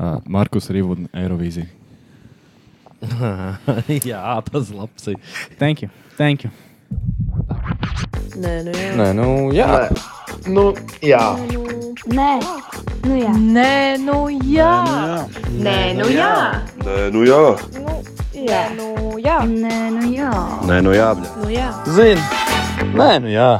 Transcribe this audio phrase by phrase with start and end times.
[0.00, 1.66] Uh, Markus Rīvudna Eirovīzija.
[4.08, 5.06] Jā, tas labs.
[5.12, 5.18] ir.
[5.58, 5.90] Thank you.
[6.16, 6.50] Thank you.
[8.40, 8.90] Nē, nu jā.
[8.96, 9.68] Nē, nu, jā.
[10.48, 10.64] Nu,
[11.04, 11.20] jā.
[12.08, 12.30] Nē,
[13.04, 13.32] nu jā.
[13.56, 13.72] Nē,
[14.04, 14.70] nu jā.
[15.60, 16.30] Nē, nu jā.
[16.84, 17.42] Nē, nu jā.
[18.40, 18.88] Jā, nu
[19.20, 19.36] jā.
[19.44, 20.30] Nē, nu jā.
[20.70, 21.10] Nē, nu jā.
[21.18, 21.34] bļa.
[21.42, 21.68] Nu jā.
[21.92, 22.24] Zini.
[22.96, 23.50] Nē, nu jā.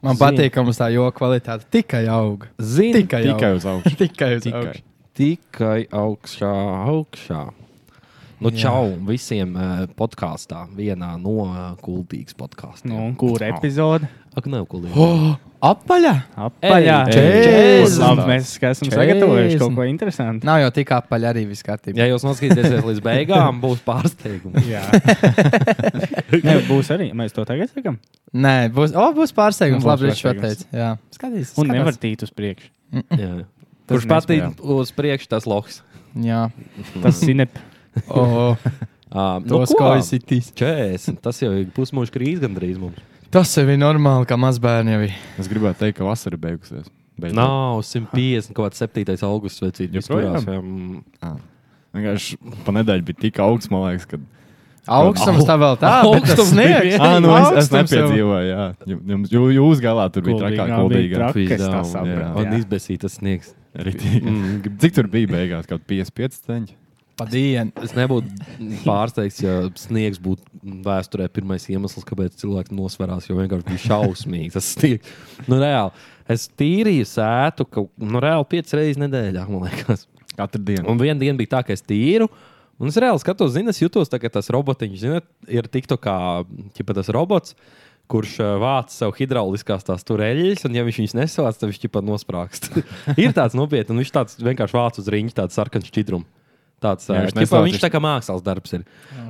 [0.00, 2.46] Man patīk, ka mums tā joku kvalitāte tikai aug.
[2.56, 3.96] Zini, Tikai, Tikai uz augšu.
[4.00, 4.86] tikai uz augšu.
[5.16, 6.52] Tikai augšā,
[6.90, 7.42] augšā.
[8.40, 12.94] Nu, čau visiem uh, podkāstā, vienā no uh, kultūras podkāstiem.
[12.94, 14.08] Nu, kur epizode?
[14.32, 14.94] Ak, nav kultūra.
[14.96, 16.14] Oh, apaļā!
[16.46, 16.96] Apaļā.
[17.10, 18.94] Labi, mēs esam Čēsnes.
[18.94, 20.48] sagatavojuši kaut ko interesantu.
[20.48, 22.00] Nav jau tik apaļā arī viss kārtībā.
[22.00, 24.64] Ja jūs noskatīsieties līdz beigām, būs pārsteigums.
[24.70, 24.86] Jā.
[26.46, 27.10] Nē, būs arī.
[27.20, 28.00] Mēs to tagad sakām.
[28.32, 29.82] Nē, būs, oh, būs pārsteigums.
[29.82, 30.64] Nu, būs Labi, viņš šo pārsteigums.
[30.64, 30.80] teica.
[30.80, 31.56] Jā, skatīs.
[31.58, 31.76] Un skatās.
[31.76, 32.72] nevar tīt uz priekšu.
[33.20, 33.34] Jā.
[33.90, 35.80] Tas Kurš patīk uz priekšu, tas loks.
[36.14, 36.44] Jā,
[37.02, 37.58] Tas sinep.
[38.14, 38.54] oh,
[39.10, 40.52] Uh, tos ko izsitīs.
[40.54, 41.16] 40.
[41.18, 43.00] Tas jau ir pusmūža krīze gandrīz mums.
[43.34, 45.16] Tas jau ir normāli, kā mazbērni jau ir.
[45.42, 46.86] Es gribētu teikt, ka vasara beigusies.
[47.18, 47.34] Beidzot.
[47.40, 49.16] Nav 150, kaut kāds 7.
[49.26, 49.58] augusts?
[49.82, 51.00] Viskurās, jā, mm.
[51.26, 51.34] Ah.
[51.98, 54.20] Vienkārši pa nedēļu bija tik augsts, man liekas, ka.
[55.00, 57.02] Augstums tā vēl tā, tas Augstums bija sniegs.
[57.02, 58.68] Ah, nu es, es nepiedzīvoju, jā.
[58.94, 61.16] Jums, jū- jūs galā tur bija trakāk, bija kuldīgā.
[61.18, 62.62] trak- Kas Pizdā, tā un- saprata, Un jā.
[62.62, 63.50] izbēsīt tas sniegs.
[63.74, 64.76] Mm.
[64.82, 65.68] Cik tur bija beigās?
[65.70, 66.76] Kaut 55 centi.
[67.20, 67.74] Pa dienu.
[67.84, 68.30] Es nebūtu
[68.86, 73.28] pārsteigts, ja sniegs būtu vēsturē pirmais iemesls, kāpēc cilvēki nosverās.
[73.28, 74.54] Jo vienkārši bija šausmīgi.
[74.56, 75.10] Tas sniegs.
[75.44, 75.92] Nu, reāli.
[76.30, 80.06] Es tīrīju sētu kaut nu, reāli piecas reizes nedēļā, man liekas.
[80.38, 80.86] Katru dienu.
[80.88, 82.30] Un viena diena bija tā, ka es tīru.
[82.80, 86.14] Un es reāli skatos, zinu, es jutos, tā, ka tas robotiņš, zinot, ir tikto kā
[86.78, 87.52] ķipa, tas robots,
[88.10, 92.02] kurš uh, vāc sev hidrauliskās tās turēļas, un ja viņš viņus nesavāc, tad viņš ķipa
[92.06, 92.70] nosprāgst.
[93.22, 96.28] ir tāds nopietns, un viņš tāds vienkārši vāc uz riņķa, tāds sarkans šķidrums.
[96.80, 98.86] Tāds, Jā, jā, viņš nesavāc, viņš tā kā mākslas darbs ir.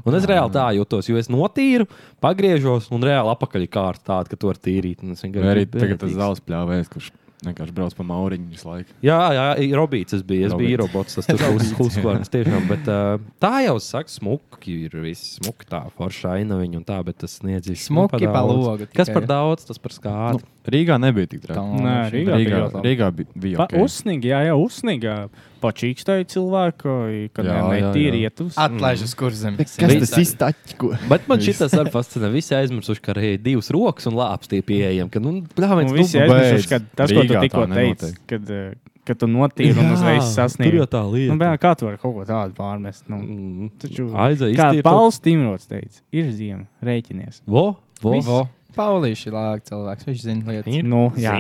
[0.07, 1.89] Un es reāli tā jūtos, jo es notīru,
[2.23, 5.03] pagriežos, un reāli apakaļ ir kārta tāda, ka to var tīrīt.
[5.51, 7.09] arī tagad tas zāles pļāvēs, kurš
[7.47, 8.95] vienkārši brauc pa mauriņu visu laiku.
[9.07, 9.47] Jā, jā,
[9.79, 10.17] Robīts.
[10.19, 10.95] Es biju, es biju Robīts.
[10.95, 11.19] robots.
[11.19, 12.69] Tas tur uz uzklājas tiešām.
[12.71, 15.37] Bet, uh, tā jau saka, smuki ir viss.
[15.41, 17.87] Smuki tā, forša aina viņa un tā, bet tas sniedzīs.
[17.89, 19.19] Smuki pa logu Kas tikai.
[19.21, 20.45] par daudz, tas par skādu.
[20.71, 21.61] Rīgā nebija tik traki.
[21.83, 22.89] Nē, Rīgā bija Rīgā, ļoti labi.
[22.91, 23.81] Rīgā bija, bija Pa, okay.
[23.81, 25.15] Uzsnīgi, jā, jā, uzsnīgi.
[25.61, 26.93] Pačīkstēji cilvēku,
[27.37, 28.31] kad netīri jā.
[28.31, 28.55] iet uz.
[28.61, 29.59] Atlaiž uz kurzem.
[29.61, 30.77] Kas tas iztaķi?
[31.11, 32.31] Bet man šis arī fascinē.
[32.33, 35.13] Visi aizmirsuši, ka arī divas rokas un lāps tie pieejami.
[35.13, 36.71] Ka, nu, Un viens, visi nu, aizmirsuši, beidz.
[36.71, 38.75] ka tas, ko tu tikko teici, kad, eh,
[39.09, 40.77] kad tu notīri un uzreiz Tur sasniedzi.
[40.81, 41.33] jau tā lieta.
[41.33, 43.07] Nu, bērn, kā tu vari kaut ko tādu pārmest?
[43.11, 47.43] Nu, Mm, taču, Aizēj, kā Pauls Timrots teica, ir ziema, rēķinies.
[47.47, 48.13] Vo, vo.
[48.17, 48.27] Viss.
[48.29, 48.49] Vo.
[48.77, 50.75] Paulīši lāk cilvēks, viņš zina lietas.
[50.79, 51.33] Ir Nu, jā.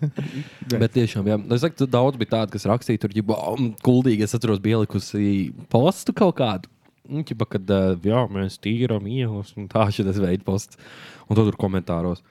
[0.82, 4.26] Bet tiešām, jā, es saku, tu daudz bija tādu, kas rakstīja, tur jau kuldīgi.
[4.26, 6.68] Es atceros, bija ielikusi postu kaut kādu.
[7.08, 10.80] Nu, ķipa, kad ā, jā, mēs tīram ielas, un tā šis veids posts.
[11.26, 12.22] Un to tur komentāros.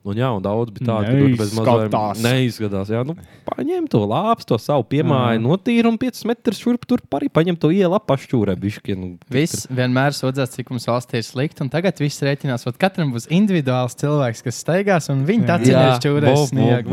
[0.00, 1.90] Un, jā, un daudz bija tādu, ka tur bez Neizskatās.
[1.92, 2.92] mazliet neizskatās.
[2.94, 3.14] Jā, nu,
[3.44, 7.68] paņem to lāpstu, to savu piemāju, notīri un 5 metrus šurp tur arī paņem to
[7.68, 8.54] ielu apašķūrē.
[8.62, 12.64] Bišķi, nu, Viss vienmēr sūdzās, cik mums valstī ir slikti, un tagad viss rēķinās.
[12.70, 15.60] Ot, katram būs individuāls cilvēks, kas staigās, un viņi tā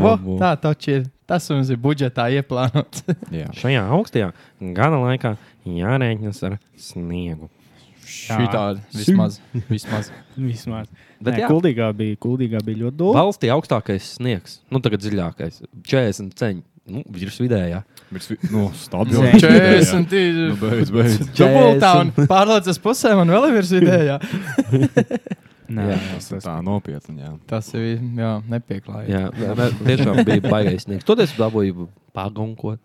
[0.04, 0.36] Vo, vo.
[0.44, 1.08] Tā taču ir.
[1.28, 3.04] Tas mums ir budžetā ieplānots.
[3.40, 3.50] Jā.
[3.56, 4.32] Šajā augstajā
[4.76, 5.34] gada laikā
[5.68, 7.50] jārēķinas ar sniegu.
[8.08, 9.36] Šī tāda vismaz.
[9.68, 10.06] vismaz.
[10.48, 10.86] Vismaz.
[11.20, 11.48] Bet Nē, jā.
[11.50, 13.20] kuldīgā bija, kuldīgā bija ļoti dūma.
[13.20, 16.64] Valstī augstākais sniegs, nu tagad dziļākais- 40 ceņi.
[16.88, 17.82] Nu, virs vidējā.
[18.08, 19.28] Bet, nu, stabili.
[19.28, 19.42] Zē.
[19.44, 20.38] 40 ir.
[20.38, 21.18] Nu, beidz, beidz.
[21.36, 24.16] Dubultā un pārlaucas pusē man vēl ir virs vidējā.
[25.68, 27.32] Nē, Jā, Tas ir tā nopietni, jā.
[27.50, 29.12] Tas ir, jā, nepieklājīgi.
[29.12, 31.04] Jā, jā, tiešām bija baigais sniegs.
[31.08, 32.80] Toties dabūju pagunkot.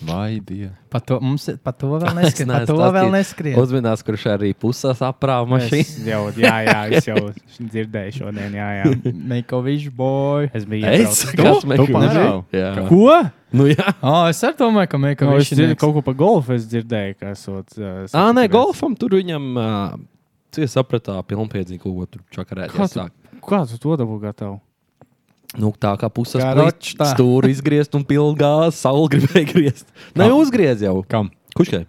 [0.00, 0.72] Vai dieva.
[0.88, 2.48] Par to, mums, par to vēl neskrien.
[2.48, 3.58] Par to vēl neskrien.
[3.60, 5.82] Uzminās, kurš arī pusās aprāva mašīnu.
[5.84, 7.18] Es jau, jā, jā, es jau
[7.74, 8.94] dzirdēju šodien, jā, jā.
[9.34, 10.48] Make-a-wish boy.
[10.56, 12.46] Es biju Es pārāv?
[12.56, 12.70] Jā.
[12.88, 13.10] Ko?
[13.52, 13.92] Nu, jā.
[14.00, 17.18] Oh, es arī domāju, ka No, es make-a-wish dzirdu, kaut ko par golfu es dzirdēju,
[17.20, 17.76] ka esot.
[17.76, 19.52] Uh, Ā, nē, golfam tur viņam
[20.56, 22.44] cies sapratā pilnpiedzīgu, ko tur Kā
[22.88, 23.14] tu, sāk.
[23.46, 24.58] kā tu to dabū gatavu?
[25.58, 27.08] Nu, tā kā ročtā.
[27.10, 29.88] stūri izgriezt un pilnā saule gribēja griezt.
[30.14, 31.00] Nē, uzgriez jau.
[31.10, 31.32] Kam?
[31.58, 31.86] Kuškai?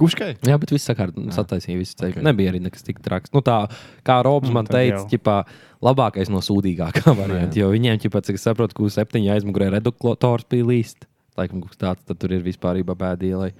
[0.00, 0.30] Kuškai?
[0.48, 2.14] Jā, bet viss sakārt, sataisīja visu ceļu.
[2.14, 2.16] Ok.
[2.16, 2.24] Okay.
[2.24, 3.32] Nebija arī nekas tik traks.
[3.36, 3.58] Nu, tā
[4.06, 5.36] kā Robs Nu, man teica, ķipā,
[5.84, 7.58] labākais no sūdīgākā varianta.
[7.60, 11.04] Jo viņiem, ķipā, cik es saprotu, ka uz septiņu aizmugurē reduktors bija līst.
[11.36, 13.52] Laikam, kaut kas tāds, tad tur ir vispār bēdīja.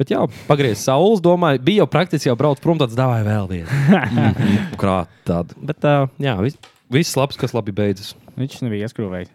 [0.00, 3.80] Bet jā, pagriezis saules, domāju, bija jau praktiski jau brauc prom, tāds dāvāja vēl vienu.
[4.20, 5.56] Mhm, Krāt tādu.
[5.60, 6.56] Bet uh, jā, vis,
[6.90, 8.16] Viss labs, kas labi beidzas.
[8.34, 9.28] Viņš nebija ieskrūvējis.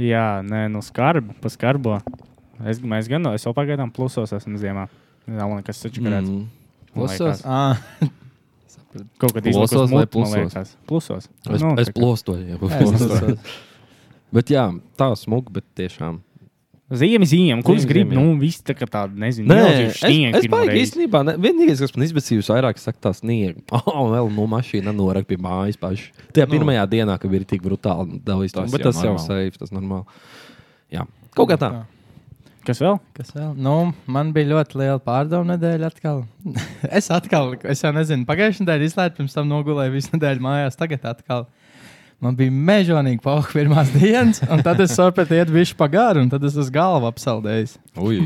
[0.00, 1.96] Jā, nē, nu skarbi, pa skarbo.
[2.62, 4.84] Es, mēs gan, es vēl pagaidām plusos esmu ziemā.
[5.26, 6.30] Nav nekas taču garāts.
[6.30, 6.46] Mm.
[6.94, 7.42] Plusos.
[7.42, 7.80] Ah,
[9.22, 10.72] Kaut kad Plusos vai plusos?
[10.86, 11.28] Plusos.
[11.46, 12.58] Es, Nu, es plostoju.
[14.34, 14.64] Bet jā,
[14.98, 16.20] tā smuka, bet tiešām.
[16.90, 20.72] Ziemi, ziemi, kurš grib, ziemi, nu, viss tā kā tāda, nezinu, Nē, milzīga es, baigi
[20.72, 20.80] reizi.
[20.88, 21.20] īstenībā.
[21.28, 23.62] Ne, vienīgais, kas man izbēsījis vairāk, ir tā sniega.
[23.92, 26.08] Oh, vēl no mašīna norak pie mājas paši.
[26.34, 26.56] Tajā Nu.
[26.56, 28.56] pirmajā dienā, kad bija tik brutāli dalījis.
[28.56, 30.02] Tas Bet jau tas jau safe, tas normāli.
[30.90, 31.06] Jā,
[31.38, 31.70] kaut kā tā.
[32.66, 32.98] Kas vēl?
[33.16, 33.54] Kas vēl?
[33.56, 33.76] Nu,
[34.10, 35.92] man bija ļoti liela pārdomu nedēļa.
[35.94, 36.24] Atkal.
[36.98, 40.76] es atkal, es jau nezinu, pagājušajā nedēļā izlaidu, pirms tam nogulēju visu nedēļu mājās.
[40.80, 41.46] Tagad atkal.
[42.20, 46.42] Man bija mežonīgi pauka pirmās dienas, un tad es sapratu, iet bišķi pagāru, un tad
[46.44, 47.70] es uz galvu apsaldēju.
[48.04, 48.18] Ui,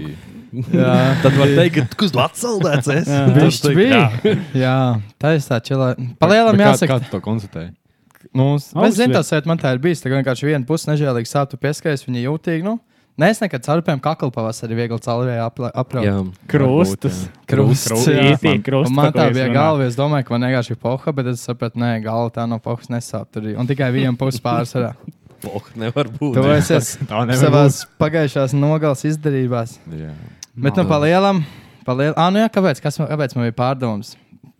[0.74, 2.90] Jā, Tad var teikt, ka tu esi atsaldēts.
[2.94, 3.08] es.
[3.34, 4.02] Bišķi bija.
[4.64, 4.74] Jā,
[5.18, 5.92] tā ir tā čilā.
[6.22, 6.98] Palielam Bet kā- jāsaka.
[6.98, 7.72] Kā tu to konstatēji?
[8.34, 10.02] Nu, es zinu, tas ir man tā ir bijis.
[10.02, 12.62] Tā kā vienkārši viena puse nežēlīgi sāpju pieskaries, viņa jūtīgi.
[12.66, 12.76] Nu,
[13.14, 15.42] Nē, es nekad caurpēm kaklu pavasarī viegli caurvēju.
[18.34, 19.86] Īstī, krusts, Un man par ko tā bija galva.
[19.86, 22.90] Es domāju, ka man vienkārši ir poha, bet es sapratu, ka galva tā no pohas
[22.90, 23.28] nesāp.
[23.30, 23.46] Tur.
[23.54, 24.94] Un tikai viena puse pārsvarā.
[25.44, 26.34] poh, nevar būt.
[26.40, 29.78] Tu esi es nevar savās pagājušās nogales izdarībās.
[29.92, 30.10] Jā.
[30.56, 31.44] Bet nu palielam.
[31.84, 32.14] Paliel...
[32.16, 32.80] Ah, nu jā, kāpēc?
[32.82, 34.14] Kas, man- kāpēc man bija pārdomas?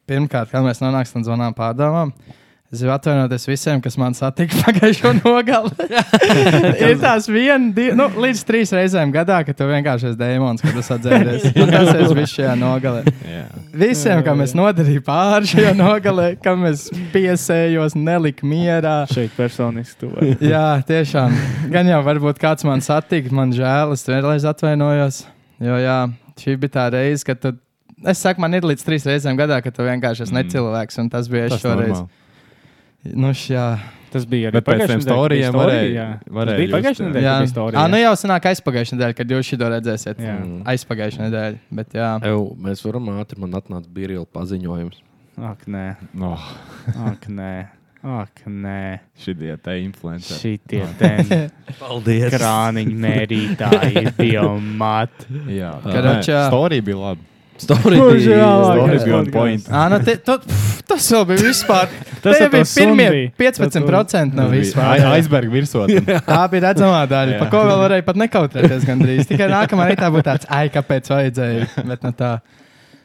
[0.07, 2.13] Pirmkārt, kad mēs nonāksim līdz zonām pārdomām.
[2.75, 5.71] Es gribu atvainoties visiem, kas man satika pagājušo nogali.
[6.89, 10.75] ir tās viena, divi, nu, līdz trīs reizēm gadā, kad tu vienkārši esi dēmons, kad
[10.75, 11.47] tu sadzēries.
[11.63, 13.05] Un tas ir viss šajā nogalē.
[13.31, 13.45] Jā.
[13.85, 18.97] Visiem, kam es nodarīju pāri šajā nogalē, kam es piesējos, neliku mierā.
[19.15, 20.11] Šeit personiski tu.
[20.15, 20.35] vari.
[20.45, 21.35] Jā, tiešām.
[21.75, 25.23] Gan jau varbūt kāds man satika, man žēl, es vēlreiz atvainojos.
[25.63, 25.99] Jo jā,
[26.43, 27.55] šī bija tā reize, kad tu.
[28.11, 30.43] Es saku, man ir līdz trīs reizēm gadā, kad tu vienkārši esi Mm.
[30.43, 31.95] necilvēks, un tas bija es Tas šoreiz.
[31.95, 32.24] normāli.
[33.13, 33.67] Nu, šā.
[34.15, 37.11] Tas bija arī tiem storijiem varēja- Jā, varēja tas bija pagājušajā jā.
[37.11, 37.33] nedēļā.
[37.43, 37.79] Jā, storija.
[37.83, 40.21] ah, nu jau senāk aizpagājušajā nedēļā, kad jūs šo redzēsiet.
[40.23, 40.35] Jā.
[40.71, 41.59] Aizpagājušajā nedēļā.
[41.81, 45.01] Bet jā, Ew, mēs varam ātri, man atnāca birila paziņojums.
[45.43, 46.39] Ak, nē, Oh,
[47.11, 47.67] ak, nē,
[48.07, 49.01] ak, nē.
[49.19, 50.39] šitie te influenceri.
[50.39, 51.51] Šitie ten
[51.83, 52.31] Paldies!
[52.31, 55.27] krāniņu mērītāji, biomat.
[55.51, 56.47] Jā, Karačā.
[56.55, 57.21] Storija bija laba.
[59.93, 61.93] Nu, te, tu, pff, tas vēl bija vispār.
[62.25, 63.31] Tas bija pirmie bija.
[63.53, 65.03] 15% no vispār.
[65.13, 66.01] Aizberga virsotne.
[66.31, 69.29] Tā bija redzamā daļa, par ko vēl varēja pat nekautrēties gandrīz.
[69.29, 71.69] Tikai nākamā rītā būtu tāds, ai, kāpēc vajadzēja.
[71.85, 72.33] Bet, nu, tā.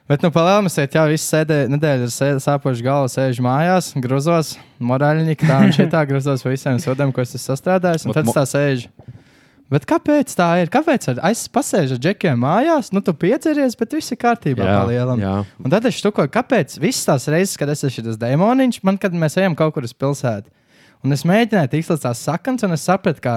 [0.10, 4.56] Bet, nu, palēnām, es jau visu sēdēju, nedēļu ar sēd- sāpošu galvu, sēžu mājās, grozos,
[4.82, 8.08] morāļņīgi, tā un šitā grozos visiem sodiem, ko es esmu sastrādājis.
[8.08, 8.88] Un tad tā sēžu.
[9.70, 10.72] Bet kāpēc tā ir?
[10.74, 12.90] Kāpēc es pasēžu ar džekiem mājās?
[12.96, 14.66] Nu, tu piedzeries, bet viss ir kārtībā.
[14.66, 15.22] Jā, palielam.
[15.22, 15.36] jā.
[15.62, 19.14] Un tad es štukoju, kāpēc visas tās reizes, kad es esmu šis demoniņš, man, kad
[19.14, 20.50] mēs ejam kaut kur uz pilsētu,
[21.06, 23.36] un es mēģināju tikt līdz tās saknes, un es sapratu, ka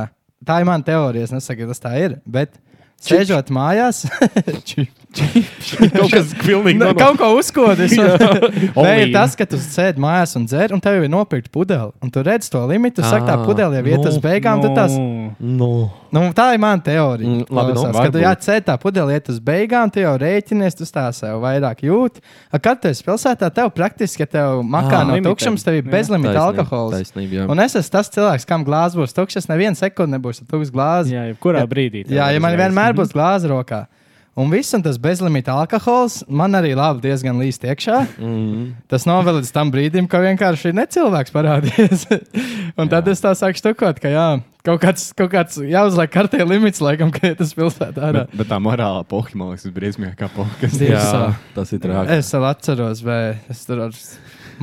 [0.49, 1.29] tā ir mana teorija.
[1.29, 2.17] Es nesaku, ka tas tā ir.
[2.25, 2.57] Bet
[3.03, 4.07] sēžot mājās,
[5.93, 7.01] Kaut kas pilnīgi Nu, normāls.
[7.03, 7.93] kaut ko uzkodis.
[7.99, 11.93] Nē, ir tas, ka tu sēdi mājās un dzer, un tev jau ir nopirkt pudeli.
[12.05, 14.63] Un tu redz to limitu, tu saki, tā Ā, pudele jau iet uz beigām.
[14.65, 14.95] tad Tas,
[15.43, 15.69] Nu,
[16.13, 17.29] nu, tā ir mana teorija.
[17.29, 18.23] Mm, labi, nu, Klausās, kad varbūt.
[18.25, 22.21] jāatcer tā pudele iet uz beigām, tu jau rēķinies, tu tā sev vairāk jūti.
[22.63, 25.31] Kad tu esi pilsētā, tev praktiski, ja tev makā Ā, no limited.
[25.33, 26.97] tukšums, tev ir bezlimita alkohols.
[26.99, 27.49] Taisnība, jā.
[27.53, 31.13] Un es esmu tas cilvēks, kam glāzes būs tukšas, nevienu sekundi nebūs tukšs glāzes.
[31.17, 32.05] Jā, jebkurā brīdī.
[32.13, 33.85] Jā, ja man vienmēr būs glāze rokā.
[34.33, 37.99] Un viss, un tas bezlimita alkohols man arī labi diezgan līst iekšā.
[38.17, 38.71] Mm.
[38.89, 42.07] Tas nav vēl līdz tam brīdim, kad vienkārši ir necilvēks parādījies.
[42.81, 44.27] un tad es tā sāku stukot, ka jā,
[44.65, 48.25] kaut kāds, kaut kāds jāuzliek kartē limits, laikam, ka tas pilsētā ārā.
[48.25, 50.31] Bet, bet tā morālā poha, man liekas, ir briesmīgākā
[50.63, 52.17] Dievs, Jā, tas ir traki.
[52.17, 53.21] Es vēl atceros, vai
[53.53, 53.99] es tur ar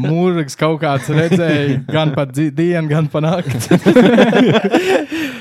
[0.04, 3.80] mūrīgs kaut kāds redzēju, gan pa dzi- dienu, gan pa nakti.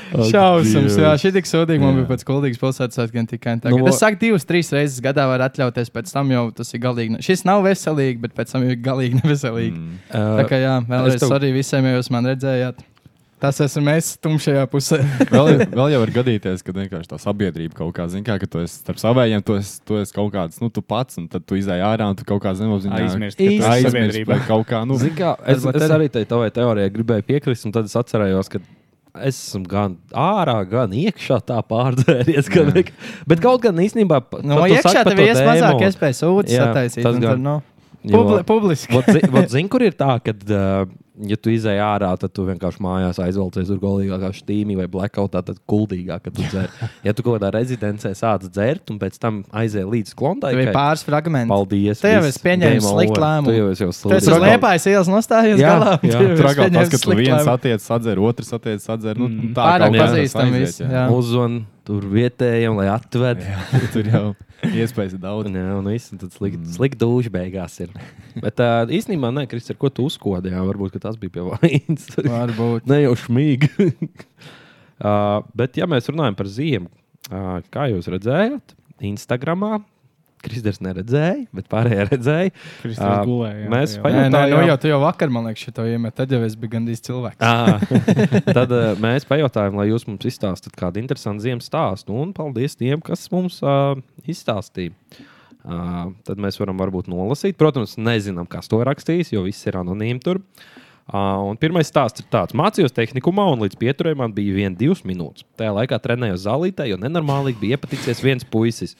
[0.29, 3.75] Šausmas, jā, šī tik sodīga man bija pēc kuldīgas pilsētas, gan tikai tagad.
[3.77, 6.81] Nu, Nu, es saku, divas, trīs reizes gadā var atļauties, pēc tam jau tas ir
[6.83, 7.13] galīgi.
[7.15, 9.75] ne- Šis nav veselīgi, bet pēc tam jau ir galīgi neveselīgi.
[9.77, 9.99] Mm.
[10.09, 12.81] Tā Uh, kā jā, vēlreiz tev- arī visiem, ja jūs man redzējāt.
[13.39, 14.97] Tas esmu es tumšajā pusē.
[15.33, 18.81] vēl, vēl jau var gadīties, ka vienkārši tā sabiedrība kaut kā zina, ka tu esi
[18.81, 21.79] starp savējiem, tu esi, tu esi kaut kāds, nu, tu pats, un tad tu izai
[21.79, 24.33] ārā un tu kaut kā zemapziņā Aizmirst, ka tu esi aizmirst sabiedrībā.
[24.33, 26.11] vai kaut kā, nu, Zini kā, es, Varbūt es arī.
[26.17, 28.61] tai tavai teorijai gribēju piekrist, un tad es atcerējos, ka
[29.23, 32.51] es esmu gan ārā, gan iekšā tā pārdzēries.
[32.51, 32.75] Gan,
[33.29, 34.19] bet kaut gan īstenībā.
[34.43, 37.03] No tu iekšā tev ir to mazāk iespējas ūdens Jā, sataisīt.
[37.07, 37.31] tas un gan.
[37.31, 37.57] Tur, no,
[38.03, 38.93] publi publiski.
[38.93, 40.91] Vot zi- vot Zini, kur ir tā, ka uh,
[41.27, 45.57] ja tu izēj ārā, tad tu vienkārši mājās aizvelcies tur galīgākā štīmī vai blackoutā, tad
[45.69, 46.69] kuldīgāk, kad tu dzer.
[47.07, 50.71] Ja tu kaut kādā rezidencē sāc dzert un pēc tam aizēj līdz klondai, Tev ir
[50.75, 51.49] pāris fragmenti.
[51.51, 51.99] Paldies.
[52.03, 53.49] Te jau es pieņēmu sliktu lēmumu.
[53.49, 54.29] Tu jau esi jau esi uz slikts.
[54.45, 55.91] liepājas ielas nostājies Jā, galā.
[55.97, 55.99] jā.
[56.01, 57.53] Tu jau esi Trakāk tas, ka tu viens lēmumu.
[57.57, 59.17] attiec, atdzer, otrs attiec, atdzer.
[59.19, 59.53] Nu, Mm.
[59.55, 60.55] Pārāk kā tas pazīstam
[60.91, 61.03] jā.
[61.13, 61.59] Uzzvan
[61.89, 63.41] tur vietējiem, lai atved.
[63.47, 63.63] Jā,
[63.95, 64.23] tur jau
[64.69, 65.49] iespējas ir daudz.
[65.55, 66.73] Jā, un viss tad slikti mm.
[66.75, 67.93] slikt duši beigās ir.
[68.37, 70.53] Bet uh, īstenībā, nē, Kristis, ar ko tu uzkodi?
[70.53, 72.09] Jā, varbūt tas bija pie vainas.
[72.35, 72.89] Varbūt.
[72.89, 73.71] ne jau šmīgi.
[73.89, 76.91] uh, bet, ja mēs runājam par ziemu,
[77.31, 78.75] uh, kā jūs redzējāt,
[79.09, 79.79] Instagramā.
[80.43, 82.53] Kristers neredzēja, bet pārējie redzēja.
[82.83, 84.13] Kristers Ā, gulēja, jā, Mēs tajā.
[84.15, 86.15] Nē, nē, nu pajautājām, jau tu jau vakar, man liekas, šo iemet.
[86.15, 87.99] Tad jau es biju gandrīz cilvēks.
[88.59, 92.15] Tad uh, mēs pajautājām, lai jūs mums izstāstītu kādu interesantu ziemas stāstu.
[92.15, 94.95] Un paldies tiem, kas mums uh, izstāstīja.
[95.59, 97.57] Uh, tad mēs varam varbūt nolasīt.
[97.59, 100.39] Protams, nezinām, kas to rakstīs, jo viss ir anonīmi tur.
[100.39, 100.77] Uh,
[101.09, 105.45] un pirmais stāsts ir tāds: mācījos tehnikumā, un līdz pieturējumam man bija viena, divas minūtes.
[105.57, 108.95] Tajā laikā trenējos zālītē, jo nenormāli bija iepaticies viens puisis.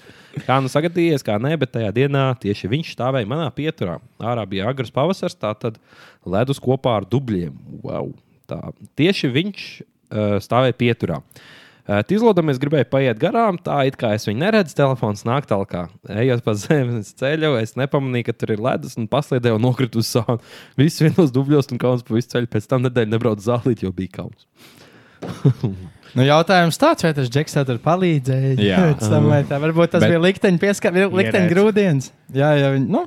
[0.47, 3.99] Kā nu sagadījies, kā nē, bet tajā dienā tieši viņš stāvēja manā pieturā.
[4.17, 5.77] Ārā bija agrs pavasars, tā tad
[6.25, 7.53] ledus kopā ar dubļiem.
[7.85, 8.13] Wow.
[8.49, 8.61] Tā.
[8.97, 11.21] Tieši viņš uh, stāvēja pieturā.
[11.21, 11.58] Uh,
[11.89, 15.73] Izlodam, es gribēju paiet garām, tā it kā es viņu neredzu, telefons nāk tālāk.
[16.13, 20.11] Ejot pa zemes ceļu, es nepamanīju, ka tur ir ledus un paslēdēju un nokritu uz
[20.13, 20.37] sānu.
[20.77, 22.51] Viss vienos dubļos un kauns pa visu ceļu.
[22.53, 24.45] Pēc tam nedēļu nebraucu zālīt, jo bija kauns.
[26.17, 28.55] Nu, jautājums tāds, vai tas džeks tev palīdzēja?
[28.65, 28.79] Jā.
[28.81, 32.07] Pēc tam, vai tā, varbūt tas Bet- bija likteņa pieskats, likteņa grūdienis.
[32.33, 33.03] Jā, jā, viņi, nu,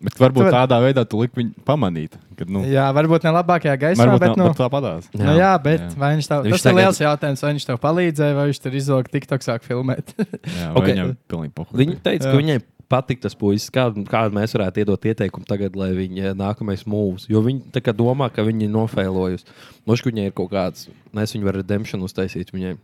[0.00, 2.12] Bet varbūt var- tādā veidā tu liki viņu pamanīt.
[2.38, 5.08] Kad, nu, jā, varbūt ne labākajā gaismā, varbūt bet, nu, bet tā padās.
[5.12, 5.94] Nu, jā, bet Jā.
[5.98, 8.60] vai viņš tev, Viņš tas tagad- ir liels jautājums, vai viņš tev palīdzēja, vai viņš
[8.62, 10.14] tur izlūka TikTok sāk filmēt.
[10.60, 10.76] Jā, Ok.
[10.78, 10.94] okay.
[10.94, 11.74] Viņam pilnīgi pohuļ.
[11.82, 12.30] Viņa teica, Jā.
[12.30, 16.84] ka viņai patīk tas puisis, kādu, kādu mēs varētu iedot ieteikumu tagad, lai viņa nākamais
[16.86, 17.26] mūžs.
[17.28, 19.44] Jo viņi kā domā, ka viņi ir nofēlojusi.
[19.84, 22.78] Nošķi viņai ir kaut kāds, mēs viņu varam redemption uztaisīt viņai.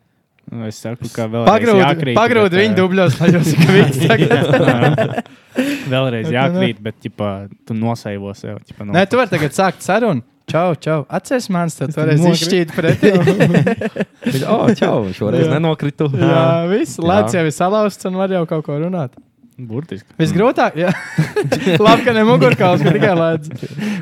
[0.53, 5.33] Nu, Es saku, ka vēl Pagrūdi pagrūd viņu dubļos, lai jūs ka viņš tagad.
[5.91, 7.33] Vēlreiz jākrīt, bet ķipa,
[7.67, 8.61] tu nosaivo sev.
[8.69, 10.25] Ķipa, Nē, tu vari tagad sākt sarunu.
[10.51, 10.99] Čau, čau.
[11.09, 13.15] Atceries man, tad toreiz izšķīt pretī.
[14.35, 16.11] Viņa, oh, čau, šoreiz nenokritu.
[16.21, 16.99] Jā, viss.
[17.01, 19.17] Lēts jau ir salauzts un var jau kaut ko runāt.
[19.55, 20.09] Burtiski.
[20.19, 20.91] Visgrūtāk, jā.
[21.85, 23.53] Labi, ka ne mugurkauls, ka tikai lēdz.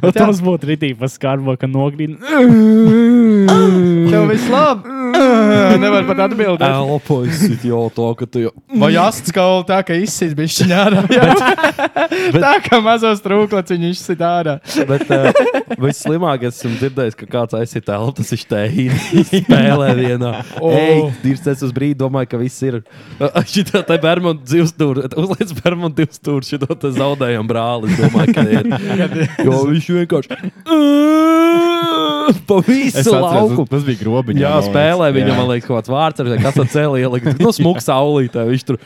[0.01, 2.17] Nu, Tas būtu rītīgi paskarbo, ka nogrīd.
[4.13, 4.89] Tev viss labi.
[5.83, 6.63] Nevar pat atbildēt.
[6.73, 8.53] Elpojas jau to, ka tu jau.
[8.81, 11.03] Vai asts kaula tā, ka izsit bišķiņā ārā.
[11.13, 11.27] jā.
[12.33, 14.57] Tā kā mazos trūklats viņi izsit ārā.
[14.89, 15.29] Bet uh,
[15.83, 18.87] visslimākais, esmu dzirdējis, ka kāds aizsita telpu, tas ir tēji.
[19.29, 20.33] Spēlē vienā.
[20.63, 20.73] O.
[20.73, 22.81] Ej, Dirsts uz brīdi domāju, ka viss ir.
[23.53, 24.41] Šitā te Bermuda
[25.43, 25.53] divstūra.
[25.53, 27.93] Uzliec Bermuda divstūra, šito te zaudējam brāli.
[27.99, 28.67] Domāju, ir.
[29.47, 30.53] Jo viņš vienkārši.
[32.49, 33.67] Pa visu atceros, lauku.
[33.71, 34.41] tas, bija grobiņš.
[34.43, 38.45] Jā, spēlē viņam, man liekas, kaut kāds vārds, ar kas atcēlīja, ielikt no smuka saulītē.
[38.51, 38.81] Viņš tur.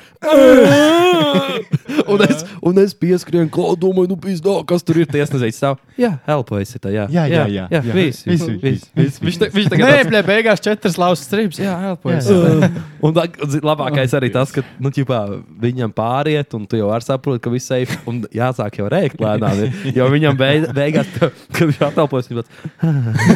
[2.06, 5.80] un, es, un es pieskrienu, ko domāju, nu, pizdā, kas tur ir tiesnesējis savu.
[6.00, 7.06] Jā, elpojas tā, jā.
[7.12, 7.94] Jā, jā, jā, jā, jā.
[7.96, 9.20] viss, Viss, viss, viss.
[9.22, 11.60] Viņš ta- viņš Nē, tagad tāds- blē, beigās četras lausas strips.
[11.62, 12.28] Jā, elpojas.
[13.06, 15.20] Un labākais arī tas, ka nu, ķipā,
[15.62, 17.90] viņam pāriet, un tu jau vari saprast, ka viss ir.
[18.10, 19.62] Un jāsāk jau rēkt lēnām.
[19.96, 22.50] Jo viņam beigās, ka ka viņš apelpojas, viņš tāds.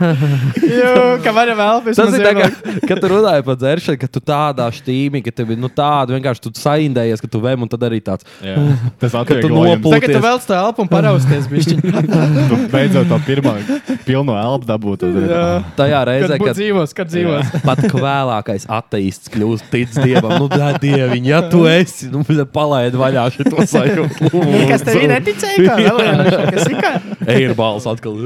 [0.80, 0.92] Jā,
[1.24, 1.98] ka varam elpis.
[1.98, 2.48] Tas ir tā, ka,
[2.88, 6.44] kad tu runāji par dzeršanu, ka tu tādā štīmī, ka tev ir nu, tāda vienkārši
[6.46, 8.26] tu saindējies, ka tu vēm un tad arī tāds.
[8.44, 8.56] Jā.
[9.00, 9.80] Tas Ka tu atvieglojums.
[9.80, 9.96] nopūties.
[10.00, 11.82] Tagad tu vēl stāv elpu un parausties bišķiņ.
[12.50, 13.54] Tu beidzot to pirmo
[14.06, 15.10] pilno elpu dabūtu.
[15.28, 15.44] Jā.
[15.78, 17.52] Tajā Kad reizē, būs kad dzīvos, kad dzīvos.
[17.66, 23.26] pat vēlākais ateists kļūst tic dievam, nu, tā dieviņ, ja tu esi, nu, palaid vaļā
[23.36, 24.30] šo sajūtu.
[24.70, 25.66] Kas tev neticēja?
[25.66, 26.46] Kā vēl viena?
[26.54, 26.94] Kas ir kā?
[27.36, 28.16] Airbals atkal.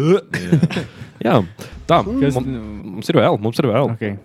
[1.25, 1.41] Jā,
[1.89, 2.03] tā.
[2.05, 3.93] Kas, mums ir vēl, mums ir vēl.
[3.97, 4.17] Okay.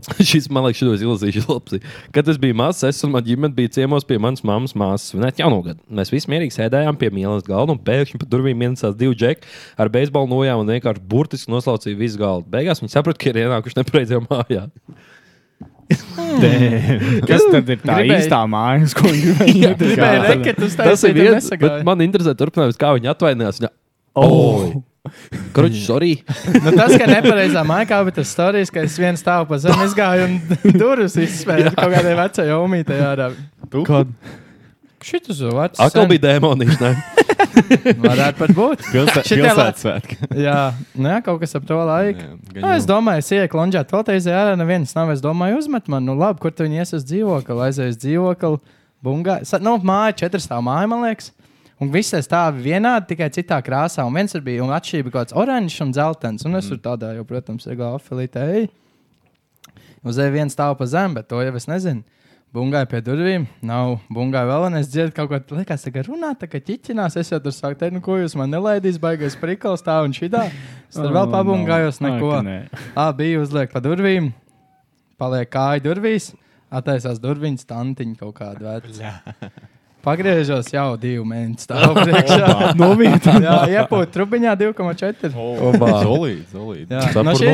[0.24, 1.78] Šis, man liekas, šis izlasīšu labi.
[2.14, 5.10] Kad es biju mazs, es un mana ģimene bija ciemos pie manas mammas māsas.
[5.12, 5.80] Svinēt jauno gadu.
[5.92, 9.92] Mēs visi mierīgi sēdējām pie mīlestības galda, un pēkšņi pa durvīm ienesās divi džeki ar
[9.92, 12.48] beisbolu nojām un vienkārši burtiski noslaucīja visu galdu.
[12.52, 14.64] Beigās viņi saprata, ka ir ienākuši nepareizajā mājā.
[17.28, 19.72] Kas tad ir tā Gribēju- īstā mājas, ko viņi gribēja?
[19.80, 23.60] Gribēju uz Tas ir viens, bet man interesē turpinājums, kā viņi atvainojās.
[23.60, 23.72] Viņa,
[24.22, 24.80] oh!
[25.56, 26.12] Kruķis, sorry!
[26.64, 30.26] Nu, tas, ka nepareizā maikā, bet tas stāstījis, ka es viens stāvu pa zemi izgāju
[30.28, 30.36] un
[30.82, 33.30] durvis izspēju kaut kādai vecai omītei ārā.
[33.86, 34.12] Kad?
[35.00, 35.80] Šitas jau vecs.
[35.80, 36.90] Atkal bija dēmonīši, ne?
[38.04, 38.82] Varētu pat būt.
[38.92, 40.18] Pilsētas svētki.
[40.42, 40.58] Jā,
[41.00, 42.20] nē, kaut kas ap to laiku.
[42.20, 45.14] Jā, gan Nu, es domāju, es ieeju klonģēt, vēl teizu, ārā neviens nav.
[45.14, 48.60] Es domāju, uzmet man, nu labi, kur tu viņi ies uz dzīvokli, aizies dzīvokli.
[49.00, 51.32] Bungā, nu, māja, četras stāv māja, man liekas.
[51.80, 54.04] Un visi tie stāvi vienādi, tikai citā krāsā.
[54.04, 56.44] Un viens bija un atšķirība kaut kāds oranžs un dzeltens.
[56.44, 58.42] Un es tur tādā jau, protams, afilītē.
[58.58, 58.66] Ej.
[60.04, 62.04] Uz eju viens stāv pa zemu, bet to jau es nezinu.
[62.50, 66.32] Bungāja pie durvīm, nav bungāja vēl, un es dzirdu kaut ko tādu, kas tagad runā,
[66.34, 67.14] tā kā ķiķinās.
[67.20, 70.48] Es jau tur saku, te, nu, ko jūs man nelaidīs, baigais prikals tā un šitā.
[70.90, 72.32] Es tur vēl pabungājos, neko.
[72.98, 74.32] Ā, bija uzliek pa durvīm,
[75.20, 76.32] paliek kāja durvīs,
[76.74, 79.14] attaisās durviņas, tantiņa kaut kāda veca.
[80.04, 82.72] Pagriežos jau divu mēnesi stāvu priekšā.
[82.78, 83.34] Novietā.
[83.44, 85.32] Jā, iepūt trubiņā 2,4.
[85.70, 85.90] Obā.
[86.04, 86.90] Zolīt, zolīt.
[86.92, 87.50] Jā, no šī-.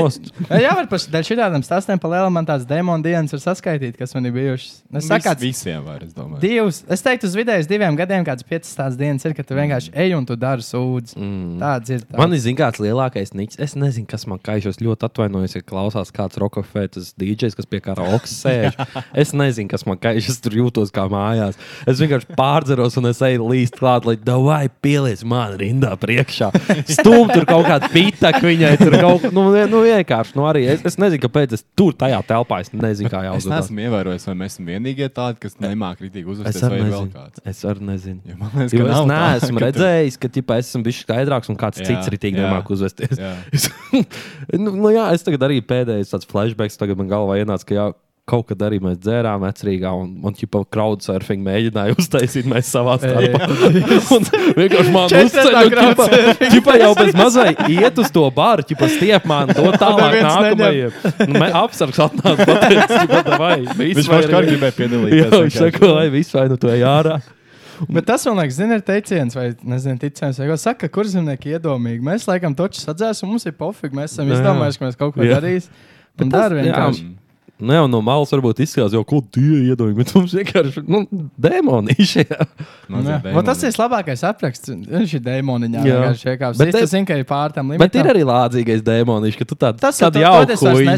[0.51, 4.15] Jā, jā, var par šādiem stāstiem pa lielam man tās demonu dienas var saskaitīt, kas
[4.17, 4.77] man ir bijušas.
[4.97, 6.41] Es saku, Vis, visiem var, es domāju.
[6.43, 9.91] divs, es teiktu, uz vidējais diviem gadiem, kāds piecas tās dienas ir, kad tu vienkārši
[10.07, 11.17] ej un tu dari sūdzi.
[11.19, 11.57] Mm.
[11.61, 12.05] Tāds ir.
[12.07, 12.19] Tāds.
[12.21, 13.59] Man ir zināms, kāds lielākais niķis.
[13.67, 14.79] Es nezinu, kas man kaišos.
[14.85, 18.79] Ļoti atvainojos, ja klausās kāds rokafētas DJs, kas pie kā rokas sēž.
[19.23, 20.39] Es nezinu, kas man kaišos.
[20.45, 21.57] Tur jūtos kā mājās.
[21.89, 26.51] Es vienkārši pārdzeros un es eju līdz klāt, lai davai pieliec man rindā priekšā.
[26.93, 30.67] Stum tur kaut kāda pita, ka viņai tur kaut kā, nu, nu vienkārši, nu arī
[30.75, 33.71] es, es nezinu, kāpēc es tur tajā telpā, es nezinu, kā Es jāuzvedas.
[33.71, 36.95] neesmu ievērojis, vai mēs esam vienīgie tādi, kas nemāk rītīgi Es uzvesties, vai ir vēl
[36.95, 37.13] nezinu.
[37.17, 37.45] kāds.
[37.53, 38.21] Es arī nezinu.
[38.31, 41.03] Jo man liekas, Jo ka es tā, neesmu tu- redzējis, ka ģipā, es esmu bijis
[41.07, 42.47] skaidrāks un kāds Jā, cits rītīgi jā.
[42.51, 43.17] nemāk uzvesties.
[43.21, 43.35] Jā.
[43.57, 43.69] Es,
[44.63, 47.87] nu, nu, jā, es tagad arī pēdējais tāds flashbacks, tagad man galvā ienāca, ka jā,
[48.27, 53.47] kaut kad arī mēs dzērām vecrīgā un, un ķipa crowdsurfing mēģināja uztaisīt mēs savā starpā.
[54.17, 54.25] un
[54.57, 59.79] vienkārši man uzceļ, ķipa, jau bez mazai iet uz to bāru, ķipa stiep man, dot
[59.85, 60.97] tālāk nākamajiem.
[61.23, 65.23] Nu, mē- Apsargs atnāca, pateica, ķipa, vai, Viņš kā gribēja piedalīties.
[65.23, 67.21] Jā, viņš saka, vai viss vai nu to jārā.
[67.93, 71.55] Bet tas, man liekas, zina, ir teiciens, vai nezinu, ticējums, vai ko saka, kur zemnieki
[71.55, 72.03] iedomīgi.
[72.03, 75.29] Mēs laikam toču sadzēsim, mums ir pofīgi, mēs esam Nu izdomājuši, ka mēs kaut ko
[75.29, 75.77] darīsim.
[76.17, 76.91] Bet tas- dara jā.
[77.59, 80.99] Nu, jau no malas varbūt izskatās, jau ko tie iedomīgi, bet mums vienkārši nu,
[81.41, 82.25] demonīši.
[82.29, 82.45] jā.
[82.87, 83.15] Jā.
[83.33, 84.69] Vot Tas ir labākais apraksts.
[84.75, 85.85] Viņš ir demoniņā.
[85.89, 86.01] Jā.
[86.13, 86.59] vienkārši.
[86.61, 89.81] Bet es zinu, ka ir pār tam Bet ir arī lādzīgais demonīšs, ka tu tādu
[89.81, 89.97] Tas,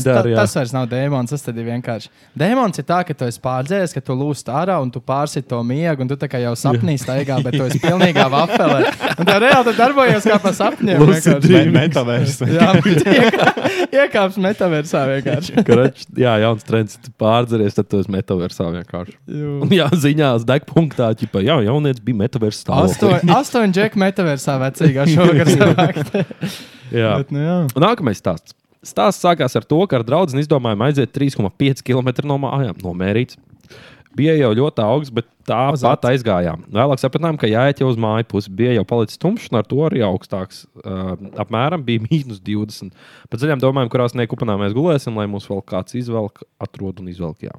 [0.08, 0.32] dari.
[0.34, 0.40] jā.
[0.42, 1.30] tas vairs nav dēmons.
[1.30, 2.10] Tas tad ir vienkārši.
[2.42, 5.62] Dēmons ir tā, ka tu esi pārdzēries, ka tu lūst ārā un tu pārsit to
[5.62, 8.82] miegu, un tu tā kā jau sapnī staigā, bet tu esi pilnīgā vafelē.
[9.14, 11.06] Un tā reāli tad darbojas kā pa sapņiem.
[11.06, 11.40] Vienkārši.
[11.46, 11.72] dream.
[11.78, 12.50] Metaverse.
[12.50, 13.54] Jā, iekā-
[14.02, 15.64] iekāps metaversā vienkārši.
[15.68, 16.98] Karač, jā, jauns trends.
[17.20, 19.16] Pārdzeries, tad tu esi metaversā vienkārši.
[19.30, 19.54] Jū.
[19.64, 22.82] Un jā, ziņās degpunktā, ķipa, jā, jaunietis bija metaversā.
[22.84, 26.14] Astoņi, astoņi džeki metaversā vecīgā šovakar savākt.
[26.94, 27.18] Jā.
[27.20, 27.58] Bet, nu, jā.
[27.84, 28.56] Nākamais stāsts.
[28.86, 33.38] Stāsts sākās ar to, ka ar draugu izdomājām aiziet 3,5 km no mājām, nomērīts.
[34.18, 36.64] Bija jau ļoti augsts, bet tā Uz pat aizgājām.
[36.74, 38.52] Vēlāk sapratām, ka jāiet jau uz māju pusi.
[38.58, 40.64] Bija jau palicis tumšs, un ar to arī augstāks.
[40.82, 42.92] Uh, apmēram bija mīnus 20.
[43.30, 47.46] Pēc ceļiem domājām, kurās nekupanā mēs gulēsim, lai mūs vēl kāds izvelk, atrod un izvelk.
[47.46, 47.56] Jā.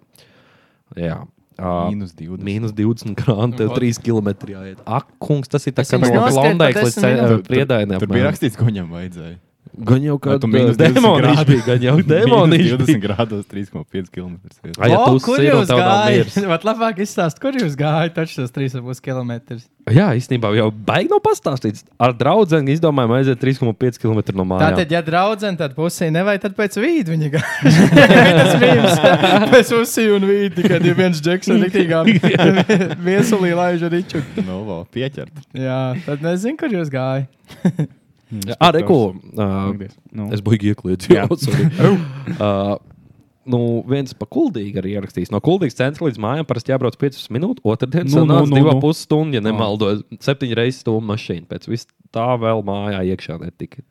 [1.00, 1.20] jā.
[1.60, 2.46] Uh, Mīnus 20.
[2.48, 4.84] Mīnus 20 grāmatā, tev 3 km jāiet.
[4.88, 7.44] Ak, kungs, tas ir tā kā no Klondaikas līdz.
[7.48, 8.00] Priedainē.
[8.00, 9.40] Tur bija rakstīts, ko viņam vajadzēja.
[9.70, 11.50] Gan jau kā Vai tu mīnus 20 demonīši grādi?
[11.52, 13.02] bija, gan jau demonīši 20 bija.
[13.04, 14.38] grādos, 3,5 km.
[14.80, 16.40] Ai, ja O, kur un jūs gājāt?
[16.54, 19.60] Vat labāk izstāst, kur jūs gājāt taču tos 3,5 km.
[19.90, 21.86] Jā, īstenībā jau baigi nav pastāstīts.
[22.02, 24.66] Ar draugu izdomājām aiziet 3,5 km no mājām.
[24.66, 27.74] Tātad, ja draudzene tad pusē nevajag, tad pēc vīda viņa gāja.
[28.40, 32.12] Tas bija pēc pusī un vīda, kad ir viens džeks ar rītīgām
[33.06, 34.26] viesulī laižu riču.
[34.44, 35.46] Nu, vēl pieķert.
[35.58, 37.90] Jā, tad nezinu, kur jūs gājāt.
[38.60, 39.00] Ar Eko.
[39.34, 39.74] Uh,
[40.14, 40.30] Nu.
[40.34, 41.10] es biju iekļauts.
[41.10, 41.26] Jā.
[41.30, 42.76] uh,
[43.54, 45.32] nu, viens pa kuldīgi arī ierakstījis.
[45.34, 47.66] No kuldīgas centra līdz mājām parasti jābrauc 5 minūtes.
[47.66, 48.94] Otradien Nu, nu, nu, nu, nu, 2,5 nu.
[49.02, 50.04] stundu, ja nemaldos.
[50.26, 51.48] Septiņas reizes stundu mašīna.
[51.50, 53.86] Pēc vis tā vēl mājā iekšā netika.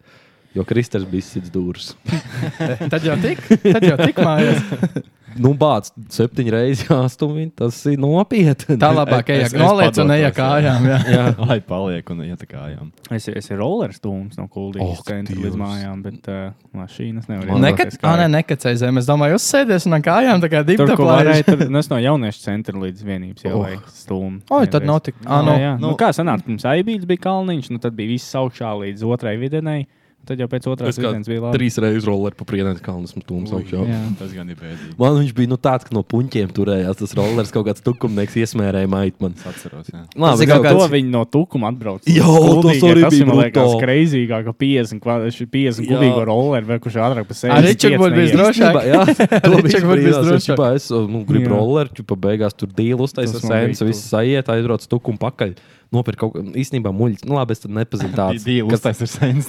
[0.59, 1.93] Jo Kristers bija sits dūrus.
[2.93, 4.65] Tad jau tik, tad jau tik mājās.
[5.39, 7.51] Nu, bāc, septiņas reizes jāstumj.
[7.59, 8.79] Tas ir nopietni.
[8.81, 10.37] Tā labāk ejak noliec un ejak jā.
[10.39, 10.87] kājām.
[10.89, 10.99] Jā.
[11.13, 11.25] Jā.
[11.39, 12.89] Lai paliek un iet kājām.
[13.15, 15.45] Es, es ir rollers stūms no kuldīgas oh, centra Dievs.
[15.45, 16.41] līdz mājām, bet uh,
[16.77, 19.01] mašīnas nevar iedomāties, ā, nē, nekacēju zem.
[19.03, 21.93] Es domāju, uzsēdies un ar kājām tā kā Tur, dibta kur varēja, tur, nu, es
[21.93, 24.43] no jauniešu centra līdz vienības ielai stūmu.
[24.59, 25.77] Oi, tad nav tik- ā, nu, nu.
[25.91, 29.83] Nu, kā sanāca, pirms aibīts bija kalniņš, nu tad bija viss augšā līdz otrai vidienai.
[30.29, 31.57] Tad jau pēc otrās vidienas bija labi.
[31.57, 33.81] trīs reizes rolleri pa priedēnas kalnu stūmus augšā.
[33.89, 34.01] Jā.
[34.19, 34.97] Tas gan ir bēdīgi.
[35.01, 36.99] Man viņš bija nu, tāds, ka no puņķiem turējās.
[37.01, 39.33] Tas rollers kaut kāds tukumnieks iesmērēja maitu man.
[39.39, 39.89] Es atceros.
[39.89, 40.03] Jā.
[40.13, 42.05] Labi, Tas ir kaut kaut To kāds- viņi no tukuma atbrauc.
[42.05, 45.97] Jā, tas arī bija liekas, kreizīgāk, ka 50, kva- ši- 50 Jā.
[45.97, 47.53] kubīgo rolleri, vai kurš ātrāk pa sevi.
[47.57, 48.79] Ar Ričardu būtu bijis drošāk.
[48.85, 49.01] Jā,
[49.49, 50.29] to būtu brīnās.
[50.37, 54.85] Es, es nu, gribu rolleri, ķipā beigās tur dīlu man sēnes, bija viss aiziet, aizbrauc
[54.93, 55.57] tukumu pakaļ.
[55.95, 57.25] Nopirkt kaut ko īstenībā muļķis.
[57.25, 58.43] Nu, labi, es tad nepazinu tādu.
[58.45, 59.47] Dīlis tas ir sens.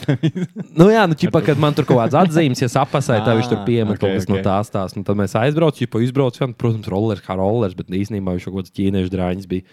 [0.80, 3.60] Nu, jā, nu, ķipa, kad man tur kaut kāds atzīmes, ja sapasēja, tad viņš tur
[3.60, 4.45] Ah, piemet ok, kaut kas no ok.
[4.45, 4.95] tās tās.
[4.95, 8.75] Nu, tad mēs aizbraucām, jau izbraucām, protams, rollers kā rollers, bet īstenībā viņš kaut kāds
[8.80, 9.67] ķīniešu drāņas bija.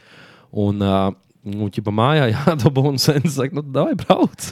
[0.67, 1.13] Un, uh,
[1.47, 4.47] Nu, ķipa mājā jādabū un sen saka, nu, davai brauc.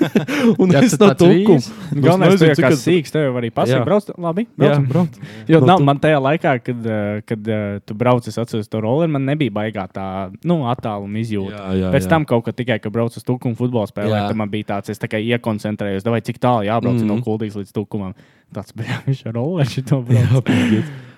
[0.62, 1.58] un Jā, es no tukuma.
[1.90, 3.54] Galvenais, ka cik sīks, tev arī Jā.
[3.56, 4.86] pasaka, brauc, labi, Jā, brauc.
[4.92, 5.18] brauc.
[5.50, 8.78] Jo No nav, man tajā laikā, kad, uh, kad uh, tu brauc, es atceros to
[8.84, 10.06] roli, man nebija baigā tā
[10.46, 11.56] nu, attāluma izjūta.
[11.56, 12.12] Jā, jā, Pēc jā.
[12.14, 14.28] tam kaut kā tikai, kad braucu uz tukumu futbola spēlē, Jā.
[14.30, 17.10] tad man bija tāds, es tā kā iekoncentrējos, vai cik tālu jābrauc mm.
[17.10, 17.26] no Mhm.
[17.26, 18.14] kuldīgas līdz tukumam.
[18.54, 20.54] Tāds bija viņš ar roli, šito brauc.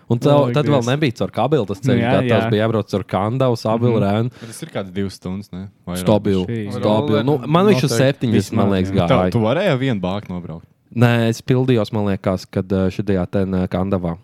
[0.09, 1.89] Un tev, Oh, tad vēl nebija caur kabeli tas ceļš.
[1.99, 2.51] Nu, jā, Jā, jā.
[2.51, 4.05] bija jābrauc caur kandavu, sabilu, Mhm.
[4.07, 4.31] rēnu.
[4.41, 5.51] Tas ir kāds divas stundas.
[5.53, 5.69] Ne?
[6.01, 6.47] Stabilu.
[6.73, 7.25] Stabilu.
[7.25, 9.09] Nu, man viņš uz septiņas, man liekas, Vismaz, jā.
[9.09, 9.33] Tā, gāja.
[9.33, 10.65] tu varēji ar vienu bāku nobraukt.
[10.97, 14.17] Nē, es pildījos, man liekas, kad eh, šajā ten kandavā.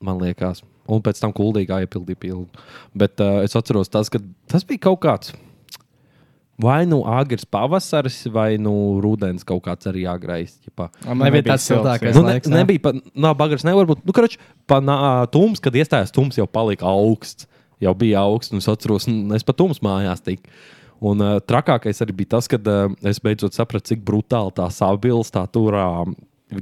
[0.00, 0.62] Man liekas.
[0.88, 2.46] Un pēc tam kuldīgā iepildīja pilnu.
[2.96, 5.32] Bet uh, es atceros, tas, ka tas bija kaut kāds.
[6.58, 10.56] Vai nu agrs pavasaris, vai nu rudens kaut kāds arī agrais.
[11.06, 12.16] Man nebija silts, siltākais.
[12.16, 12.50] Nu, ne, laiks.
[12.50, 12.64] ne?
[12.64, 14.02] nebija pat, nav bagars, nevar būt.
[14.02, 14.34] Nu, krač,
[14.66, 14.96] pa nā,
[15.30, 17.46] tums, kad iestājās tums, jau palika augsts.
[17.78, 20.50] Jau bija augsts, un es atceros, un es pat tums mājās tiku.
[20.98, 25.30] Un uh, trakākais arī bija tas, kad uh, es beidzot sapratu, cik brutāli tā sabils,
[25.30, 26.02] tā tur uh,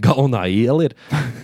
[0.02, 0.94] galvenā iela ir.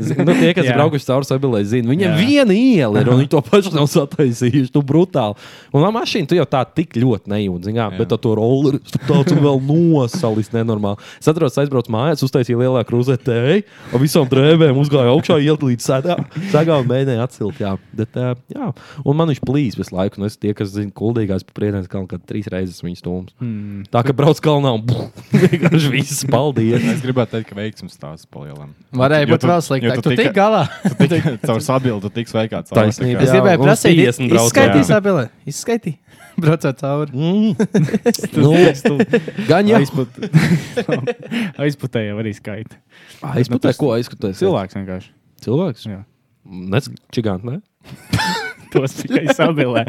[0.02, 2.18] Zin- Nu, tie, kas ir braukuši cauri sabilē, zina, viņiem Jā.
[2.18, 4.70] viena iela ir, un viņi to pašu nav sataisījuši.
[4.74, 5.36] Nu, brutāli.
[5.72, 7.98] Un tā mašīna, tu jau tā tik ļoti nejūti, zin, kā, Jā.
[8.00, 10.98] bet ar to rolleri tāds vēl nosalis nenormāli.
[11.20, 13.62] Es atceros, aizbraucu mājās, uztaisīju lielāku rozetēju,
[13.94, 15.88] un visām drēbēm uzgāju augšā, ielikt līdz
[16.52, 17.60] sagām, mēģināju atcelt.
[17.62, 17.74] Jā.
[17.96, 18.16] Bet,
[18.52, 18.70] jā.
[19.04, 22.08] Un man viņš plīs visu laiku, un es tie, kas zina, kuldīgās pa priedienas kalnu,
[22.10, 23.34] kad trīs reizes viņas stūmus.
[23.42, 23.82] Hmm.
[23.92, 24.86] Tā kā brauc kalnā un
[25.32, 26.82] vienkārši viss paldies.
[26.96, 28.72] Es gribētu teikt, ka veiksmes stāsts palielam.
[28.96, 30.02] Varēja būt vēl sliktāk.
[30.04, 30.64] Tu tik galā.
[30.98, 32.78] Tu tik caur sabildu, tu tiks veikā caur.
[32.80, 33.24] Taisnība.
[33.24, 34.88] Es gribēju prasīt, 50 brauc, izskaidīt jā.
[34.90, 35.26] sabilē.
[35.48, 35.98] Izskaidīt.
[36.42, 37.12] Braucot cauri.
[37.12, 37.52] Mm.
[38.40, 38.52] nu,
[39.48, 39.82] gan jau.
[41.60, 42.80] Aizputēja arī skaita.
[43.34, 44.32] Aizputē, ko aizputē?
[44.38, 45.12] Cilvēks vienkārši.
[45.44, 45.84] Cilvēks?
[45.90, 46.00] Jā.
[46.72, 47.60] Nec čigānt, ne?
[48.72, 49.82] Tos tikai sabilē.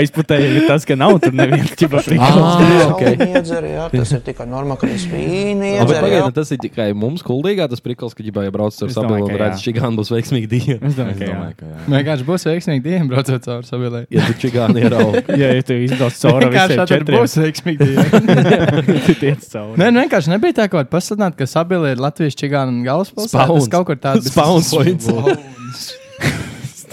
[0.00, 2.64] Aizputēja ir tas, ka nav tur neviena ķipa prikals.
[2.76, 3.02] Ah, ok.
[3.22, 6.30] Iedzeri, jā, tas ir tikai normāli, ka es bet iedzeru.
[6.34, 9.60] tas ir tikai mums kuldīgā tas prikals, ka ģibā, ja brauc ar sabilu un redz,
[9.60, 9.70] jā.
[9.70, 10.78] čigāna būs veiksmīga diena.
[10.88, 11.80] Es domāju, ka jā.
[11.94, 14.02] Vienkārši būs veiksmīgi diena braucot cauri sabilē.
[14.12, 15.22] Ja tu čigāni ieraugi.
[15.40, 18.86] Jā, ja tu izbrauc cauri visiem četriem, būs veiksmīgi diena.
[19.06, 19.76] tu tiec cauri.
[19.82, 23.46] Nē, nu vienkārši nebija tā, ka var pasludināt, ka sabilē ir Latvijas čigāna un galvaspilsēta.
[23.46, 23.66] Spauns.
[23.66, 25.94] Tas kaut kur tāds Spauns points.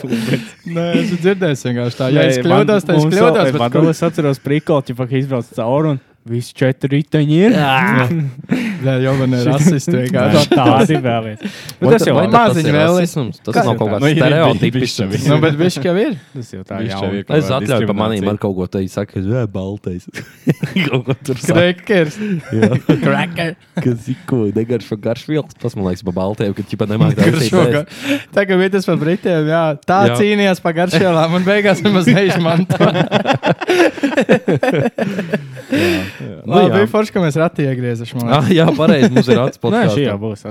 [0.10, 2.08] Nē, es esmu dzirdējis vienkārši tā.
[2.14, 3.52] Ja Nē, es kļūdos, tad es kļūdos.
[3.54, 7.52] bet kur- vēl Es atceros prikolu, ka izbrauc cauri un visi četri riteņi ir.
[7.58, 10.48] Jā, jau man ir rasisti vienkārši.
[10.54, 11.38] Tādi vēl ir.
[11.80, 12.20] Nu, tas jau ir.
[12.32, 12.68] vēl ir?
[12.78, 13.36] rasisms.
[13.44, 15.00] Tas nav kaut kāds Nu, stereotipisks.
[15.28, 16.12] Nu, bet viņš jau ir.
[16.36, 16.90] Tas jau tā ir.
[17.38, 20.04] Es atļauju pa manīm ar kaut ko tādu, saka, ka jā, baltais.
[20.88, 21.56] kaut ko tur saka.
[21.60, 22.16] Krekers.
[22.54, 22.72] Jā.
[23.04, 23.52] Cracker.
[23.80, 25.54] Kas ir ko, negaršo garšvielas.
[25.60, 27.54] Tas man liekas pa baltajiem, ka ķipa nemāk taisīt.
[28.34, 30.16] Tā kā bija tas par Britiem, jā, tā Jā.
[30.20, 32.84] cīnījās par garšvielām un beigās nemaz neizmanto.
[36.22, 36.74] Nu, Labi, jā.
[36.78, 37.38] bija forši, ka mēs
[38.20, 38.44] man liekas.
[38.44, 39.96] Ah, jā, pareizi, mums ir Nē, atspēlēts.
[39.96, 40.44] šī jau būs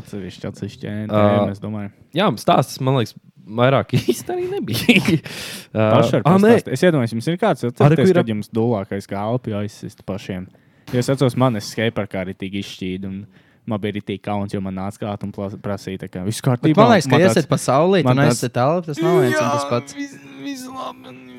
[1.12, 1.20] Ā.
[1.28, 1.92] tēma, es domāju.
[2.18, 3.14] Jā, stāsts, man liekas,
[3.62, 5.20] vairāk īsti arī nebija.
[5.74, 6.72] Ar Ah, nē, pastāst.
[6.74, 10.48] Es iedomājos, jums ir kāds, atcerieties, ir- kad jums dulākais kā alpi aizsist pašiem.
[10.92, 13.06] Jo Es atceros, man es skateparkā arī tik izšķīdu.
[13.06, 13.26] un
[13.64, 15.30] Man bija arī tik kauns, jo man nāca klāt un
[15.62, 16.82] prasīja, tā kā viss Bet kārtībā.
[16.82, 18.88] Man liekas, ka iesiet pasaulē, man un aizsiet telpu.
[18.88, 19.94] Tas nav viens un tas pats.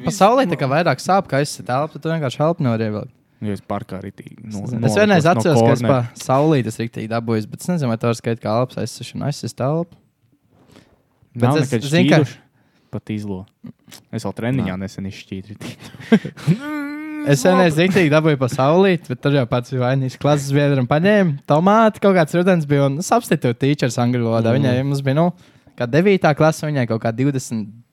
[0.05, 3.11] Pasaulē tā kā vairāk sāp, ka aizsiet telpu, tad tu vienkārši helpu nevar ievilkt.
[3.43, 4.29] Jo es parkā arī tik.
[4.39, 7.99] No, Es vienreiz atceros, ka es pa saulī tas rīktīgi dabūju, bet es nezinu, vai
[7.99, 9.99] tā var skaitīt kā alpas aizsiešana, aizsiet telpu.
[11.35, 12.39] Bet es zinu, ka-.
[12.93, 13.41] Pat izlo.
[14.13, 15.57] Es vēl treniņā nesen izšķīdu.
[17.23, 20.17] Es vienreiz rīktīgi dabūju pa saulī, bet tur jau pats bija vainīgs.
[20.19, 24.51] Klases biedram paņēma tomātu, kaut kāds rudens bija un substitūta teachers angļu valodā.
[24.51, 24.57] Mm.
[24.59, 25.29] Viņai mums bija, nu,
[25.79, 26.27] kā 9.
[26.35, 27.13] klase, viņai kaut kā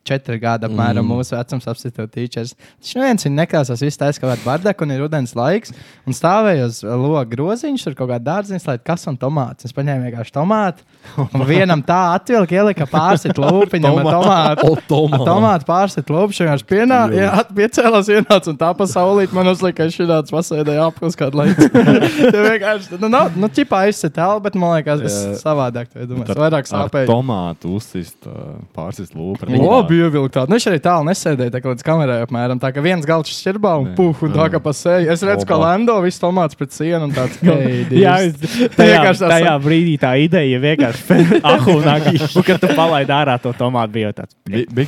[0.07, 1.13] 24 gadi apmēram mm.
[1.13, 2.55] mūsu vecums substitūta teachers.
[2.81, 5.75] Viņš neviens viņa nekrāsās, viss taisa kaut kādu bardaku un ir rudens laiks.
[6.09, 9.69] Un stāvēja uz loga groziņš, tur kaut kāda dārziņš, lai kas un tomāts.
[9.69, 10.87] Es paņēmu vienkārši tomātu.
[11.29, 14.71] Un vienam tā atvilka, ielika pārsit lūpiņam ar tomātu.
[14.71, 15.29] O, tomātu.
[15.29, 19.89] Tomātu pārsit lūpiņu, viņš pienā, jā, piecēlās ienāca un tā pa saulīt man uzlika, ka
[19.91, 21.69] ir tāds pasēdēja apkos kādu laiku.
[22.31, 25.35] Tā vienkārši, nu, nav, nu, ķipā aizsit tēlu, bet man liekas, Jā.
[25.41, 26.27] savādāk to domāju.
[26.31, 27.09] Es vairāk sāpēju.
[27.11, 28.29] Tomātu uzsist,
[28.77, 29.49] pārsist lūpu.
[29.91, 30.51] Labi, ievilkt tādu.
[30.51, 32.61] Nu, viņš arī tālu nesēdēja, tā kā līdz kamerai apmēram.
[32.63, 33.95] Tā kā viens galds šķirbā un Jā.
[33.99, 35.09] puh, un tā kā pa seju.
[35.11, 35.59] Es redzu, ka.
[35.61, 38.37] Lando viss tomāts pret sienu un tāds Jā, es,
[38.77, 41.19] tajā, tajā brīdī tā ideja vienkārši
[41.53, 42.07] ahūnāk.
[42.15, 44.37] Un, kad tu palaidi ārā to tomātu, bija tāds.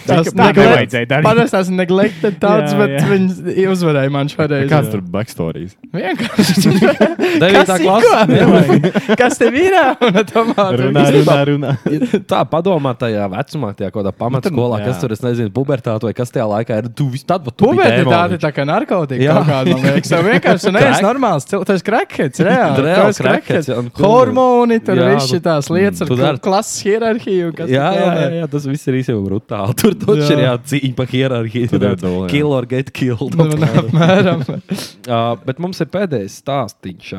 [0.07, 1.27] Tas tā nevajadzēja darīt.
[1.27, 3.11] Parasti tas neglected tāds, Jā, bet jā.
[3.11, 4.69] viņi uzvarēja man šoreiz.
[4.71, 5.75] Kāds tur backstories?
[5.93, 6.77] Vienkārši.
[7.43, 7.99] Devītā ko?
[9.21, 9.77] Kas tev ir?
[10.03, 10.87] Un ar tomātu.
[10.87, 11.75] Runā, runā, runā.
[12.29, 14.92] Tā padomā tajā vecumā, tajā kaut kādā pamatskolā, jā.
[14.93, 16.89] Kas tur, es nezinu, pubertāte vai kas tajā laikā ir.
[16.95, 18.37] Tu vis tad, tu biji Pubertāte dēmoniņš.
[18.37, 19.21] ir tā kā narkotika.
[19.25, 19.37] Jā.
[19.49, 20.13] kāda, man liekas.
[20.13, 21.07] Tev vienkārši neesi Crack.
[21.09, 21.49] normāls.
[21.75, 23.73] esi krekets, reāli.
[23.83, 27.53] Un tu- Hormoni, tur viss šīs lietas ar kla- klases hierarhiju.
[27.57, 28.37] kas Jā, jā, jā, ir.
[28.43, 29.77] jā, tas viss ir īstenībā brutāli.
[29.83, 31.69] Tur taču ir jācīņa par hierarhiju.
[31.73, 32.29] Ir.
[32.33, 33.35] Kill or get killed.
[33.39, 33.49] Nu,
[33.83, 34.45] apmēram.
[35.09, 37.13] Uh, bet mums ir pēdējais stāstīns,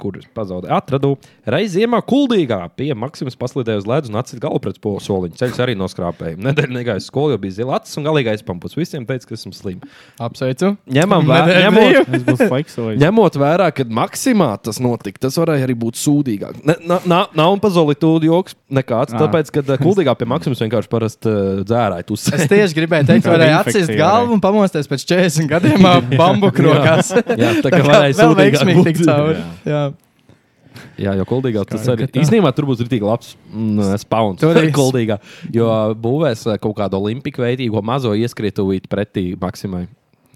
[0.00, 0.72] kurus pazaudēju.
[0.76, 1.14] Atradu
[1.48, 5.36] reizi ziemā kuldīgā pie Maksimas paslīdēju uz ledus un atsita galvu pret soliņu.
[5.40, 6.38] Ceļš arī noskrāpēja.
[6.46, 8.76] Nedēļa uz skolu, jo bija zila acis un galīgi aizpampus.
[8.78, 9.96] Visiem teica, ka esmu slims.
[10.22, 10.74] Apsveicu.
[10.96, 12.12] Ņemam vērā, ņemot,
[13.04, 16.62] ņemot vērā, ka maksimā tas notika, tas varēja arī būt sūdīgāk.
[16.66, 19.20] Ne, na, na, nav un pazolītūdu joks nekāds, Ā.
[19.24, 22.06] tāpēc, ka uh, kuldīgā pie Maksimas vienkārši parasti uh, dzērāja.
[22.08, 26.64] Tu Es tieši gribēju teikt, varēja atsist galvu un pamosties pēc 40 gadiem ar bambuku
[26.68, 27.12] rokās.
[27.14, 29.44] Jā, tā kā varēja vēl sūdīgāk cauri.
[29.66, 29.85] Jā.
[30.98, 34.40] Jā, jo kuldīgā tas arī īstenībā tur būs rītīgi labs mm, spauns.
[34.40, 35.18] Tur ir kuldīgā,
[35.54, 35.68] jo
[36.00, 39.86] būvēs eh, kaut kādu olimpiku veidīgo mazo ieskrietuvīti pretī Maksimai.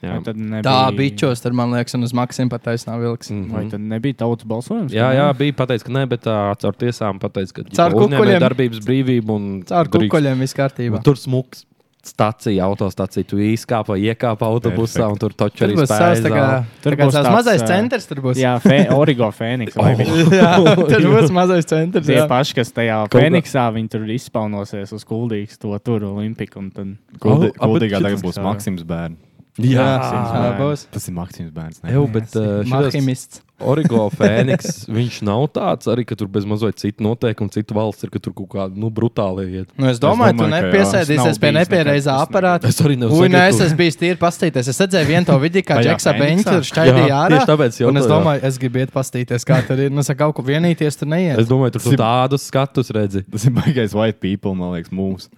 [0.00, 3.28] Jā, Vai tad nebija- Tā bičos, tur man liekas, un uz Maksima pat taisnā vilks.
[3.52, 4.94] Vai tad nebija tautas balsojums?
[4.96, 8.40] jā, jā bija pateicis, ka nē, bet tā, caur tiesām pateicis, ka Caur kukuļiem.
[8.40, 11.02] darbības brīvību un Caur kukuļiem viss kārtībā.
[11.04, 11.66] Tur smuks.
[12.00, 15.12] Stacija, autostacija, tu izkāpa, iekāpa autobusā, Perfekt.
[15.12, 16.44] un tur taču arī savs tā kā,
[16.80, 18.06] Tur būs tāds, mazais centrs.
[18.08, 18.40] Tur būs.
[18.40, 19.76] Jā, fe, Origo Fēniks.
[20.00, 20.24] bija?
[20.32, 22.08] jā tur būs mazais centrs.
[22.08, 26.64] Tie paši, kas tajā Kaut Fēniksā, viņi tur izpaunosies uz kuldīgas to tur Olimpiku.
[26.64, 29.20] un tad- Oh, Kuldīgā bet tagad būs Maksims bērns.
[29.58, 30.86] Jā, Jā, būs.
[30.94, 31.80] Tas ir Maksims bērns.
[31.82, 31.90] ne?
[31.92, 33.40] Eju, bet uh, šitas- Mahimists.
[33.60, 38.08] Origo Fēniks, viņš nav tāds arī, ka tur bez mazliet citu noteikumu, citu valsts ir,
[38.14, 39.68] ka tur kaut kāda nu, brutāla iet.
[39.76, 40.70] Nu, es domāju, tu domāju, jā.
[40.70, 42.70] nepiesēdīsies pie nepiereizā aparāta.
[42.72, 44.70] Es arī nevaru Ui, nē, es esmu bijis tīri pastīties.
[44.72, 46.14] Es redzēju vienu to video, kā Džeksa?
[46.16, 47.34] Beņķis tur šķaidīja Jā, ārā.
[47.36, 48.12] tieši tāpēc Un es jā.
[48.14, 49.92] domāju, es gribu iet pastīties, kā tur ir.
[49.92, 51.36] Nu, saka, kaut ko vienīties tur neiet.
[51.44, 53.26] Es domāju, tur tu tādus skatus redzi.
[53.28, 55.28] Tas ir baigais white people, man liekas, mūsu.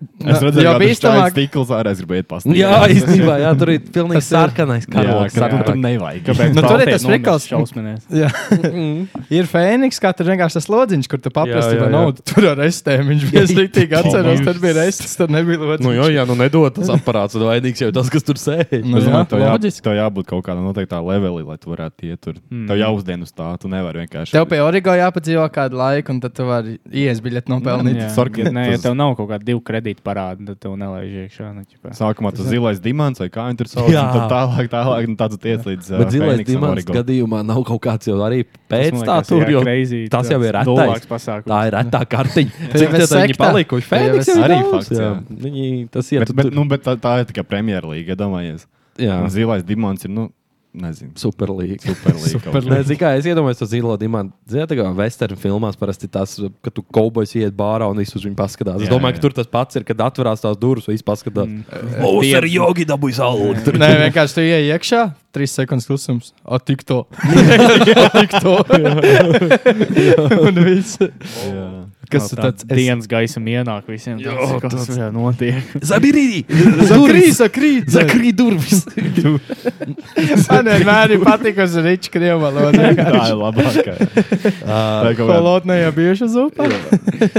[0.00, 2.56] Nu, Es redzēju, jo ka tas ir stikls ārā, es gribēju pastāstīt.
[2.56, 5.34] Jā, īstenībā, jā, tur ir pilnīgi sarkanais jā, karoks.
[5.36, 6.22] ka tu tur nevajag.
[6.24, 6.54] Kāpēc?
[6.56, 7.48] Nu, tur ir tas prikals.
[7.50, 8.06] Šausminēs.
[8.16, 8.30] Jā.
[9.40, 11.92] ir Fēniks, kā tur vienkārši tas lodziņš, kur tu paprasti Jā, jā, vai jā.
[11.98, 13.12] naudu tur ar restēm.
[13.12, 15.84] Viņš bija rītīgi atceros, tur bija restes, tur nebija lodziņš.
[15.84, 18.72] Nu, jā, jā, nu nedod tas aparāts, tad vainīgs jau tas, kas tur sēž.
[18.80, 19.52] Nu, jā, tev, jā,
[19.84, 22.40] tev jābūt kaut kādam noteiktā levelī, lai tu varētu iet tur.
[22.48, 22.64] Mm.
[22.72, 24.36] Tev jāuzdien uz tā, tu nevari vienkārši.
[24.36, 28.00] Tev pie Origo jāpadzīvo kādu laiku, un tad tu vari ies biļeti nopelnīt.
[28.00, 31.48] Jā, nē, ja tev nav kaut kāda divu kredītu parāda, tad tev nelaiž iekšā.
[31.56, 31.90] Nu, ķipā.
[31.98, 33.90] Sākumā tas zilais dimants vai kā viņi tur sauc.
[33.90, 34.04] Jā.
[34.06, 35.90] un Tad tālāk, tālāk, un tāds tiec līdz.
[35.90, 39.42] uh, Bet zilais Fēniksam dimants gadījumā nav kaut kāds jau arī pēc man tā tur,
[39.42, 41.06] jā, jo crazy, tas jau ir retais.
[41.50, 42.50] tā ir retā kartiņa.
[42.80, 43.88] Cik tad viņi palikuši?
[43.90, 45.10] Fēniks arī fakts, jā.
[45.30, 48.66] Viņi tas iet Bet, bet, nu, bet tā, tā ir tikai premjerlīga, iedomājies.
[49.00, 49.18] jā.
[49.24, 50.30] Un Zilais dimants ir, nu,
[50.74, 51.80] nezinu, Superlīga.
[51.82, 52.40] superlīga.
[52.44, 53.10] kaut Super, kā.
[53.18, 54.34] es iedomājos to zilo dimantu.
[54.50, 58.38] Ziniet, kā western filmās parasti tas, ka tu kaubojs iet bārā un visus uz viņu
[58.38, 58.78] paskatās.
[58.82, 59.18] Es Jā, domāju, jā.
[59.18, 61.48] ka tur tas pats ir, kad atverās tās durvis un viss paskatās.
[61.50, 61.64] Mm.
[62.06, 63.54] O, Tie- ar jogi dabūjis algu.
[63.80, 65.02] Nē, vienkārši tu ienāc iekšā,
[65.34, 66.32] trīs sekundes klusums.
[66.44, 67.02] O, tik to.
[67.74, 68.56] o, tik to.
[70.46, 70.98] un viss.
[71.00, 71.79] Jā.
[72.10, 72.74] Kas Nav tu tāds tāds?
[72.74, 74.16] dienas gaisam ienāk visiem.
[74.18, 75.68] Jā, tāds, kas tāds- tas notiek?
[75.90, 76.40] Zabirīdi!
[76.90, 77.90] Zakrīt, zakrīt.
[77.94, 78.80] Zakrīt durvis!
[80.50, 82.90] Man vienmēr ir patikusi riča krievu valoda.
[82.98, 83.94] Tā ir labākā.
[85.20, 86.66] Holotnēja bieža zupa.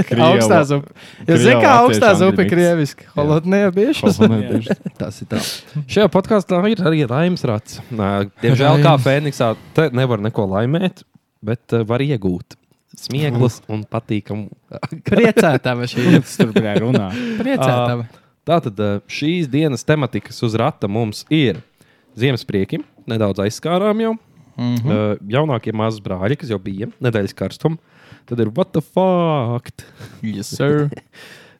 [0.08, 0.94] krieva- Augstā zupa.
[1.26, 3.08] Krieva zināt, kā augstā zupa ir krieviski.
[3.16, 4.40] Holotnēja bieža zupa.
[5.00, 5.42] Tas ir tā.
[5.84, 7.80] Šajā podkāstā ir arī Raims Rats.
[7.92, 11.04] Diemžēl, kā Fēniksā, te nevar neko laimēt,
[11.44, 12.56] bet uh, var iegūt
[12.98, 14.48] smieklus un patīkamu.
[15.10, 16.08] Priecētava šī.
[16.20, 17.08] Tas tur bija runā.
[17.40, 18.06] Priecētava.
[18.48, 21.60] Tātad uh, šīs dienas tematikas uz rata mums ir
[22.18, 24.16] Ziemas prieki, nedaudz aizskārām jau.
[24.58, 24.84] Mhm.
[24.84, 27.78] Uh, jaunākie mazi brāļi, kas jau bija nedēļas karstuma.
[28.28, 29.70] Tad ir what the fuck?
[30.22, 30.88] Yes, sir.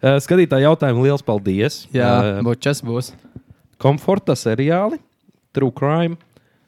[0.02, 1.76] Uh, skatītāji jautājumu liels paldies.
[1.94, 3.12] Jā, Uh, bučas būs.
[3.78, 4.96] komforta seriāli,
[5.54, 6.16] True Crime,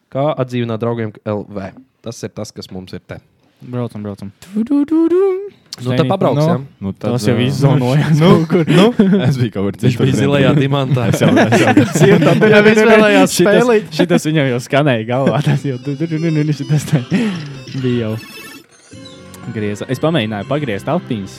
[0.07, 1.65] kā atdzīvināt draugiem LV.
[2.07, 3.19] Tas ir tas, kas mums ir te.
[3.71, 4.33] Braucam, braucam.
[5.83, 6.67] Nu, tad pabrauksim.
[6.79, 8.19] Nu, tad, Tas jau ā, izzonojās.
[8.21, 8.29] Nu,
[8.69, 8.85] nu,
[9.27, 11.09] es biju kaut kur Viņš bija zilajā dimantā.
[11.11, 11.65] Es jau, es
[12.05, 13.89] jau, Jā, viņš vēlējās spēlēt.
[13.89, 15.41] Šitas, šitas viņam jau skanēja galvā.
[15.49, 17.03] Tas jau šitas tā
[17.83, 18.13] bija jau.
[19.55, 19.89] Grieza.
[19.93, 21.35] Es pamēģināju pagriezt autiņas.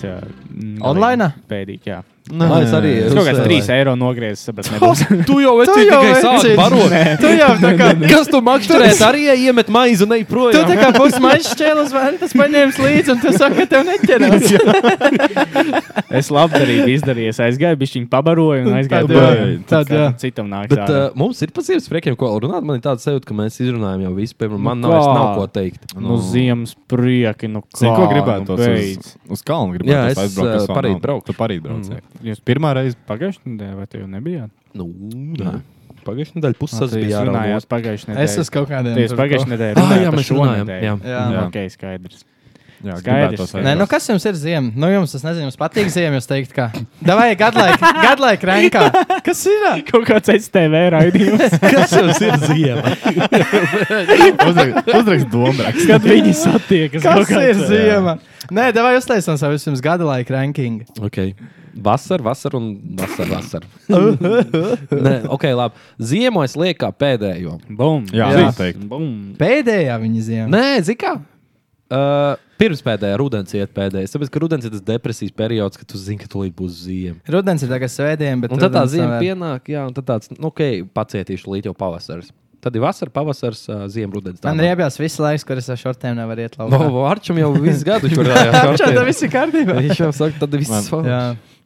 [0.83, 1.31] Online?
[1.49, 2.03] Pēdīgi, jā.
[2.25, 2.91] Nē, es arī.
[3.05, 3.65] Es kaut kāds uzspēlēju.
[3.67, 5.01] 3 eiro nogriezis, sapratu, nebūs.
[5.27, 6.95] Tu jau esi Tu tikai sācis barot.
[7.21, 7.89] Tu jau tā kā.
[8.09, 9.01] Kas tu makšķerēs?
[9.05, 10.65] Arī iemet maizi un ej Tu projām.
[10.65, 14.45] tā kā būsi maizes čēlis, vai tas paņēmis līdzi, un tu saki, ka tev neķerās.
[16.15, 17.29] Es labdarīgi izdarīju.
[17.35, 19.07] Es aizgāju, bija viņa pabaroja un aizgāju.
[19.11, 20.07] Tad, jā, tad, jā.
[20.25, 20.69] Citam nāk.
[20.73, 22.65] Bet uh, mums ir pa ziemas priekiem, ko runāt.
[22.65, 24.33] Man ir tāds sajūta, ka mēs izrunājam jau visu.
[24.39, 25.93] Piemēram, man Nu nav, nav ko teikt.
[25.99, 27.49] Nu, ziemas prieki.
[27.53, 29.13] Nu, ko kā, gribētu nu, uz, beidz.
[29.37, 29.77] uz kalnu?
[29.77, 31.01] Jā, Gribētu es, ā, kas vēl parīt nav.
[31.05, 31.27] braukšu.
[31.29, 31.89] Tu parīt brauc.
[31.89, 32.14] Mm.
[32.23, 32.95] Jūs Pirmā reize.
[33.09, 34.49] pagājušajā nedēļā, vai te jau nebijāt?
[34.75, 34.87] Nu,
[35.39, 35.57] nē.
[36.05, 37.71] Pagājušajā nedēļā puses Jūs bija runājāt jārunā.
[37.73, 38.23] pagājušajā nedēļā.
[38.29, 38.69] Es esmu kaut
[39.09, 40.79] tur pagājušajā ko- nedēļā Ah, jā, mēs runājām, jā.
[40.85, 40.95] Jā.
[41.03, 41.43] Jā, Jā.
[41.47, 42.23] ok, skaidrs.
[42.85, 43.53] Jā, Skaidrs.
[43.55, 44.69] Nē, nu kas jums ir ziema?
[44.75, 46.19] Nu, jums, es nezinu, jums patīk ziema.
[46.19, 46.67] Jūs teikt, ka.
[47.01, 48.83] Davai, gadlaik, gadlaik, renkā.
[49.25, 49.63] Kas ir?
[49.89, 52.93] Kaut kāds STV raidījums, Kas jums ir ziema?
[54.99, 55.85] Uzrakst domāts.
[55.87, 57.01] kad viņi satiekas.
[57.05, 58.17] Kas ir ziema?
[58.53, 60.85] Nē, davai uztaisām savu vispirms gada laika rankingu.
[61.07, 61.33] Okay.
[61.75, 63.35] Vasara, vasara un vasara.
[63.35, 63.67] vasara.
[65.05, 65.81] Nē, ok, labi.
[65.99, 67.57] Ziemu es lieku kā pēdējo.
[67.69, 68.05] Bum!
[68.15, 68.45] Jā, Jā.
[68.49, 68.87] noteikti.
[68.91, 69.07] Bum!
[69.39, 70.47] Pēdējā viņa ziema.
[70.55, 71.17] Nē, zikā.
[71.85, 74.15] Uh, pirms pēdējā rudens iet pēdējais.
[74.15, 77.19] Tāpēc, ka rudens ir tas depresijas periods, kad tu zini, ka tūlīt būs ziema.
[77.29, 79.27] Rudens ir tagad svētdien, bet Un tad tā ziema vēl.
[79.27, 80.63] pienāk, jā, un tad tāds, nu, ok,
[80.97, 82.31] pacietīšu līdz jau pavasaris.
[82.65, 84.39] Tad ir vasara, pavasaris, uh, ziema, rudens.
[84.41, 87.03] Man riebjās visu laiku, kur es ar šortiem nevaru iet No, laukā.
[87.11, 88.25] Arčam jau visu gadu tur
[88.81, 89.75] Čau, viss ir kārtībā.
[89.85, 91.19] Viņš jau saka, tad viss Jā,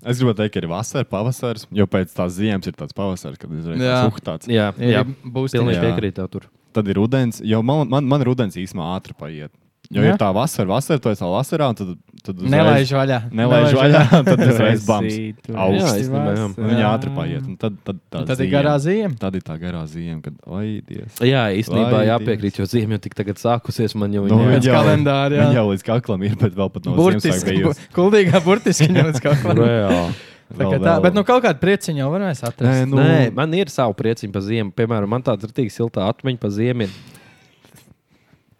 [0.07, 3.51] Es gribētu teikt, ka ir vasara, pavasaris, jo pēc tās ziemas ir tāds pavasaris, kad
[3.51, 3.97] uzreiz Jā.
[3.97, 4.51] tāds uhtāts.
[4.51, 5.03] Jā, jā.
[5.23, 5.89] būs Pilnīgi Jā.
[5.89, 6.45] piekrīt tev tur.
[6.75, 9.51] Tad ir rudens, jo man, man, man rudens īsumā ātri paiet.
[9.89, 10.11] Jo Jā.
[10.13, 11.87] ir tā vasara, vasara, tu esi vēl vasarā, un tad,
[12.21, 13.17] tad uzreiz- Nelaiž vaļā.
[13.33, 15.15] Nelaiž vaļā, tad uzreiz bams.
[15.49, 15.95] Augsts.
[16.05, 16.43] Jā, jā.
[16.59, 17.47] Viņa ātri paiet.
[17.49, 18.51] un Tad, tad, tā Tad ir ziema.
[18.53, 19.17] garā ziema.
[19.17, 21.17] Tad ir tā garā ziema, kad, oi, Dievs.
[21.25, 23.95] Jā, īstenībā jāpiekrīt, jo ziema jau tik tagad sākusies.
[23.97, 25.47] Man jau Nu, viņa- Pēc kalendāra, jā.
[25.49, 28.93] Viņa jau līdz kaklam ir, bet vēl pat no Burtiski, bu- kuldīgā burtiski
[29.25, 29.57] kaut ko.
[29.57, 30.13] Reāli.
[30.49, 32.61] Tā kā tā, bet nu kaut kādu prieciņu jau mēs atrast.
[32.61, 34.71] Nē, Nu, nu, Nē, man ir sava prieciņa par ziemu.
[34.73, 36.87] Piemēram, man tāda ir tik silta atmiņa par ziemu.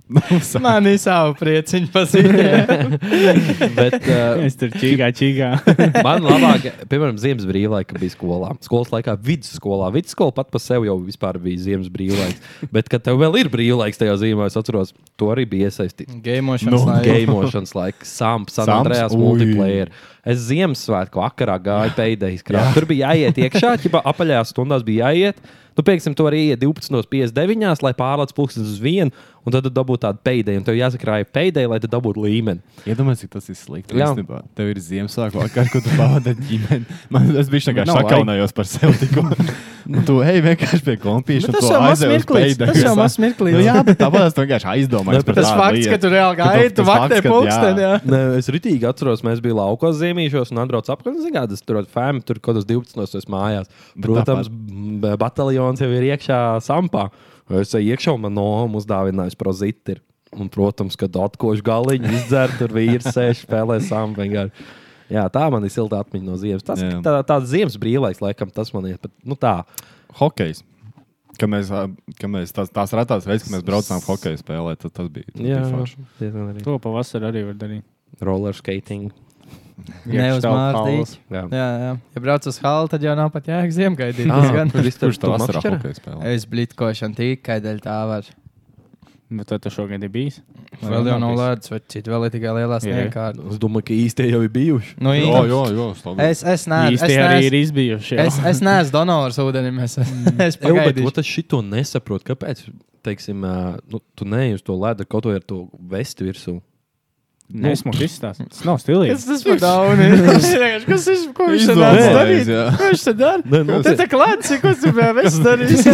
[0.09, 2.97] Man ir savu prieciņu pazīstama.
[3.77, 5.49] Bet uh, Es tur čīgā, čīgā.
[6.07, 8.49] man labāk, piemēram, ziemas brīvlaika bija skolā.
[8.65, 9.91] Skolas laikā, vidusskolā.
[9.93, 12.41] Vidusskola pat par sevi jau vispār bija ziemas brīvlaiks.
[12.73, 16.17] Bet, kad tev vēl ir brīvlaiks tajā zīmē, es atceros, to arī bija iesaistīts.
[16.25, 17.05] Gameošanas Nu, laikā.
[17.13, 19.21] Gameošanas laiks, Samps, San Ui.
[19.21, 19.93] multiplayer.
[20.25, 22.75] Es Ziemassvētku vakarā gāju pēdējais krāpes.
[22.77, 25.41] Tur bija jāiet iekšā, ja apaļās stundās bija jāiet.
[25.79, 29.13] Nu, pieksim, tu vari iet 12.59, lai pārlaiž pulkstenis uz vienu,
[29.47, 30.59] un tad tu dabūtu tādu pēdēju.
[30.59, 32.59] Un tev jāsakrāja pēdēju, lai tu dabūtu līmeni.
[32.83, 33.95] Iedomājieties, cik tas ir slikti.
[33.95, 34.11] Jā.
[34.11, 36.99] Jā, tev ir Ziemassvētku vakar, ko tu pavadi ģimeni.
[37.15, 39.23] Man, tā kā Nav šakaunājos par sevi tikko.
[39.89, 41.49] Nu, tu ej vienkārši pie kompīša.
[41.55, 42.57] Tas jau mazs mirklīts.
[42.59, 43.61] Tas jau mazs Nu, mirklīts.
[43.63, 45.89] jā, bet tāpēc es vienkārši aizdomājos par Tas tādu fakts, lietu.
[45.89, 47.81] ka tu reāli gāji, tu tas vaktē pulksteni.
[47.87, 47.93] jā.
[48.11, 51.17] Nē, es ritīgi atceros, mēs bijām laukos zīmīšos un atbraucu apkārt.
[51.23, 53.71] Zinu, kādas tur ir fēmi, tur kaut kādas 12 no mājās.
[54.03, 55.15] Protams, b-
[55.69, 57.09] bataljons jau ir iekšā sampā.
[57.49, 59.99] Es eju iekšā un man no uzdāvinājis proziti.
[60.37, 64.27] Un, protams, kad atkošu galiņu izdzer, tur vīrs sēž spēlē sampu.
[65.09, 66.61] Jā, tā man ir silta atmiņa no ziemas.
[66.61, 66.99] Tas Jā.
[67.01, 68.99] tā, tāds ziemas brīvlaiks, laikam, tas man ir.
[69.01, 69.63] Bet, nu, tā.
[70.19, 70.61] Hokejs.
[71.39, 71.87] Kad mēs, ā,
[72.19, 75.31] kad mēs tās, tās retās reizes, kad mēs braucām hokeju spēlēt, tad tas bija.
[75.33, 76.61] tas Jā, bija diezgan arī.
[76.67, 77.87] To pavasarī arī var darīt.
[78.21, 79.09] Roller skating.
[80.05, 81.05] Ne uz Mārtiņu.
[81.31, 81.43] Jā.
[81.53, 81.91] Jā, jā.
[82.15, 84.27] Ja brauc uz halu, tad jau nav pat jēga ziemgaidīt.
[84.29, 86.21] Ah, Tas gan- Kurš tā vasarā hokeju spēlē?
[86.35, 88.29] Es blitkošanu tikai dēļ tā var.
[89.29, 90.39] Bet tad tu šogad ir bijis.
[90.81, 92.85] Vēl jau nav lēdz, vai citu vēl ir tikai lielā Jā.
[92.87, 93.43] sniegkārta.
[93.53, 94.95] Es domāju, ka īstie jau ir bijuši.
[95.05, 95.43] Nu, Jā, īņa.
[95.51, 95.85] jā, jā.
[95.99, 96.95] stāv- Es, es neesmu.
[96.97, 98.15] Īsti Es, arī ir izbijuši.
[98.17, 98.25] jā.
[98.25, 99.77] es, es neesmu donors ūdenim.
[99.85, 101.11] Es, es Jā, bet pagaidīšu.
[101.11, 102.25] ot, es šito nesaprotu.
[102.31, 102.63] Kāpēc?
[103.05, 105.61] Teiksim, nu, tu neej uz to ledu, kaut ko ar to
[105.93, 106.25] vesti
[107.49, 107.63] virsū.
[107.65, 108.43] Nesmuki izstāst.
[108.45, 109.15] Tas nav stilīgi.
[109.15, 110.01] Kas tas par daudz?
[110.89, 111.23] Kas ir?
[111.33, 112.65] Ko viņš Izdomājis, dara?
[112.77, 113.41] Ko viņš te dara?
[113.49, 115.87] Nē, nu, Te tā klāts, ko tu vēl esi darījis?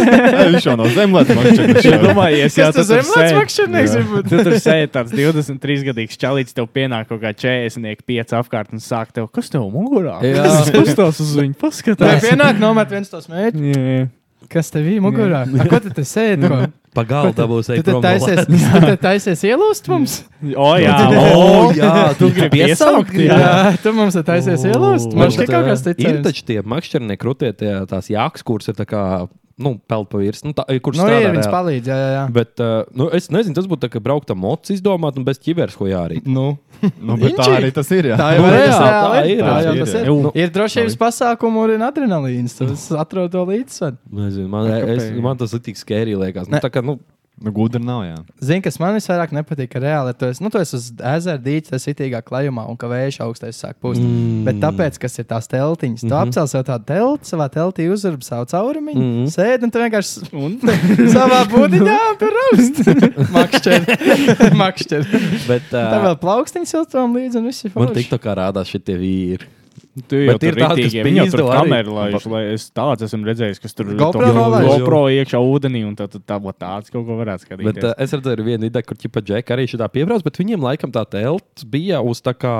[0.52, 1.32] Viņš jau nav zemlēts.
[2.06, 3.96] Domājies, jā, Kas tas tu tur zemlēts makšķernieks?
[4.28, 8.84] Tu tur sēdi tāds 23 gadīgs čalīts, tev pienāk kaut kā 40, 5 apkārt un
[8.84, 10.18] sāk tev, kas tev mugurā?
[10.26, 10.44] Jā.
[10.44, 12.20] Tas pastāv uz viņu, Vai paskatās.
[12.28, 14.06] pienāk nomet viens tos mēģi?
[14.52, 15.44] Kas tev ir mugurā?
[15.46, 16.48] A, Ko tu te sēdi?
[16.50, 16.58] Ko?
[16.96, 20.14] Pagalda būs Tu eit te prom taisies, tu te taisies ielūst mums?
[20.56, 20.94] O, jā,
[21.36, 23.36] O, jā, tu gribi piesaukt, jā.
[23.36, 25.12] Jā, tu mums te taisies ielūst.
[25.18, 26.22] Man šķiet kaut kas Ir ticams.
[26.30, 29.02] taču tie makšķernieki, krūtie, tie, tās jāks, kuras ir tā kā,
[29.60, 31.52] nu, peld pa virs, nu, tā, kurš Nu, strādā ir, reāli.
[31.52, 32.24] palīdz, jā, jā, jā.
[32.32, 35.40] Bet, uh, nu, es nezinu, tas būtu tā, ka braukt ar mocu izdomāt un bez
[35.44, 36.24] ķivers, ko jārīt.
[36.28, 36.54] Nu,
[37.06, 38.10] Nu, bet tā arī tas ir.
[38.12, 38.16] Jā.
[38.20, 39.42] tā ir Nu, reāli, tā tā ir.
[39.42, 40.00] Tā jau ir, tas jā.
[40.00, 40.10] ir.
[40.10, 40.32] Jū.
[40.42, 42.56] Ir drošības pasākumu un adrenalīns.
[42.60, 43.98] Tas atrod to līdzsvaru.
[44.52, 46.50] Man, es, man tas ir tik skērī, liekas.
[46.52, 46.98] Nu, tā kā, nu,
[47.36, 48.14] Nu, gudri nav, jā.
[48.40, 51.74] Zini, kas man visvairāk nepatīk, ka reāli tu esi, nu, tu esi uz ezera dīķa,
[51.74, 54.00] tas ir itīgā klajumā, un ka vējš augstais sāk pūst.
[54.00, 54.46] Mm.
[54.46, 56.14] Bet tāpēc, kas ir tās teltiņas, tu mm.
[56.14, 56.30] -hmm.
[56.30, 59.18] apcēl sev tādu telti, savā teltī uzurbi savu caurumiņu, mm.
[59.18, 59.34] -hmm.
[59.34, 60.56] sēdi un tu vienkārši un
[61.16, 62.80] savā būdiņā raust.
[63.36, 63.98] Makšķeri.
[64.62, 65.22] Makšķeri.
[65.44, 68.00] bet Tā uh, vēl plaukstiņas siltām līdzi un viss ir man forši.
[68.00, 69.52] tik tā kā rādās šitie vīri.
[69.96, 70.76] Tu jau Bet tur ir tur
[71.06, 71.56] pīzdo arī.
[71.56, 74.60] kameru laiž, lai es tāds esmu redzējis, kas tur GoPro to?
[74.68, 77.84] GoPro iekšā ūdenī, un tad tā būtu tāds kaut ko varētu Bet skatīties.
[77.88, 80.92] uh, es redzēju, ir viena ideja, kur ķipa džeka arī šitā piebrauc, bet viņiem laikam
[80.92, 82.56] tā telts bija uz tā kā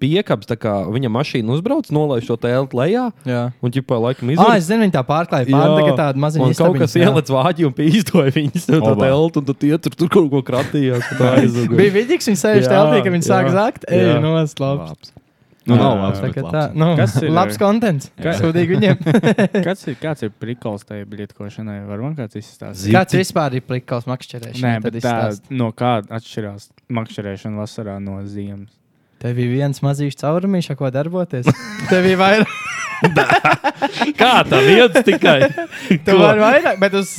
[0.00, 3.04] piekabs, tā kā viņa mašīna uzbrauc, nolaiž to telpu lejā.
[3.24, 3.42] Jā.
[3.64, 4.56] Un, ģipā, laikam, Ah, izdarīja.
[4.60, 5.48] es zinu, viņi tā pārklāja.
[5.48, 9.06] Pārdega tādu maziņu Un kaut kas ieliec vāģi un pīstoja viņas no tā Oba.
[9.08, 11.04] telpu, un tad tie tur, tur kaut ko kratījās.
[11.16, 11.30] Tā.
[11.80, 13.88] Bija vidīgs, viņi sēž Jā, telpī, ka viņi sāk zakt.
[13.88, 15.12] Ej, no slāpes.
[15.66, 16.20] Nu, nav labs.
[16.22, 16.52] Tā bet labs.
[16.54, 18.10] tā, nu, Kas ir- labs kontents.
[18.22, 19.00] Kā- Sūdīgi viņiem.
[19.66, 21.80] Kāds ir, kāds ir prikals tajā blietkošanai?
[21.90, 22.92] Varbūt kāds izstāsta.
[22.94, 24.62] Kāds vispār ir plikals makšķerēšana?
[24.62, 25.16] Nē, bet tā,
[25.50, 26.68] no kāda atšķirās
[27.00, 28.70] makšķerēšana vasarā no ziemas?
[29.22, 31.46] Tev bija viens mazīšs caurumīšs, ar ko darboties.
[31.90, 32.56] Tev bija vairāk.
[34.20, 35.38] Kā tā viens tikai?
[36.06, 37.16] Tu vari vairāk, bet uz,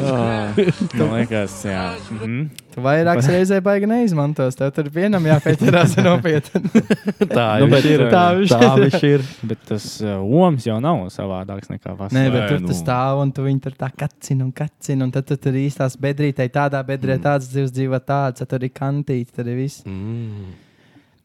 [0.00, 1.82] Man liekas, jā.
[2.12, 2.42] Mhm.
[2.74, 4.56] tu vairākas reizes baigi neizmantos.
[4.58, 6.84] Tev tur vienam jāpieķerās nopietni.
[7.30, 8.06] Tā Nu, bet, ir.
[8.12, 9.26] Tā viņš Tā viņš ir.
[9.50, 12.16] Bet tas uh, oms jau nav savādāks nekā vasarā.
[12.16, 12.70] Nē, bet tur nu.
[12.70, 15.02] tu stāv un tu viņu tur tā kacini un kacini.
[15.06, 18.74] Un tad tu tur īstās bedrītē, tādā bedrē tāds dzīves dzīvo tāds, tad tur ir
[18.76, 19.84] kantīte, tur ir viss.
[19.88, 20.50] Mm.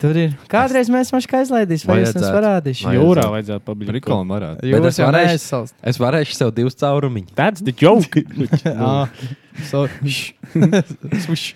[0.05, 0.33] Tur ir.
[0.51, 2.93] Kādreiz mēs maškā kā izlaidīsim, vai es jums parādīšu?
[2.93, 3.89] Jūrā vajadzētu pabeigt.
[3.89, 4.69] Prikolam varētu.
[4.69, 5.75] Jūs es varēšu- neesat.
[5.91, 7.33] Es varēšu sev divus caurumiņus.
[7.39, 8.21] That's the joke.
[8.75, 9.09] Ah,
[9.69, 9.87] so.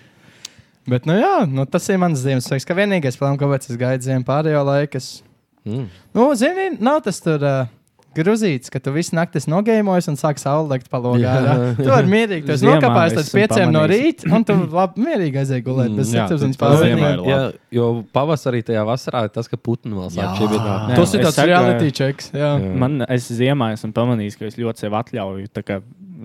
[0.90, 2.66] Bet, nu jā, nu, tas ir mans Ziemassvētks.
[2.66, 4.98] Kā vienīgais plāns, kāpēc es gaidu ziemu pārējo laiku.
[4.98, 5.22] Es...
[5.68, 5.86] Mm.
[6.16, 7.44] Nu, zini, nav tas tur.
[7.44, 7.79] Uh,
[8.16, 11.34] Grūzīts, ka tu visu nakti nogaimojies un sāk saule lekt palogā.
[11.78, 15.38] Tu vari mierīgi, tu esi nokāpājis es līdz pieciem no rīta, un tu labi, mierīgi
[15.44, 15.92] aizēji gulēt.
[15.94, 17.22] Bez Mm, sirdsapziņas.
[17.30, 17.38] Jā,
[17.78, 17.86] jo
[18.16, 20.96] pavasarī tajā vasarā ir tas, ka putni vēl sāk čibināt.
[20.98, 22.32] Tas ir tāds reality checks.
[22.34, 22.50] Jā.
[22.58, 22.74] Jā.
[22.82, 25.46] Man, es ziemā esmu pamanījis, ka es ļoti sev atļauju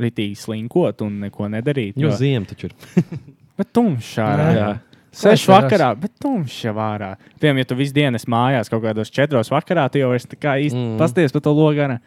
[0.01, 1.95] ritīgi slinkot un neko nedarīt.
[2.01, 2.75] Jo ziema taču ir.
[3.59, 4.49] Bet tumšs ārā.
[4.51, 4.65] Jā.
[4.65, 4.94] Jā.
[5.15, 7.13] Ir vakarā, bet tumšs jau ārā.
[7.39, 10.35] Piemēram, ja tu visu dienu esi mājās kaut kādos četros vakarā, tu jau esi tā
[10.35, 10.97] kā īsti Mm.
[10.99, 11.99] pasties pa to logā.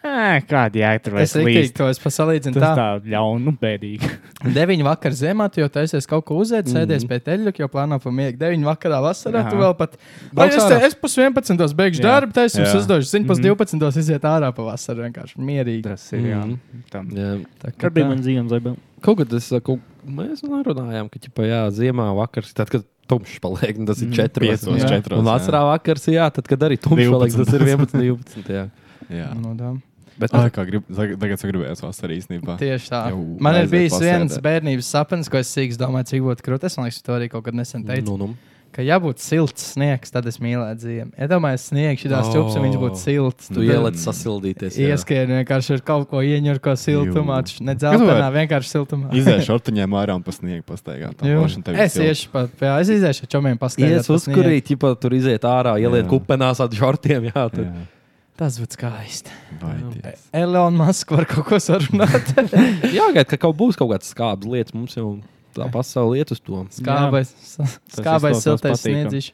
[0.00, 1.74] Kāda jēga tur Es vairs rīktīgi līst?
[1.76, 2.72] to es pasalīdzinu Tas tā.
[2.78, 4.08] tā ļaunu, nu, bēdīgi.
[4.56, 7.08] Deviņi vakar ziemā, tu jau taisies kaut ko uzēt, sēdies Mhm.
[7.10, 8.38] pie teļa, jau plāno pamiegt.
[8.40, 9.50] Deviņi vakarā vasarā, Jā.
[9.52, 9.98] tu vēl pat.
[10.32, 11.74] Vai es, te, es pus 11.
[11.76, 12.72] beigšu darbu, taisnu Jā.
[12.80, 13.10] uzdošu.
[13.12, 13.52] Zinu, pus Mhm.
[13.52, 13.96] 12.
[14.00, 15.82] iziet ārā pa vasaru vienkārši mierīgi.
[15.82, 16.40] Tas ir, jā.
[16.46, 16.58] Mhm.
[16.90, 17.10] Tam.
[17.10, 17.44] Jā.
[17.60, 18.76] Tā kā Kad bija man ziemas zibeli?
[19.02, 23.76] Kaut kad es, kaut, mēs runājām, ka ķipa, jā, ziemā vakars, tad, kad tumšs paliek,
[23.86, 24.16] tas ir Mhm.
[24.16, 24.48] 4.
[24.48, 24.88] Piecos, Jā.
[24.96, 25.18] četros.
[25.18, 28.00] Un vasarā vakars, jā, tad, kad arī tumšs paliek, tas ir 11.
[28.00, 28.48] 12.
[28.48, 28.70] Jā.
[29.10, 29.34] Jā.
[29.34, 29.82] Nu, tā.
[30.20, 32.58] Bet, Tā kā grib, tagad sagribējās vasarā īstenībā.
[32.60, 33.02] Tieši tā.
[33.14, 34.20] Jau Man ir bijis pasēdēt.
[34.20, 36.74] viens bērnības sapnis, ko es sīkā domāju, cik būtu krūtis.
[36.74, 38.04] Es domāju, to arī kaut kad nesen teicu.
[38.12, 38.36] nu, nu.
[38.70, 41.10] Ka, ja būtu silts sniegs, tad es mīlētu ziemu.
[41.18, 42.28] Iedomājieties, sniegs, šī Oh.
[42.30, 43.48] čūps, un viņš būtu silts.
[43.50, 44.76] Tu ieliec sasildīties.
[44.78, 44.92] jā.
[44.94, 47.40] Ieskrien vienkārši ar kaut ko ieņur, ko siltumā.
[47.66, 49.10] Ne dzeltenā, vienkārši siltumā.
[49.10, 51.16] Izēju šortiņiem ārā un pa sniegu pastaigāt.
[51.18, 51.40] Tā Jū.
[51.42, 54.06] forši, un tev ir Es iešu pa, jā, es iziešu ar čomiem pastaigāt.
[54.06, 56.10] Ies uzkurīt, ja tur iziet ārā, ieliet Jā.
[56.14, 57.24] kupenās ar žortiem.
[57.26, 57.66] Jā, tad.
[57.66, 57.99] Jā.
[58.40, 59.34] Tas būtu skaisti.
[59.60, 60.22] Vai Dievs.
[60.32, 62.30] Elon Musk var kaut ko sarunāt.
[62.98, 64.72] Jāgaida, ka kaut būs kaut kādas skābas lietas.
[64.72, 65.10] Mums jau
[65.56, 66.62] tā pasaule iet uz to.
[66.78, 69.28] Skābais, skābais izklausās siltais sniedziņš.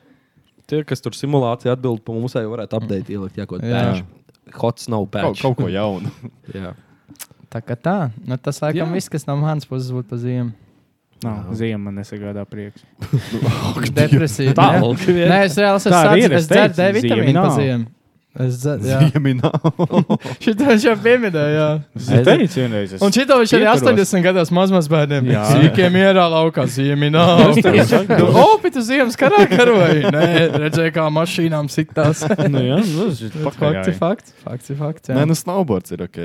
[0.67, 3.71] Tie, kas tur simulācijā atbild, pa mums jau varētu apdeikt, ielikt, jā, kaut Jā.
[3.95, 5.43] kādā hot snow Kaut, patch.
[5.45, 6.11] kaut ko jaunu.
[6.57, 6.73] Jā.
[7.53, 7.97] Tā kā tā.
[8.27, 8.95] Nu, tas laikam Jā.
[8.99, 10.51] viss, kas no manas puses būtu pa ziemu.
[11.25, 12.83] Nav, ziema man nesagādā prieks.
[13.97, 14.53] Depresija.
[14.59, 14.91] Tā, nē.
[15.15, 15.39] jā.
[15.47, 16.35] Es reāli esmu sācis.
[16.41, 17.55] es dzeru D ziema vitamīnu pa nav.
[17.57, 17.87] ziemu.
[18.37, 19.55] Es nav.
[20.45, 21.69] Šito viņš jau pieminēja, jā.
[21.97, 22.93] Es teicu, vienreiz.
[22.97, 23.05] Es...
[23.05, 23.85] Un šito viņš arī Pieturos.
[24.13, 25.31] 80 gados mazmaz bērniem.
[25.33, 25.45] Jā.
[25.55, 27.45] Sīkiem ierā laukā ziemi nav.
[28.17, 30.05] Nu, Opi, tu ziemas karā karoji.
[30.13, 30.27] Nē,
[30.67, 32.23] redzēju, kā mašīnām sitās.
[32.53, 33.07] nu, jā, nu.
[33.57, 33.97] Fakts ir
[34.79, 35.09] fakts.
[35.11, 35.17] jā.
[35.17, 36.21] Nē, nu snowboards ir ok.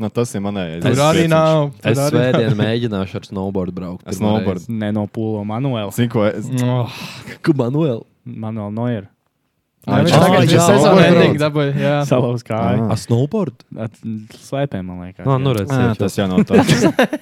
[0.00, 0.82] Nu, tas ir manējais.
[0.84, 1.70] Tur arī nav.
[1.86, 4.08] Es svētdien mēģināšu ar snowboard braukt.
[4.16, 4.66] Snowboard.
[4.68, 5.94] Ne no pūlo manuēla.
[5.94, 6.50] Zinu, ko es.
[6.66, 7.02] Oh.
[7.44, 8.02] Kā Manuēl?
[8.24, 9.13] Manuēla Noira.
[9.84, 10.64] Nē, viņš Ah, tagad jā,
[11.04, 11.36] ir brauc.
[11.42, 11.72] dabūja.
[11.76, 11.96] Jā.
[12.08, 12.86] Salauz kāju.
[12.88, 13.52] A snowboard?
[13.76, 14.00] At-
[14.46, 15.26] Slēpē, man liekas.
[15.28, 15.56] Nā, nu jā.
[15.60, 16.72] redz, jā, Tas jau nav tāds.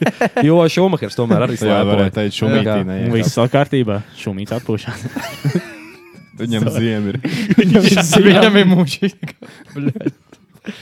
[0.46, 2.14] Jo Šumahers tomēr arī Jā, varēja slēpoja.
[2.20, 2.78] teikt, šumītī.
[2.86, 3.10] Jā.
[3.16, 3.96] Viss vēl kārtībā.
[4.22, 4.98] Šumīts atpūšās.
[6.42, 7.16] Viņam ziemi ir.
[7.58, 7.98] Viņam ir.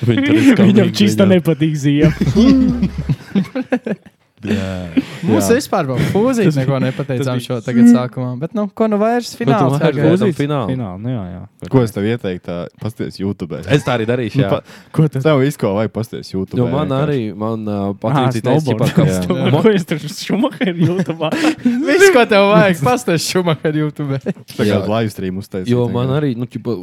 [0.05, 2.13] Viņi tur ir Viņam čista nepatīk ziema.
[5.29, 8.31] Mums vispār vēl fūzijas neko nepateicām šo tagad sākumā.
[8.41, 10.07] Bet, nu, ko nu vairs fināls vairs tagad?
[10.07, 10.37] Fūzijas?
[10.39, 10.73] finālu.
[10.73, 11.69] Fināli, nu jā, jā.
[11.75, 12.57] Ko es tev ieteiktu?
[12.81, 13.61] Pasties YouTube.
[13.69, 14.41] Es tā arī darīšu.
[14.41, 14.51] Nu, Jā.
[14.55, 16.61] pa- Ko tas tev visu, ko vajag pasties YouTube?
[16.63, 18.65] Jo man arī, man uh, patīk, tas
[19.61, 21.31] Ko es tur šumaheru YouTube?
[21.91, 24.19] Viss, ko tev vajag, pastāst Šumacher YouTube.
[24.57, 24.81] Jā.
[24.89, 25.71] live stream uztaisīt.
[25.73, 26.77] Jo man arī, nu, ķipa,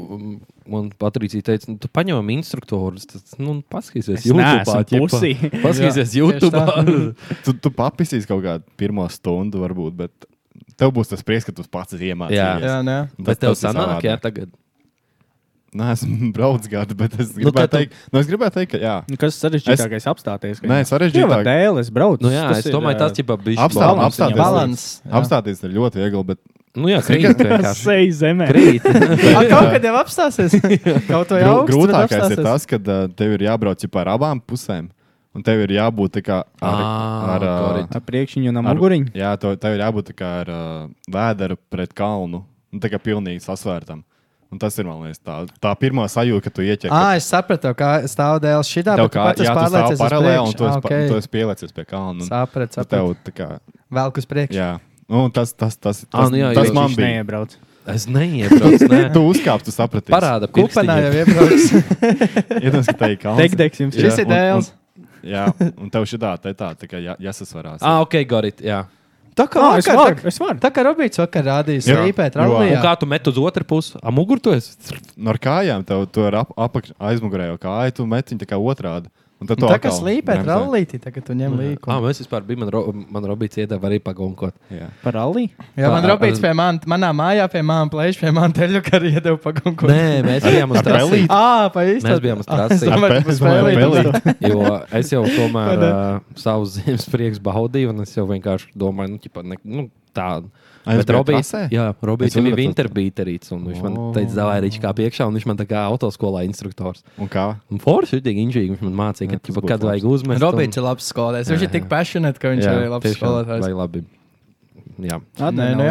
[0.70, 5.34] man Patricija teica, nu, tu paņem instruktorus, tad, nu, paskatīsies Es YouTube.
[5.65, 6.63] Paskatīsies YouTube.
[7.45, 10.30] Tu, tu papisīs kaut kādu pirmo stundu, varbūt, bet
[10.80, 12.38] tev būs tas prieks, ka tu pats iemācījies.
[12.38, 12.55] Jā.
[12.61, 12.97] Jā, nē.
[13.24, 14.51] Bet tev sanāk, jā, tagad.
[15.78, 18.80] Nē, esmu braucis gadu, bet es Nu, gribēju tu- teikt, nu, es gribēju teikt, ka
[18.82, 18.95] jā.
[19.11, 20.61] Nu, Kas sarežģītākais apstāties?
[20.63, 21.43] Nē, sarežģītāk.
[21.47, 22.24] dēļ es braucu.
[22.26, 24.86] Nu, jā, es domāju, tas ir bijis apstāties,
[25.20, 26.41] apstāties ir ļoti viegli, bet
[26.78, 27.82] Nu, jā, krīt vienkārši.
[27.82, 28.48] Seja zemē.
[28.52, 28.86] Krīt.
[29.38, 30.58] A, kaut kad jau apstāsies.
[31.12, 34.92] Kaut vai augsts, grūtākais ir tas, ka uh, tev ir jābrauc jau par abām pusēm.
[35.38, 36.92] Un tev ir jābūt tā kā ar, Ā,
[37.36, 37.98] ar, uh, korrekt.
[37.98, 39.14] Ar priekšņu un ar muguriņu.
[39.18, 42.44] Jā, to, tev ir jābūt tā kā ar uh, vēderu pret kalnu.
[42.74, 44.04] Un tā kā pilnīgi sasvērtam.
[44.48, 46.92] Un tas ir, liekas, tā, tā pirmā sajūta, ka tu ieķer.
[46.94, 48.40] Ah, es sapratu, kā stāv
[48.96, 51.02] Tev bet tu kā, pats jā, pārliecies uz paralēli un tu esi, okay.
[51.04, 51.10] ok.
[51.12, 52.28] tu esi pieliecies pie kalna.
[52.30, 53.26] Sapratu, tu Tev, sapratu.
[53.28, 53.50] tā kā,
[53.98, 54.56] Velk uz priekšu.
[55.08, 57.08] Nu, tas, tas, tas, tas, Ah, nu jā, tas man bija.
[57.08, 57.55] neiebrauc.
[57.88, 58.89] Es neiebraucu.
[58.91, 59.01] Nē.
[59.16, 60.12] Tu uzkāp, tu saprati.
[60.12, 61.53] Parāda, Kupenā jau iebrauc.
[62.60, 63.39] Iedomājieties, ka tā ir kalns.
[63.45, 64.26] Tekdeks jums Šis ir.
[64.26, 64.74] ir dēls.
[65.28, 65.45] Jā,
[65.80, 67.80] un tev šitā te tā, tā kā jā, jāsasvarās.
[67.82, 68.60] Ah, ok, Gorit.
[68.64, 68.84] Jā.
[69.38, 70.58] Tā kā es vakar, varu, tā- es varu.
[70.64, 71.84] tā kā Robīts vakar rādīja.
[71.93, 72.80] Un rallija.
[72.82, 73.93] kā tu met uz otru pusi?
[74.01, 74.74] Am muguru tu esi?
[75.16, 78.58] No ar kājām tev tu ar ap, apakš, aizmugurējo kāju, tu meti viņu tā kā
[78.58, 79.12] otrādi.
[79.38, 81.98] Un tad tu Tā kā slīpēt rallīti, tagad tu ņem Ah, līku.
[82.02, 82.64] mēs vispār bijām.
[82.64, 82.80] Man, ro,
[83.14, 84.56] man Robīts iedeva arī pagunkot.
[84.74, 84.88] Jā.
[85.04, 85.44] Par rallī?
[85.78, 89.12] Jā, man Robīts pie man, manā mājā, pie manas plēšņa, pie manas teļu, kā arī
[89.14, 89.86] iedeva pagunku.
[89.92, 91.22] Nē, mēs bijām uz trasī.
[91.30, 92.10] Ā, pa īsti.
[92.10, 92.80] Mēs bijām uz trasi.
[92.82, 94.34] Es domāju, ka.
[94.50, 99.22] Jo es jau tomēr uh, savus ziemas prieks baudīju, un es jau vienkārši domāju, nu,
[99.22, 100.32] ķipa, ne, nu tā.
[100.88, 101.62] Bet trasē?
[101.74, 102.72] jā, Robīts Es jau bija uzredzēju.
[102.72, 104.06] interbīterīts, un viņš man O.
[104.16, 107.04] teica, arī kā piekšā, un viņš man tā kā autoskolā instruktors.
[107.20, 107.58] Un kā?
[107.70, 109.90] Un forši, viņš inžīgi, viņš man mācīja, Jā, ka, būtu kad labs.
[109.92, 110.42] vajag uzmest.
[110.42, 111.52] Robīts ir labs skolotājs.
[111.52, 113.66] Viņš ir tik passionate, ka viņš ir arī labs skolotājs.
[113.68, 114.06] Vai labi.
[114.98, 115.20] Jā.
[115.54, 115.84] Nē, nu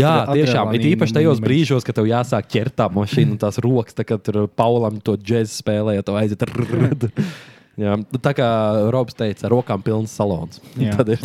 [0.00, 0.12] jā.
[0.32, 0.72] Tiešām.
[0.72, 4.22] Ir īpaši tajos brīžos, kad tev jāsāk ķert tā mašīna un tās rokas, tā, kad
[4.24, 6.40] tur Paulam to džēzu spēlē, ja tu aiziet.
[7.80, 8.46] Jā, nu, tā kā
[8.92, 10.58] Robs teica, ar rokām pilns salons.
[10.76, 10.92] Jā.
[10.98, 11.22] Tad ir.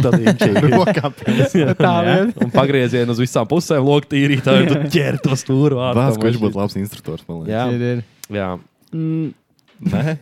[0.78, 1.56] Rokā pēc.
[1.80, 2.30] Tā vien.
[2.46, 5.82] Un pagriezienu uz visām pusēm, logs tīrītāji, tu ķer to stūru.
[5.98, 7.52] Bāz, viņš būtu labs instruktors, man liekas.
[7.58, 8.06] Jā, Ir, ir.
[8.38, 8.48] jā.
[8.96, 9.34] Mm,
[9.92, 10.16] Nē?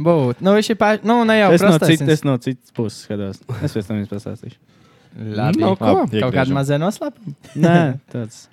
[0.00, 0.42] Būt.
[0.44, 1.00] Nu, viņš ir pār...
[1.04, 3.40] Nu, ne jau Es no, cit, es no citas puses skatos.
[3.64, 4.60] Es pēc tam jums pastāstīšu.
[5.36, 5.60] Labi.
[5.64, 6.04] Nu, ko?
[6.12, 7.34] Kaut kāda mazā noslēpuma.
[7.60, 7.76] Nē,
[8.12, 8.44] tāds.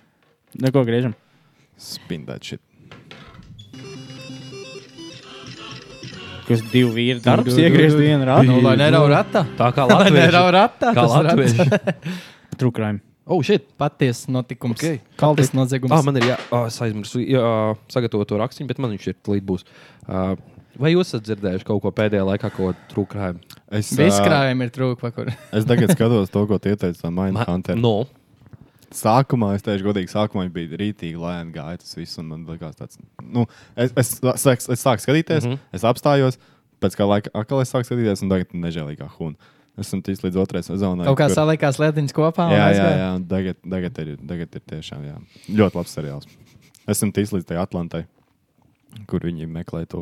[0.64, 1.14] Neko griežam.
[1.80, 2.62] Spindēt šit.
[6.48, 8.54] Kas divi vīri darbs iegriezt vienu rādu.
[8.54, 9.44] Nu, lai nerauj ratā.
[9.60, 10.94] Tā kā Lai nerauj Latvijas ratā.
[10.96, 11.16] Kā tas.
[11.28, 12.04] Latvijas.
[12.62, 13.04] Trukrājumi.
[13.28, 13.66] Oh, shit!
[13.76, 14.80] Patiesa notikums.
[14.80, 15.02] Ok.
[15.20, 15.92] Kaltis noziegums.
[15.92, 17.44] Ah, man ir jā, oh, es aizmirsu jā,
[17.92, 19.66] sagatavot to rakstīnu, bet man viņš ir līdz būs.
[20.08, 20.38] Uh,
[20.80, 23.44] vai jūs esat dzirdējuši kaut ko pēdējā laikā, ko trūkrājumi?
[23.68, 24.72] Es, Viss ā, krājumi ir
[25.18, 25.34] kur.
[25.52, 27.76] es tagad skatos to, ko tie ieteica no Mindhunter.
[27.76, 27.98] No.
[28.96, 32.18] Sākumā, es teikšu, godīgi, sākumā viņš bija rītīgi lēni gāja tas viss.
[32.22, 33.44] un Man liekas, tāds, nu,
[33.76, 35.52] es, es, es, es sāku skatīties, mm.
[35.52, 35.60] -hmm.
[35.76, 36.38] es apstājos,
[36.80, 39.36] pēc kā laika atkal es sāku skatīties, un tagad nežēlīgā hūna.
[39.78, 41.06] Esmu ticis līdz otrajai sezonai.
[41.06, 42.48] Kaut kā kur- salikās lietiņas kopā.
[42.48, 43.10] un Jā, jā, jā.
[43.16, 45.18] un Tagad, tagad, ir, tagad ir tiešām jā.
[45.54, 46.26] ļoti labs seriāls.
[46.88, 48.06] Esmu ticis līdz tai Atlantai,
[49.06, 50.02] kur viņi meklē to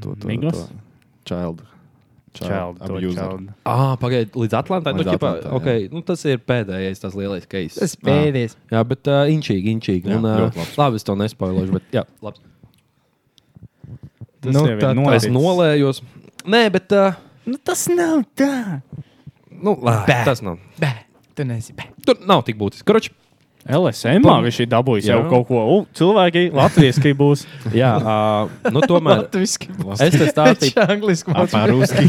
[0.00, 0.66] to, to, Miglas?
[0.66, 0.74] to
[1.24, 1.62] child.
[2.34, 2.80] Child,
[3.14, 3.50] child.
[3.64, 4.92] Ah, pagaidiet, līdz Atlantai.
[4.96, 5.58] Nu, Līdz ķipa, Atlantai, jā.
[5.60, 7.78] okay, nu, tas ir pēdējais, tas lielais case.
[7.78, 8.56] Tas pēdējais.
[8.74, 10.10] Jā, bet uh, inčīgi, inčīgi.
[10.10, 12.42] Jā, Un, uh, labi, es to nespoilošu, bet jā, labi.
[14.44, 16.02] Tas Nu, tā- tā- Es nolējos.
[16.44, 16.92] Nē, bet.
[16.92, 17.14] Uh,
[17.46, 18.80] Nu, tas nav tā.
[19.50, 20.58] nu, lā, tas nav.
[20.80, 20.90] Bē,
[21.36, 21.86] tu nezini.
[22.04, 22.84] Tur nav tik būtiski.
[22.88, 23.10] Kroč,
[23.64, 25.60] LSM viņš ir dabūjis jau kaut ko.
[25.72, 27.44] U, cilvēki latviešu būs.
[27.82, 29.22] jā, uh, nu, tomēr.
[29.24, 29.70] Latviski.
[29.96, 31.62] Es te stāstīju, angliski Ā, mācīja.
[31.64, 32.04] Par-ruski.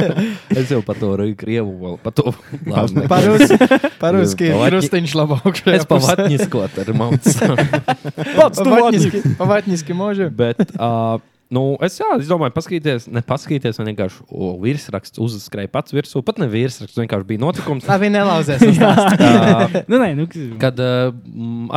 [0.58, 2.34] es jau par to krievu vēl par to.
[2.66, 3.06] Labi, ne.
[3.10, 3.58] Paruski.
[4.02, 5.62] Paruski ir Pavatņi- krustiņš labāk.
[5.78, 7.38] Es pavatņiskot ar mauts.
[7.38, 9.12] Pats tu vadīsi.
[9.12, 9.34] Pavatņiski.
[9.38, 10.30] Pavatņiski mūžu.
[10.34, 11.22] Bet, uh,
[11.54, 16.20] nu, es, jā, es domāju, paskatīties, ne paskatīties, man vienkārši o, virsraksts uzskrēja pats virsū.
[16.26, 17.86] Pat ne virsraksts, vienkārši bija notikums.
[17.88, 18.62] Labi, nelauzies.
[18.70, 19.00] uz tās.
[19.16, 21.14] Uh, Nu, nē, nu, kas- Kad uh,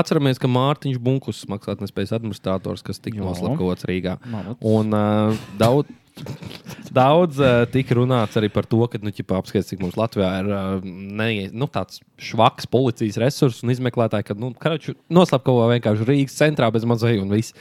[0.01, 4.17] atceramies, ka Mārtiņš Bunkus, maksātnespējas administrators, kas tika noslēpts Rīgā.
[4.31, 4.59] Malac.
[4.67, 5.91] Un uh, daudz,
[6.91, 10.83] daudz uh, tika runāts arī par to, ka, nu, apskaties, cik mums Latvijā ir uh,
[10.83, 16.71] ne, nu, tāds švaks policijas resurss un izmeklētāji, ka, nu, karaču noslēpkavā vienkārši Rīgas centrā
[16.73, 17.55] bez mazai un viss.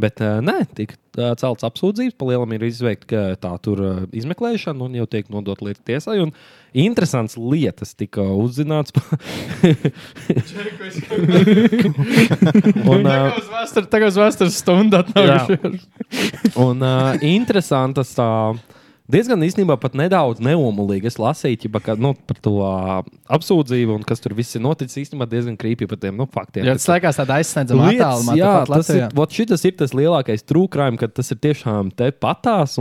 [0.00, 4.82] Bet uh, nē, tika uh, celts apsūdzības, pa lielam ir izveikta tā tur uh, izmeklēšana
[4.86, 6.16] un jau tiek nodota lieta tiesai.
[6.24, 6.30] Un
[6.74, 8.90] interesants lietas tika uzzināts.
[12.90, 13.00] un,
[13.94, 15.54] Tagad uz vēstures stundu atnākuši.
[16.58, 18.58] Un uh, interesantas, uh,
[19.10, 21.08] diezgan īstenībā pat nedaudz neomulīgi.
[21.10, 22.92] Es lasīju ķipa, ka, nu, par to uh,
[23.36, 24.96] apsūdzību un kas tur viss ir noticis.
[25.02, 26.64] Īstenībā diezgan krīpīgi par tiem nu, faktiem.
[26.64, 28.36] Ka tas liekas tāda aizsniedzama Lietas, attālumā.
[28.40, 32.78] jā, tas ir, vot šitas ir tas lielākais trūkums, ka tas ir tiešām te patās.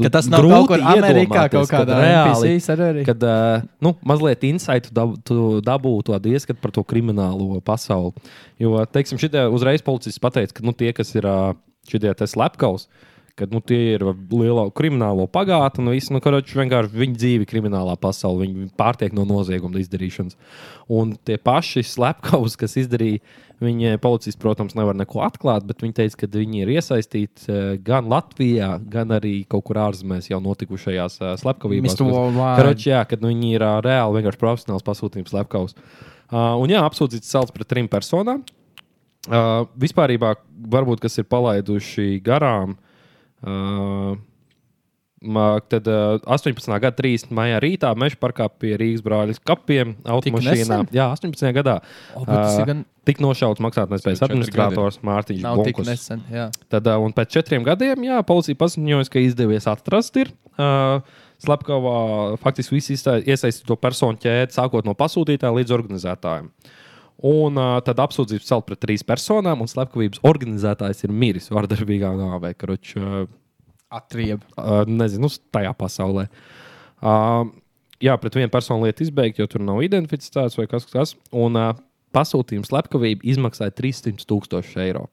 [0.00, 3.04] Ka tas nav kaut kur Amerikā, kaut kādā reāli, arī.
[3.08, 8.16] Kad uh, nu, mazliet insightu dab, tu dabū tādu ieskatu par to kriminālo pasauli.
[8.62, 11.52] Jo, teiksim, šitie uzreiz policists pateica, ka nu, tie, kas ir uh,
[11.90, 12.88] šitie slepkavs,
[13.36, 15.84] ka nu, tie ir liela kriminālo pagātne.
[15.84, 20.38] Nu, visu, nu, karoči, vienkārši viņa dzīve kriminālā pasaulē, viņi pārtiek no nozieguma izdarīšanas.
[20.92, 23.20] Un tie paši slepkavas, kas izdarīja,
[23.60, 28.08] viņi policijas, protams, nevar neko atklāt, bet viņi teica, ka viņi ir iesaistīti eh, gan
[28.12, 31.96] Latvijā, gan arī kaut kur ārzemēs jau notikušajās eh, slepkavībās.
[32.60, 35.76] Karoči, jā, kad nu, viņi ir reāli vienkārši profesionāls pasūtījums slepkavas.
[36.26, 38.40] Uh, un jā, apsūdzīts celts pret trim personām.
[39.26, 40.12] Uh, vispār,
[40.74, 42.74] varbūt kas ir palaiduši garām,
[43.46, 44.16] uh,
[45.68, 46.68] tad uh, 18.
[46.82, 47.30] gada 30.
[47.34, 50.82] maijā rītā meža parkā pie Rīgas brāļa kapiem automašīnā.
[50.94, 51.50] Jā, 18.
[51.56, 51.78] gadā.
[52.14, 55.86] O, bet tas ir Uh, gan- Tik nošauts maksātnespējas administrators Mārtiņš Nav tik Bunkus.
[55.86, 56.22] nesen.
[56.26, 56.48] Jā.
[56.68, 60.32] Tad, uh, un pēc četriem gadiem, jā, policija paziņoja, ka izdevies atrast ir.
[60.58, 60.98] Uh,
[61.38, 66.48] Slepkavā faktiski visi iesaistīto personu ķēdi, sākot no pasūtītāja līdz organizētājiem.
[67.24, 72.52] Un uh, tad apsūdzības celt pret trīs personām, un slepkavības organizētājs ir miris vardarbīgā nāvē.
[72.58, 73.24] Karoč, uh,
[73.88, 74.44] Atrieb.
[74.58, 76.26] uh, nezinu, uz tajā pasaulē.
[77.00, 77.48] Uh,
[78.04, 81.14] jā, pret vienu personu lietu izbeigt, jo tur nav identificēts vai kas tas.
[81.32, 81.72] Un uh,
[82.16, 85.06] pasūtījums slepkavība izmaksāja 300 tūkstoši eiro.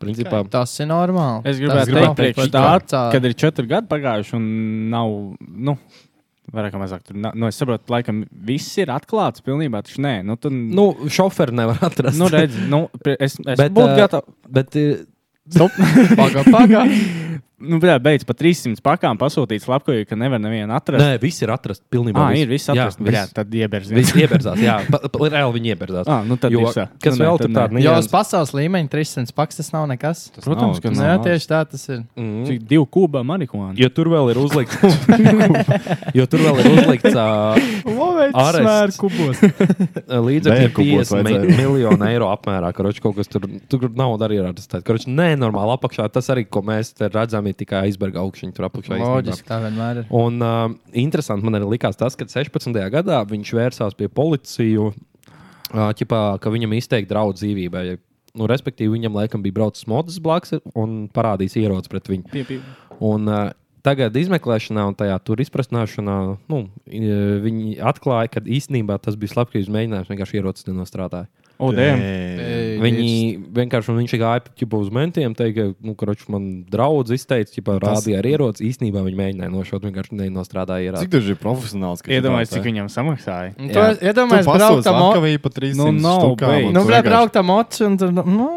[0.00, 1.44] Principā, Tas ir normāli.
[1.50, 1.58] Es
[1.92, 4.46] nav teikt, pat tā, kad ir četri gadi pagājuši un
[4.94, 5.74] nav, nu,
[6.54, 10.36] vairāk vai mazāk tur, nu, es saprotu, laikam viss ir atklāts pilnībā, taču nē, nu,
[10.40, 12.18] tad, nu, šoferi nevar atrast.
[12.20, 12.84] nu redz, nu,
[13.16, 14.36] es, es Bet, būtu gatavs.
[14.50, 14.76] Bet,
[15.50, 15.70] Stop.
[16.16, 16.84] Paga, paga.
[17.60, 21.02] nu, beidz pa 300 pakām pasūtīt slepkavību, ka nevar nevienu atrast.
[21.04, 21.84] nē, viss ir atrasts.
[21.92, 22.22] Pilnībā.
[22.26, 22.42] Ah, viss.
[22.46, 23.00] ir viss atrasts.
[23.00, 23.34] Jā, Bļā, viss.
[23.36, 23.90] tad ieberz.
[23.92, 24.76] Viss ieberzās, jā.
[25.34, 26.08] Reāli viņi ieberzās.
[26.10, 26.86] Ah, nu tad Jo, visā.
[27.02, 27.56] kas Nu, nē, vēl tur nē.
[27.60, 30.24] tāda Jo uz pasaules līmeņa 300 paks tas nav nekas.
[30.34, 31.24] Tas Protams, nav, ka nav.
[31.28, 32.02] tieši tā tas ir.
[32.16, 32.44] Mm.
[32.48, 33.76] Cik divu kubā marihuānu?
[33.80, 34.80] Jo tur vēl ir uzlikts.
[36.18, 38.98] jo tur vēl ir uzlikts uh, Arests.
[39.00, 39.40] kubos.
[40.30, 41.56] līdzekļi Vērkupos 50 mi vajadzēja.
[41.60, 42.72] miljonu eiro apmērā.
[42.76, 44.82] Karoči, kaut kas tur, tur nauda arī ir arestēta.
[44.86, 46.08] Karoči, nē, normāli apakšā.
[46.12, 48.98] Tas arī, ko mēs te redzam, ir tikai aizberga augšņi tur apakšā.
[49.00, 50.10] Loģiski, tā vienmēr ir.
[50.16, 52.76] Un uh, interesanti man arī likās tas, ka 16.
[52.92, 57.86] gadā viņš vērsās pie policiju, uh, ķipā, ka viņam izteikti draudz dzīvībai.
[58.38, 62.60] Nu, respektīvi, viņam laikam bija braucis modes blakus un parādījis ieroci pret viņu.
[63.00, 63.50] Un, uh,
[63.86, 66.16] tagad izmeklēšanā un tajā tur izprasināšanā
[66.52, 70.10] nu, viņi atklāja, ka īstenībā tas bija slepkavības mēģinājums.
[70.12, 71.30] Vienkārši ierocis nenostrādāja.
[71.60, 72.00] O, dēļ.
[72.84, 73.48] Viņi dievs.
[73.58, 78.20] vienkārši viņš gāja ķipa, uz mentiem, teica, ka, nu, karoč, man draugs izteica, ka rādīja
[78.22, 78.66] ar ieroci.
[78.70, 81.06] Īstenībā viņi mēģināja nošaut, vienkārši nenostrādāja ieroci.
[81.06, 82.04] Cik tas ir profesionāls?
[82.06, 83.52] Iedomājieties, cik viņam samaksāja.
[83.56, 83.94] Jā.
[83.98, 84.86] Tu iedomājies, Tu braukt
[85.42, 86.20] pa 300 Nu, nav,
[86.72, 88.12] Nu, braukt ar mocu un tur.
[88.12, 88.50] Nu,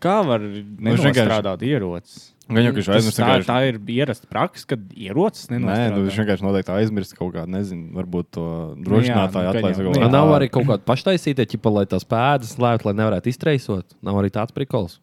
[0.00, 1.62] Kā var vienkārši- nenostrādāt
[2.44, 3.48] Gan jau, aizmirst Tā, vienkārši.
[3.48, 6.02] tā ir ierasta praksa, kad ierocis Nē, nu, nenostrādā.
[6.04, 9.80] viņš vienkārši noteikti aizmirst kaut kādu, nezinu, varbūt to Nu drošinātāju nu, atlaist.
[10.04, 13.96] Nu nav arī kaut kāda paštaisīta, ķipa, lai tās pēdas slēptu, lai nevarētu iztraisot.
[14.04, 15.00] Nav arī tāds prikols.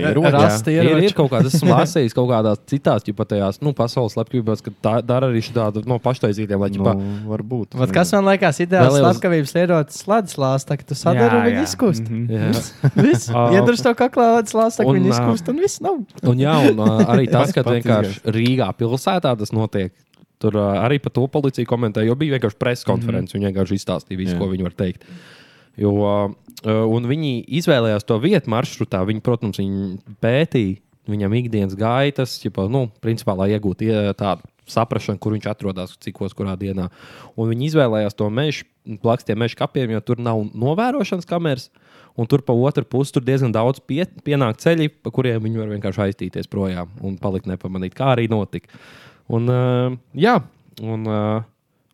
[0.00, 0.32] ieroči.
[0.32, 4.16] rasti Jā, ir, ir kaut kādas, esmu lasījis kaut kādās citās, ķipa, tajās nu, pasaules
[4.16, 7.76] slepkavībās, ka tā dara arī šādu no paštaisītiem, lai ķipa, Nu, varbūt.
[7.76, 12.08] Vat kas man liekas, ideāls slepkavības ierocis slēdz lāstā, ka tu sadari un viņi izkust.
[12.08, 12.96] Mhm.
[12.96, 13.28] Viss.
[13.36, 13.44] Ā.
[13.58, 16.00] Iedurs to kaklā, slāstā, viņi izkust un viss nav.
[16.46, 19.94] Jā, un uh, arī tas, ka vienkārši Rīgā pilsētā tas notiek.
[20.42, 23.32] Tur uh, arī par to policija komentēja, jo bija vienkārši preses konference.
[23.32, 23.46] Mm -hmm.
[23.46, 24.40] Viņi vienkārši izstāstīja visu, Jā.
[24.40, 25.06] ko viņi var teikt.
[25.76, 29.04] Jo, uh, un viņi izvēlējās to vietu maršrutā.
[29.04, 30.76] Viņi, protams, viņi pētīja
[31.10, 36.34] viņam ikdienas gaitas, ķipa, nu, principā, lai iegūtu ie- tādu saprāšanu, kur viņš atrodas, cikos,
[36.34, 36.88] kurā dienā.
[37.38, 38.66] Un viņi izvēlējās to mežu,
[39.02, 41.70] blakus tiem meža kapiem, jo tur nav novērošanas kameras.
[42.16, 45.72] Un tur pa otru pusi tur diezgan daudz pie, pienāk ceļi, pa kuriem viņi var
[45.74, 48.72] vienkārši aiztīties projām un palikt nepamanīt, kā arī notika.
[49.32, 50.38] Un, uh, jā,
[50.80, 51.44] un, uh,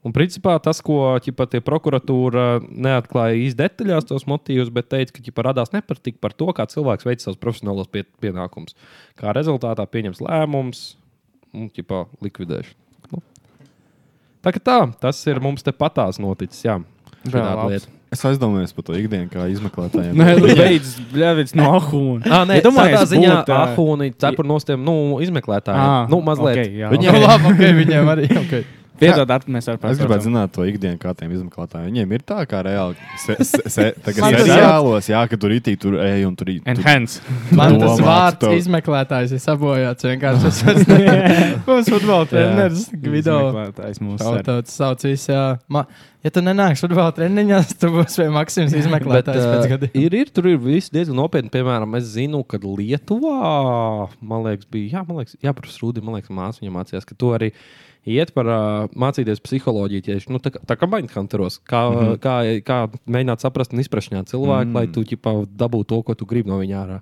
[0.07, 5.47] un principā tas, ko ķipa, prokuratūra neatklāja īsti detaļās tos motīvus, bet teica, ka ķipa,
[5.49, 8.79] radās nepatika par to, kā cilvēks veic savus profesionālos pie, pienākumus.
[9.19, 10.85] Kā rezultātā pieņems lēmums
[11.57, 13.11] un ķipa, likvidēšana.
[13.11, 13.25] Nu.
[14.45, 16.63] Tā, tā, tas ir mums te patās noticis.
[16.69, 16.79] Jā,
[17.27, 17.91] šāda labs.
[18.13, 20.13] Es aizdomājos par to ikdienu, kā izmeklētājiem.
[20.21, 22.29] Nē, beidz, bļāvis no ahūna.
[22.29, 25.81] Ah, nē, Iedomājies tādā ziņā būt, ahūni cepur no tiem nu, izmeklētājiem.
[25.81, 26.61] Ā, nu, mazliet.
[26.61, 28.29] ok, jā, Viņiem Jā, labi, ok, viņiem arī.
[28.43, 28.69] Okay.
[29.03, 31.89] Piedod, Artur, mēs ar Es gribētu zināt to ikdienu, kā tiem izmeklētājiem.
[31.91, 33.89] Viņiem ir tā, kā reāli se, se, se,
[34.23, 36.65] seriālos, jā, ka tur itī, tur ej un tur itī.
[36.73, 37.21] Enhance.
[37.57, 38.55] Man tas vārds tev.
[38.61, 40.09] izmeklētājs ir sabojāts.
[40.09, 40.87] Vienkārši es.
[41.69, 43.37] Mums futbola treneris Gvido.
[43.51, 45.45] Izmeklētājs mūsu ar- tāds sauc visu, jā.
[45.73, 45.85] Ma,
[46.25, 49.95] ja tu nenāksi futbola treniņās, tu būsi vai Maksims Bet, izmeklētājs pēc uh, gadiem.
[50.07, 51.53] ir, ir, tur ir viss diezgan nopietni.
[51.55, 56.19] Piemēram, es zinu, ka Lietuvā, man liekas, bija, jā, man liekas, jā, par Rūdi, man
[56.19, 57.51] liekas, māsa viņam mācījās, ka tu arī
[58.09, 62.19] iet par uh, mācīties psiholoģiju tieši nu, tā, tā kā Mindhunteros, kā, mm -hmm.
[62.23, 62.37] kā,
[62.67, 64.75] kā mēģināt saprast un izprast cilvēku, mm.
[64.75, 67.01] lai tu ķipā, dabūtu to, ko tu gribi no viņa ārā.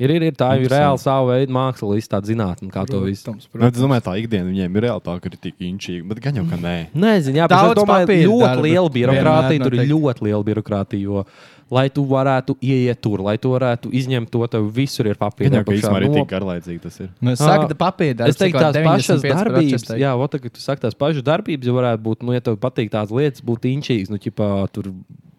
[0.00, 3.26] Ir, ir, ir tā ir reāli sava veida māksla, līdz tāda zinātne, kā to visu.
[3.26, 3.82] Protams, Nu, es protams.
[3.84, 6.56] domāju, tā ikdiena viņiem ir reāli tā, ka ir tik inčīga, bet gan jau, ka
[6.56, 6.76] nē.
[6.96, 8.66] Nezinu, jā, Daudz es domāju, papīra ļoti darba.
[8.66, 9.64] liela birokrātija.
[9.66, 11.04] Tur ir ļoti liela birokrātija.
[11.04, 11.24] Jo,
[11.70, 15.60] lai tu varētu ieiet tur, lai tu varētu izņemt to, tev visur ir papīra.
[15.60, 17.10] Jau, ka īstenībā arī tik garlaicīgi tas ir.
[17.22, 18.28] Nu, saka, Ā, papīra.
[18.32, 22.02] Es teiktu, tās pašas darbības, jā, ot, tagad tu saki, tās pašas darbības jau varētu
[22.08, 24.90] būt, nu, ja tev patīk tās lietas, būt inčīgas, nu, ķipā, tur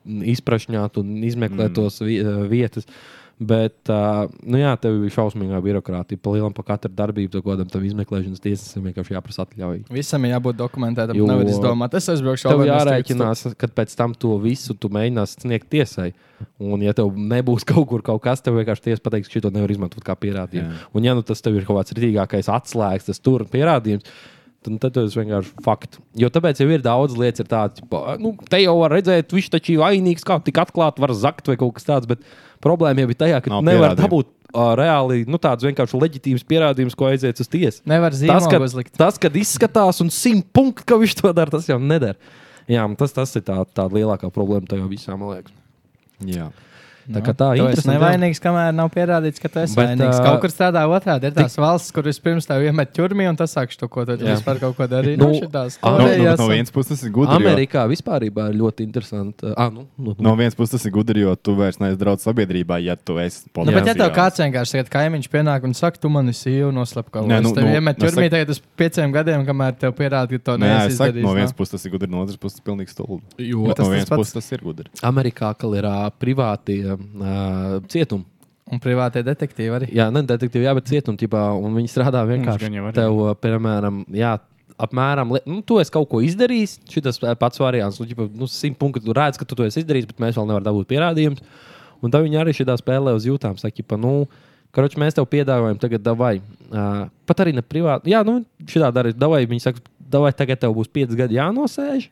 [0.05, 1.75] izprašņāt un izmeklēt mm.
[1.77, 2.87] tos vi vietas.
[3.41, 6.19] Bet, uh, nu jā, tev ir šausmīgā birokrātija.
[6.21, 9.87] Pa lielam, pa katru darbību, to kodam, tam izmeklēšanas tiesnesim vienkārši jāprasa atļauja.
[9.89, 11.17] Visam ir jābūt dokumentētam.
[11.17, 14.91] Jo- Nevar izdomāt, es aizbraukšu Tev es tagad jārēķinās, ka pēc tam to visu tu
[14.93, 16.11] mēģināsi sniegt tiesai.
[16.61, 19.73] Un, ja tev nebūs kaut kur kaut kas, tev vienkārši tiesa pateiks, ka šito nevar
[19.73, 20.77] izmantot kā pierādījumu.
[20.77, 20.85] Jā.
[20.93, 24.05] Un, ja nu, tas tev ir kaut kāds rītīgākais atslēgas, tas tur pierādījums.
[24.61, 25.97] Tad, tad tas vienkārši ir fakts.
[26.21, 27.81] Jo tāpēc jau ir daudz lietas, ir tādas,
[28.21, 31.55] nu, te jau var redzēt, viņš taču ir vainīgs, kā tik atklāti var zakt vai
[31.57, 32.05] kaut kas tāds.
[32.11, 32.21] Bet
[32.61, 34.03] problēma jau ir tajā, ka Nav nevar pierādījumu.
[34.05, 37.81] dabūt uh, reāli nu, tādus vienkārši leģitīvus pierādījumus, ko aiziet uz tiesu.
[37.89, 38.93] Nevar Tas, zīmogu ka, uzlikt.
[39.01, 42.19] tas, kad izskatās un simt punktu, ka viņš to dara, tas jau nedara.
[42.69, 45.57] Jā, un tas, tas ir tā, tā lielākā problēma tajā visā, man liekas.
[46.29, 46.51] Jā.
[47.09, 47.99] Tā kā tā esi interesanti, jā.
[47.99, 50.19] nevainīgs, kamēr nav pierādīts, ka esi Bet, vainīgs.
[50.19, 51.23] ā, Kaut kur strādā otrādi.
[51.31, 54.35] Ir tās valsts, kur vispirms tev iemet ķurmī, un tas sāk to, ko tu Jā.
[54.37, 55.17] vispār kaut ko darīji.
[55.17, 57.41] Nu, Nu, šitās ā, No, no, Korejās no un- vienas puses tas ir gudri.
[57.41, 59.53] jo- Amerikā vispār ir ļoti interesanti.
[59.57, 60.15] Ah, nu, nu, nu.
[60.19, 63.45] No vienas puses tas ir gudri, jo tu vairs neesi draudz sabiedrībā, ja tu esi
[63.55, 67.25] Nu, bet, ja tev kāds vienkārši tagad kaimiņš pienāk un saka, tu mani sīvi noslēpti,
[67.27, 70.37] Nē, tad nu, tev nu, iemet ķurmī tagad uz pieciem gadiem, kamēr tev pierāda, ka
[70.37, 71.21] to Nē, neesi izdarījis.
[71.23, 71.57] no vienas nav.
[71.57, 73.21] puses tas ir gudri, no otras puses tas ir pilnīgi stulbi.
[73.37, 74.17] Jo, tas no tas vienas pats.
[74.17, 74.85] puses tas ir gudri.
[75.01, 78.27] Amerikā kal ir uh, privāti uh, cietumi.
[78.71, 79.89] Un privātie detektīvi arī.
[79.91, 80.87] Jā, ne detektīvi, jā, bet
[81.59, 82.69] un viņi strādā vienkārši.
[82.71, 82.93] arī.
[82.95, 84.37] Tev, uh, piemēram, jā.
[84.81, 86.79] Apmēram, nu, tu esi kaut ko izdarījis.
[86.89, 89.03] Šis pats variants, nu, ģipa, nu, simt punktu.
[89.05, 91.43] Tu redz, ka tu to esi izdarījis, bet mēs vēl nevaram dabūt pierādījumus.
[92.01, 94.25] Un tad viņi arī šajā spēlē uz jūtām saka, ka, nu,
[94.73, 96.39] karoči, mēs tev piedāvājam, tagad davai.
[96.71, 98.15] Uh, pat arī ne privāti.
[98.15, 99.43] Jā, nu, šitā dara, davai.
[99.51, 102.09] Viņi saka, davai, tagad tev būs pieci gadi jānosēž.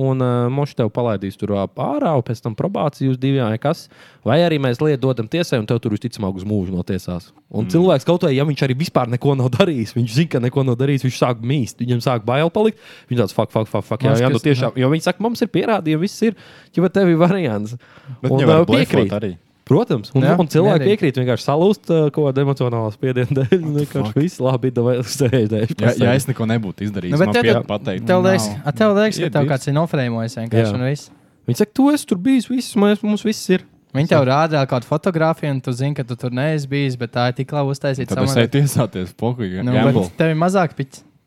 [0.00, 3.82] Un uh, moši tev palaidīs tur ārā, un pēc tam probāciju uz vai kas.
[4.24, 7.28] Vai arī mēs lietu dodam tiesai, un tev tur visticamāk uz mūžu notiesās.
[7.52, 7.74] Un mm.
[7.74, 10.80] cilvēks kaut vai, ja viņš arī vispār neko nav darījis, viņš zina, ka neko nav
[10.80, 12.80] darījis, viņš sāk mīst, viņam sāk bail palikt.
[13.12, 15.52] Viņš tāds fuck, fuck, fuck, fuck jā, jā, nu tiešām, jo viņi saka, mums ir
[15.52, 16.40] pierādījumi, viss ir,
[16.72, 17.76] ja tev ir variants.
[18.24, 19.12] Bet Un, blefot piekrīt.
[19.12, 19.34] arī.
[19.68, 20.90] Protams, un, Jā, un cilvēki mierīgi.
[20.90, 23.60] piekrīt vienkārši salūst uh, kaut kādu emocionālu spiedienu dēļ.
[23.76, 25.74] Vienkārši viss labi, vai sēžēs.
[25.78, 28.06] Ja, ja es neko nebūtu izdarījis, Nu, nu, man tev- pateikt.
[28.08, 28.64] Tev liekas, Nav.
[28.66, 30.66] a, tev liekas ka Ir tev kāds ir nofrēmojis vienkārši.
[30.66, 30.80] Jā.
[30.80, 31.12] un viss.
[31.46, 33.62] Viņi saka, tu esi tur bijis, viss, mēs, mums viss ir.
[33.94, 37.12] Viņi tev rāda vēl kādu fotografiju, un tu zini, ka tu tur neesi bijis, bet
[37.14, 38.14] tā ir tik labi uztaisīta.
[38.16, 39.60] Tad es eju tiesāties, pokuļi.
[39.66, 40.72] Nu, bet tev ir mazāk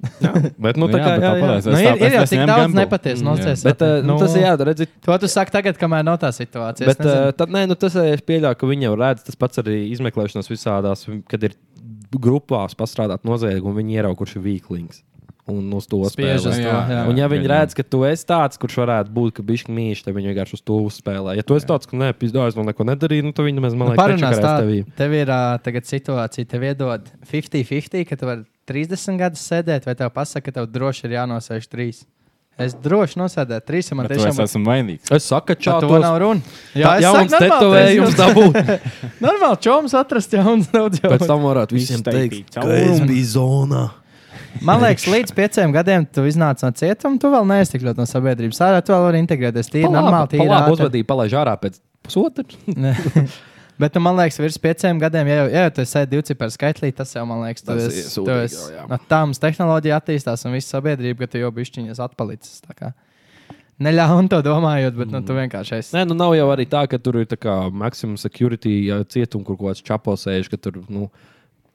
[0.06, 0.56] piķis.
[0.66, 1.62] Bet, nu, Nu tā jā, kā bet jā, jā.
[1.66, 3.64] Nu, ir, tā- ir jau tik daudz nepatiesu Mm, nocēs.
[3.66, 4.72] Bet, uh, nu, tas ir jādara.
[4.74, 6.86] Redzi, To tu saki tagad, kamēr nav tā situācija.
[6.92, 9.82] bet uh, tad, nē, nu, tas es pieļauju, ka viņi jau redz, tas pats arī
[9.96, 11.56] izmeklēšanas visādās, kad ir
[12.16, 15.02] grupās pastrādāt noziegumu, viņi ierauga, kurš ir vīklings.
[15.46, 17.04] Un uz to Spiežas to, jā.
[17.06, 17.50] Un, ja viņi Jā.
[17.52, 20.64] redz, ka tu esi tāds, kurš varētu būt, ka bišķi mīļš, tad viņi vienkārši uz
[20.66, 21.36] to uzspēlē.
[21.38, 23.76] Ja tu esi tāds, ka nē, pizdā, es vēl neko nedarīju, nu, tad viņi nemaz
[23.78, 24.80] man Nu, liekas, Parunās tā, tevī.
[24.98, 29.96] tev ir uh, tagad situācija, tev iedod 50-50, ka tu vari 30 gadus sēdēt, vai
[29.96, 32.04] tev pasaka, ka tev droši ir jānosēž 3.
[32.56, 35.10] Es droši nosēdēju 3, man Bet tu es tiešām esmu vainīgs.
[35.12, 36.00] Es saku, ka to čātos.
[36.06, 36.54] nav runa.
[36.72, 38.60] Jā, saku, normāli, tetovējums dabūt.
[38.62, 38.86] ir-
[39.26, 41.12] Normāli, čoms atrast jauns daudz jau.
[41.12, 43.84] Pēc tam varētu visiem teikt, ka es biju zonā.
[44.64, 48.06] Man liekas, līdz pieciem gadiem tu iznāc no cietuma, tu vēl neesi tik ļoti no
[48.08, 48.62] sabiedrības.
[48.64, 49.68] Ārā tu vēl vari integrēties.
[49.74, 50.78] Tīri normāli, tīri Palāp ātri.
[50.80, 52.48] uzvedību palaiž ārā pēc pusotra.
[53.80, 56.94] Bet, nu, man liekas, virs pieciem gadiem, ja jau, ja jau tu esi divciparu skaitlī,
[56.96, 58.22] tas jau, man liekas, Tas ir esi.
[58.24, 62.62] Tu esi no tā mums tehnoloģija attīstās un viss sabiedrība, ka tu jau bišķiņas atpalicis.
[62.64, 62.94] tā kā.
[63.84, 65.92] Neļaun to domājot, bet nu, tu vienkārši esi.
[65.98, 69.44] Nē, nu nav jau arī tā, ka tur ir tā kā maximum security ja, cietums,
[69.44, 71.10] kur kaut kāds čapos sēž, ka tur, nu,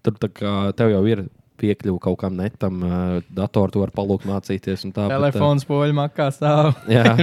[0.01, 1.27] tur tā kā tev jau ir
[1.61, 2.81] piekļuva kaut kam netam,
[3.37, 4.87] datoru tu vari palūkt mācīties.
[4.97, 6.73] Telefons poļu makā stāv.
[6.91, 7.17] Jā,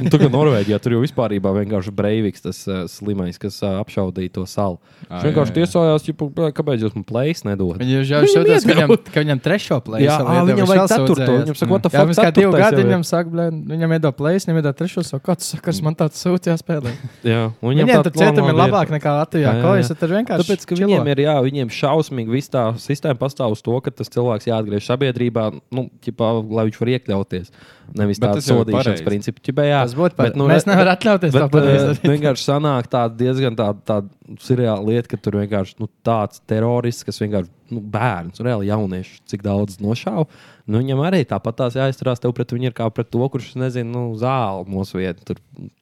[0.00, 4.32] Un tur, kā Norvēģijā, tur jau vispār vienkārši Breiviks, tas uh, slimais, kas uh, apšaudīja
[4.38, 4.78] to salu.
[5.06, 5.58] Viņš vienkārši jā, jā.
[5.58, 7.82] tiesājās, "Bļā, kāpēc jūs man plēs nedodat.
[7.82, 10.06] Viņš jau Viņam šodien, ka viņam, ka viņam trešo plēsu.
[10.06, 11.30] Jā, ā, viņam vajag ceturto.
[11.40, 14.60] Viņam saka, what the Jā, fuck, kā divi gadi, viņam saka, viņam iedod plēsu, viņam
[14.62, 16.94] iedod trešo, saka, kāds sakars, man tāds sūds jāspēlē.
[17.26, 19.46] Jā, un Viņiem tāda tur cietumi ir labāk nekā Latvijā.
[19.46, 19.84] Jā, jā, Ko jā.
[19.84, 20.46] es tur vienkārši.
[20.46, 24.10] Tāpēc, ka viņiem ir, jā, viņiem šausmīgi viss tā sistēma pastāv uz to, ka tas
[24.12, 27.52] cilvēks jāatgriež sabiedrībā, nu, ķipā, lai viņš var iekļauties.
[27.98, 29.04] Nevis ir sodīšanas pareizi.
[29.06, 29.42] princips.
[29.42, 32.02] Ķibē, jā, Tas būtu pat- nu, mēs nevaram atļauties bet, to pat eh.
[32.06, 37.18] Vienkārši sanāk tāda diezgan tāda, tāda seriāla lieta, ka tur vienkārši nu, tāds terorists, kas
[37.18, 40.26] vienkārši nu, bērns, reāli jaunieši, cik daudz nošāva.
[40.70, 43.90] Nu, viņam arī tāpat tās jāizturās tev pret viņu ir kā pret to, kurš, nezinu,
[43.90, 45.40] nu, zāli nosviet tur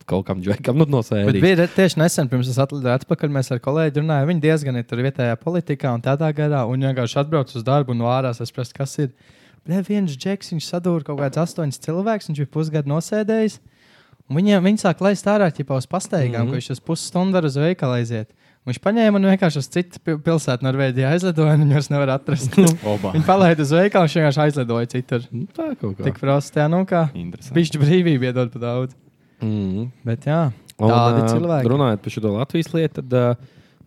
[0.08, 3.60] kaut kam džekam, nu, no Bet bija tieši nesen, pirms es atlidoju atpakaļ, mēs ar
[3.60, 4.30] kolēģi runājām.
[4.32, 6.64] Viņi diezgan ir tur vietējā politikā un tādā garā.
[6.64, 9.12] Un viņi vienkārši atbrauc uz darbu un ārā saprast, kas ir.
[9.68, 13.58] Bļa, viens džeks, viņš sadūrīja kaut kāds astoņus cilvēkus, viņš bija pusgadu nosēdējis.
[14.28, 16.52] Un Viņiem, viņi sāk laist ārā ķipā uz pastaigām, mm -hmm.
[16.52, 18.32] Ka viņš uz pusstundu var uz veikalu aiziet.
[18.64, 22.56] Un Viņš paņēma un vienkārši uz citu pi- pilsētu Norvēģijā aizlidoja, un viņus nevar atrast.
[23.14, 25.22] Viņi palaida uz veikalu, viņš vienkārši aizlidoja citur.
[25.32, 26.04] Nu, tā kaut kā.
[26.04, 27.08] Tik prosti, jā, nu kā.
[27.54, 28.96] Bišķi brīvība iedod pa daudz.
[29.40, 29.88] Mm.
[30.04, 31.68] Bet jā, Un, tādi ā, cilvēki.
[31.72, 33.36] Runājot par šo Latvijas lietu, tad ā,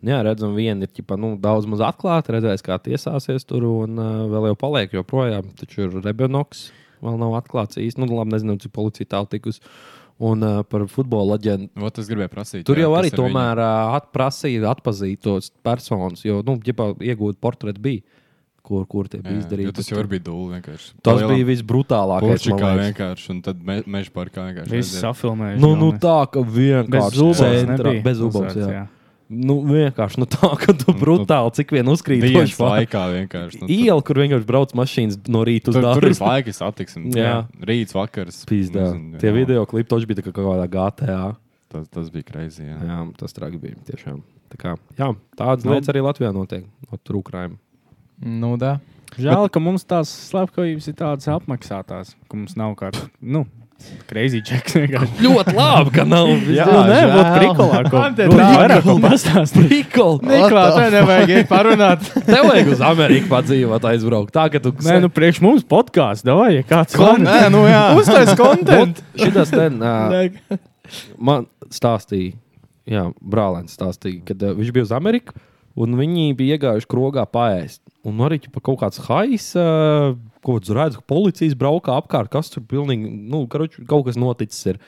[0.06, 4.12] jā, redzam, viena ir ķipa, nu, daudz maz atklāta, redzēs, kā tiesāsies tur, un uh,
[4.32, 5.50] vēl jau paliek joprojām.
[5.58, 6.70] Taču ir Rebenoks,
[7.04, 8.02] vēl nav atklāts īsti.
[8.02, 9.62] Nu, labi, nezinu, cik policija tālu tikus.
[10.22, 11.70] Un uh, par futbola leģendu.
[11.98, 12.64] Es gribēju prasīt.
[12.68, 17.82] Tur jā, jau arī tomēr uh, atprasīja, atpazīt tos personus, jo, nu, ģipā, iegūt portretu
[17.82, 18.04] bija,
[18.62, 19.74] kur, kur tie bija Jā, jo izdarīti.
[19.80, 20.60] Tas jau bijis dūle.
[20.62, 22.28] Tas Palielam bija visbrutālākais.
[22.28, 22.86] man Porčikā liekas.
[22.92, 24.74] vienkārši, un tad me, meža parkā vienkārši.
[24.76, 25.62] Viss safilmēts.
[25.64, 28.02] Nu, nu tā, ka vienkārši Bez nebija.
[28.04, 28.84] Bez zubos, uzvārds, jā.
[29.32, 33.60] Nu, vienkārši nu, tā, ka tu brutāli, cik vien uzkrīt Dienas toši pār- laikā vienkārši.
[33.62, 36.10] Nu, Iela, kur vienkārši brauc mašīnas no rīta uz Tur, tur darbu.
[36.12, 37.12] ir laika satiksme.
[37.16, 37.34] Jā.
[37.64, 38.42] Rīts, vakars.
[38.50, 38.90] Pīzdā.
[38.92, 39.34] nezinu, Tie jā.
[39.38, 41.20] video klipi toši bija tā kā kaut kādā GTA.
[41.72, 42.66] Tas, tas bija greizi.
[42.68, 42.76] Jā.
[42.84, 44.20] Jā, tas traki bija tiešām.
[44.52, 45.08] Tā kā, jā,
[45.40, 45.72] tādas Nu.
[45.72, 46.66] lietas arī Latvijā notiek.
[46.92, 47.56] No trūkrājuma.
[48.20, 48.74] Nu, da.
[49.16, 53.46] Žēl, ka mums tās slepkavības ir tādas apmaksātās, ka mums nav kāda, nu,
[54.10, 55.22] crazy vienkārši.
[55.24, 56.30] Ļoti labi, ka nav.
[56.58, 57.12] Jā, nē, žēl.
[57.12, 59.68] būtu prikolā, tā- vairāk ko pastāstīt.
[59.70, 60.18] Prikol!
[60.26, 62.08] Niklā, te nevajag iet parunāt.
[62.28, 64.34] Tev vajag uz Ameriku padzīvot, aizbraukt.
[64.34, 67.82] Tā, ka tu Nē, nu, priekš mums podkāsts, davai, ja kāds Nē, nu jā.
[68.00, 69.00] Uztais kontent.
[69.18, 70.58] Šitas ten, uh,
[71.20, 72.34] man stāstīja,
[72.88, 75.38] jā, brālēns stāstīja, kad uh, viņš bija uz Ameriku,
[75.78, 77.80] un viņi bija iegājuši krogā paēst.
[78.08, 82.52] Un arī pa kaut kāds hais, uh, ko tu redzi, ka policijas braukā apkārt, kas
[82.52, 84.82] tur pilnīgi, nu, karoči, kaut kas noticis ir.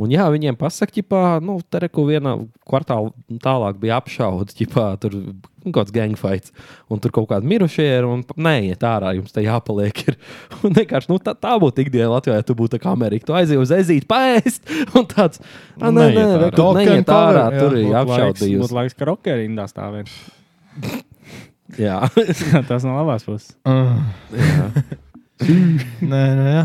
[0.00, 2.30] Un jā, viņiem pasaka, ka, nu, te reku vienā
[2.66, 3.10] kvartālā
[3.44, 5.34] tālāk bija apšauda, ģipā, tur nu,
[5.66, 6.54] kaut kāds gangfights,
[6.90, 10.00] un tur kaut kādi mirušie ir, un neiet ārā, jums te jāpaliek.
[10.08, 10.16] Ir.
[10.64, 13.28] Un vienkārši, nu, tā, tā būtu ikdiena Latvijā, ja tu būtu tā kā Amerika.
[13.28, 14.64] Tu aizies uz ezīt, paēst,
[14.98, 15.44] un tāds-
[15.78, 17.60] nē, nē, nē, neiet and cover, ārā, jā.
[17.60, 18.76] tur ir Būtu apšaudījusi.
[18.80, 20.10] laiks, ka rokkeri rindā stāvēt.
[21.80, 22.00] Jā,
[22.68, 23.54] Tas no labās puses.
[25.42, 26.64] Nē, nē, jā.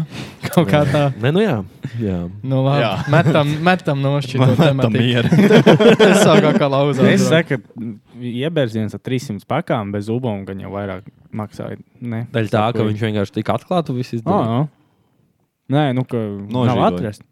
[0.54, 1.08] Kaut kā tā.
[1.18, 1.56] nē, nu jā.
[1.98, 2.18] jā.
[2.46, 2.84] Nu, labi.
[2.84, 2.92] Jā.
[3.10, 4.50] Metam, metam no šķita.
[4.84, 5.32] Tam mieru.
[6.02, 7.08] Tas sākā kā lauzā.
[7.10, 7.58] Es saku,
[8.22, 11.80] iebērziens ar 300 pakām bez zubām, gan jau vairāk maksāja.
[12.06, 12.26] Ne.
[12.36, 14.46] Daļa tā, ka viņš vienkārši tika atklāts, viss Oh, izdarīja.
[14.52, 14.62] no.
[15.74, 16.92] Nē, nu, ka nav Nožīgoja.
[16.94, 17.26] atrast.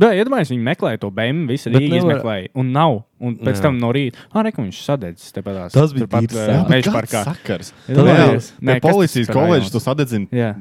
[0.00, 3.02] Bet, iedomājieties, viņi meklēja to bēmu, visu Rīgā izmeklēja, un nav.
[3.22, 3.62] Un pēc Jā.
[3.68, 6.70] tam no rīta, ah, reku, viņš sadedzis tepat Tas bija tīrs sāp.
[6.72, 7.22] Meža parkā.
[7.28, 7.72] sakars.
[7.86, 8.48] Iedomājieties.
[8.58, 10.56] Nē, Nē, kas policijas koledžas tu sadedzini Jā.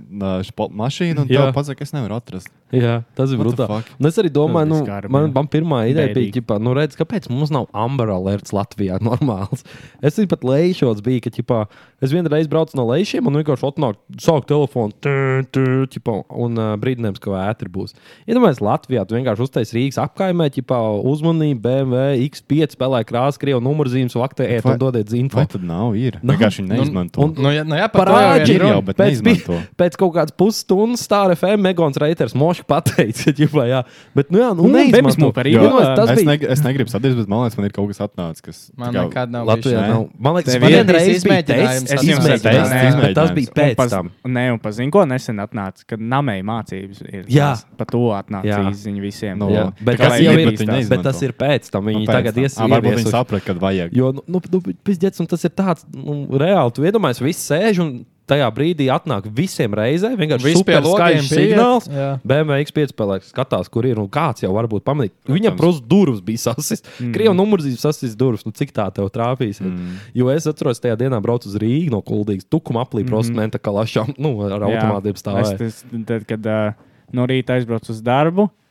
[0.70, 1.48] mašīnu, un Jā.
[1.48, 2.52] tev pasaka, es nevaru atrast.
[2.72, 3.84] Jā, tas ir What the brutāli.
[4.08, 5.34] es arī domāju, nu, bija man, jā.
[5.36, 9.66] man pirmā ideja bija, ģipā, nu, redz, kāpēc mums nav Amber alerts Latvijā normāls.
[10.02, 11.66] Es arī pat lejšos biju, ka, ģipā,
[12.00, 15.16] es vienreiz braucu no lejšiem un vienkārši atnāk, sāk telefonu, tū,
[15.52, 15.66] tū,
[15.98, 17.98] ģipā, un uh, brīdinājums, ka vētri būs.
[18.30, 20.80] Iedomājieties, Latvijā tu vienkārši uztais Rīgas apkaimē, ģipā,
[21.12, 25.40] uzmanību, BMW, X5 spēlē krāsu, krievu numurzīmes, vaktē, ēt un dodiet zinfo.
[25.40, 25.96] Vai tad nav?
[25.96, 26.18] Ir.
[26.22, 26.36] Nav.
[26.36, 27.22] Vienkārši viņi neizmanto.
[27.24, 29.60] un- Nu, jā, nu, jā, par to jau Parādi ir jau, bet pēc, neizmanto.
[29.82, 33.82] pēc kaut kādas pusstundas stāra FM Megons Reiters moši pateica, ka jā,
[34.16, 35.32] bet, nu, jā, nu, Un neizmanto.
[35.48, 35.96] Jo, ielā.
[35.96, 38.42] tas es, neg es negribu sadzīvot, bet man liekas, man ir kaut kas atnācis.
[38.42, 40.08] Kas, Man nekad nav Latvijā nav.
[40.20, 43.02] Man liekas, man vienreiz bija izmēģinājums, tests, izmēģinājums.
[43.02, 44.12] bet tas bija Un pēc tam.
[44.26, 47.26] Nē, un pats zinu, ko nesen atnāca, kad namēji mācības ir.
[47.32, 47.52] Jā.
[47.78, 48.60] Pa to atnāca Jā.
[48.72, 49.38] īziņa visiem.
[49.42, 51.86] No, Jā, bet tas ir, pēc tam.
[51.92, 52.48] Viņi Nu, tagad tam.
[52.48, 53.94] ies, Ā, Varbūt viņi saprata, kad vajag.
[53.98, 56.74] Jo, nu, nu, pizdiec, un tas ir tāds nu, reāli.
[56.76, 57.94] Tu iedomājies, viss sēž un
[58.32, 60.12] tajā brīdī atnāk visiem reizē.
[60.20, 61.88] Vienkārši super skaļš signāls.
[61.92, 62.12] Jā.
[62.24, 65.16] BMW X5 spēlēks skatās, kur ir un kāds jau varbūt pamanīt.
[65.30, 66.84] Viņam, protams, durvis bija sasis.
[67.00, 67.12] Mm.
[67.16, 68.46] Krievu numurzīmes sasis durvis.
[68.48, 69.62] Nu, cik tā tev trāpīs?
[69.64, 70.00] Mm.
[70.18, 72.48] Jo es atceros, tajā dienā braucu uz Rīgu no Kuldīgas.
[72.52, 78.02] Tukuma aplī prostmenta kalašām, nu, ar automātiem tas, tad, kad uh, no rīta aizbraucu uz
[78.06, 78.71] darbu, mm,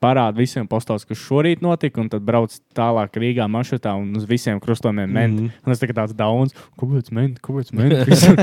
[0.00, 4.60] parāda visiem postos, kas šorīt notika, un tad brauc tālāk Rīgā maršrutā un uz visiem
[4.62, 5.34] krustojumiem ment.
[5.34, 5.46] Mm.
[5.46, 5.66] -hmm.
[5.66, 8.36] Un tas tā tāds dauns, kāpēc ment, kāpēc ment, visur.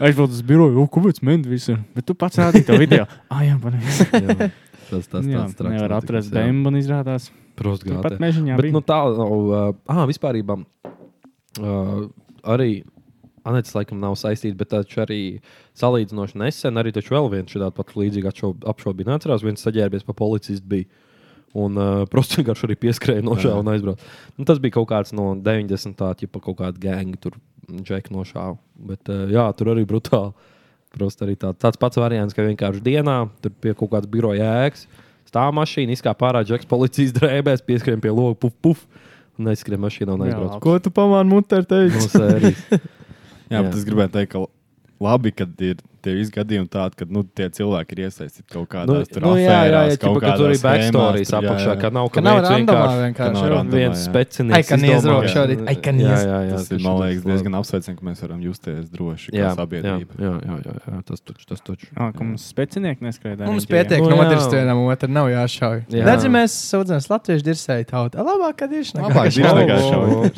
[0.00, 1.78] Aizbraucu uz biroju, "O, kāpēc ment visur.
[1.94, 3.06] Bet tu pats rādīji to video.
[3.30, 4.50] Ah, jā, pareizi.
[4.90, 7.30] Tas tas Jā, tāds traks nevar atrast bēmu un izrādās.
[7.54, 8.18] Prost, Pat gātē.
[8.18, 8.72] mežiņā Bet bija.
[8.72, 8.98] nu, tā.
[9.06, 12.08] Uh, ah, vispār uh,
[12.42, 12.82] arī
[13.48, 15.20] Anets laikam nav saistīta, bet taču arī
[15.80, 19.08] salīdzinoši nesen arī vēl viens šāds pat līdzīgs apšaubīts.
[19.08, 21.06] Neatcerās, viens saģērbies pa policistu bija.
[21.56, 24.10] Un uh, prosti vienkārši arī pieskrēja nošāva un aizbrauca.
[24.36, 25.96] Nu, tas bija kaut kāds no 90.
[25.98, 27.40] gada, pa kaut kādu gēngu tur
[27.80, 28.58] džeku nošāva.
[28.92, 30.34] Bet uh, jā, tur arī brutāli.
[30.90, 34.88] Prosti arī tā, tāds pats variants, ka vienkārši dienā tur pie kaut kādas biroja ēkas
[35.30, 38.82] stāv mašīna, izkāpa ārā džeks policijas drēbēs, pieskrēja pie loga, puf, puf.
[39.40, 40.58] Un aizskrēja mašīnā un aizbrauca.
[40.60, 42.80] Ko tu pamāni mutē ar No
[43.50, 43.58] sērijas.
[43.58, 44.44] Jā, bet es gribēju teikt, ka
[45.02, 48.70] labi, kad ir tie visi gadījumi tādi, ka nu, tie cilvēki ir iesaistīti kaut Nu,
[48.74, 52.20] kādās tur nu, jā, jā, jā, kaut ka tur ir backstories apakšā, ka nav Ka
[52.24, 53.34] nav viens randomā vienkārši- vienkārši.
[53.36, 53.50] nav jā.
[53.54, 53.78] randomā.
[53.80, 54.56] viens specinieks.
[54.56, 54.86] Ai, ka izdomā.
[54.90, 55.60] neizrauk šorīt.
[55.68, 56.24] Ai, ka Jā, niez.
[56.24, 60.12] jā, jā, Tas ir, man liekas, diezgan apsveicami, ka mēs varam justies droši kā sabiedrība.
[60.20, 61.44] Jā, jā, jā, jā, tas taču.
[61.48, 61.86] Tas taču.
[61.96, 63.46] Ah, ka mums specinieki neskrēja.
[63.46, 65.84] Mums pietiek Nu, nodirst vienam otru, nav jāšauj.
[65.90, 66.04] Jā.
[66.06, 68.18] Redzi, mēs sūdzamies latviešu dirsēju tautu.
[68.18, 70.30] Labāk, kad ir kad.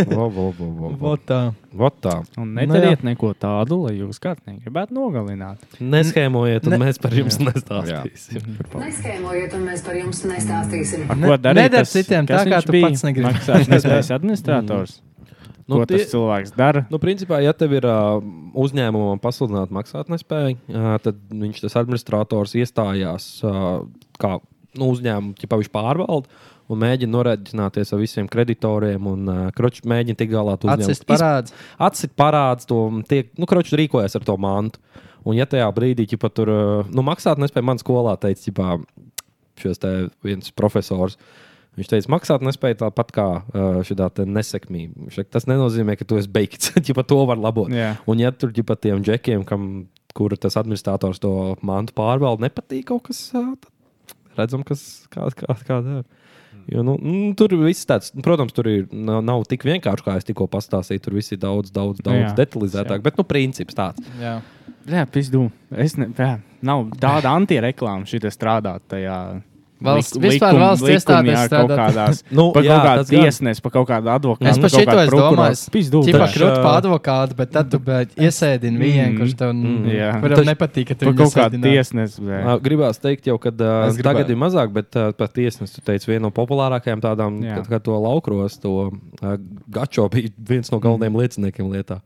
[1.01, 1.53] Vot tā.
[1.73, 2.23] Vot tā.
[2.39, 5.52] Un Nu, nedariet neko tādu, lai jūs kāds negribētu nogalināt.
[5.81, 7.47] Neskēmojiet, un Ne- mēs par jums Jā.
[7.51, 8.43] nestāstīsim.
[8.75, 11.07] Neskēmojiet, un mēs par jums nestāstīsim.
[11.11, 11.63] Ar ko darīt?
[11.63, 12.89] nedari tas- citiem tā, kā tu bija?
[12.89, 13.29] pats negribi.
[13.33, 15.01] Maksātnespējas administrators.
[15.69, 16.87] Nu, Ko tas cilvēks dara?
[16.91, 18.19] Nu, principā, ja tev ir uh,
[18.59, 23.85] uzņēmumam pasludināta maksātnespēja, uh, tad viņš tas administrators iestājās uh,
[24.21, 24.41] kā
[24.75, 26.27] nu, uzņēmumu, ja viņš pārvalda
[26.73, 31.07] un mēģina noreģināties ar visiem kreditoriem un uh, kroči, mēģina tikt galā ar to Atsist
[31.09, 31.55] parāds.
[31.79, 34.81] Atcīt parādus, to tiek, nu, kroči rīkojas ar to mantu.
[35.23, 38.77] Un, ja tajā brīdī, ja tur uh, nu, maksāt nespēja, man skolā teica, ja
[39.63, 39.83] šis
[40.25, 41.19] viens profesors.
[41.79, 43.27] Viņš teica, maksāt nespēja tāpat kā
[43.89, 43.97] šī
[44.29, 45.25] nesekmība.
[45.33, 46.75] Tas nenozīmē, ka tu esi beigts.
[46.89, 47.73] ja to var labot.
[47.73, 47.95] Jā.
[48.05, 52.91] Un, ja tur ir pat tiem džekiem, kam, kur tas administrators to mantu pārvalda, nepatīk
[52.91, 53.71] kaut kas, tad
[54.37, 56.05] redzam, kas kā, kā, kā dara.
[56.71, 60.17] Jo, nu, nu, tur viss tāds, nu, protams, tur ir, nav, nav tik vienkārši, kā
[60.21, 61.03] es tikko pastāstīju.
[61.03, 62.35] Tur viss ir daudz, daudz, daudz Jā.
[62.39, 63.03] detalizētāk.
[63.05, 64.13] Bet, nu, princips tāds.
[64.23, 64.39] Jā.
[64.91, 65.47] Jā, pizdu.
[65.71, 66.37] Es ne, jā,
[66.67, 69.19] nav tāda antireklāma šī strādāt tajā.
[69.87, 71.79] Valsts- lik- vispār likum- valsts iestādēs strādāt.
[71.83, 72.23] kādās.
[72.31, 74.49] Nu, pa jā, kaut kādu tiesnesi, pa kaut kādu advokātu.
[74.53, 76.03] Es par šito es domāju, Pizdu.
[76.07, 79.19] Taču, krūt pa advokātu, bet tad tu bet iesēdini vienu, Mm.
[79.21, 79.87] kurš tev Mm.
[79.93, 80.11] Jā.
[80.23, 82.23] kuram nepatīk, ka tu kaut kādu tiesnesi.
[82.63, 84.03] Gribās teikt, jau, ka uh, Es gribēju.
[84.03, 87.83] tagad ir mazāk, bet uh, pat tiesnesis, tu teici, viena no populārākajām tādām, kad, kad
[87.85, 88.91] to laukros, to
[89.23, 89.37] uh,
[89.73, 92.01] Gačo bija viens no galvenajiem lieciniekiem lietā.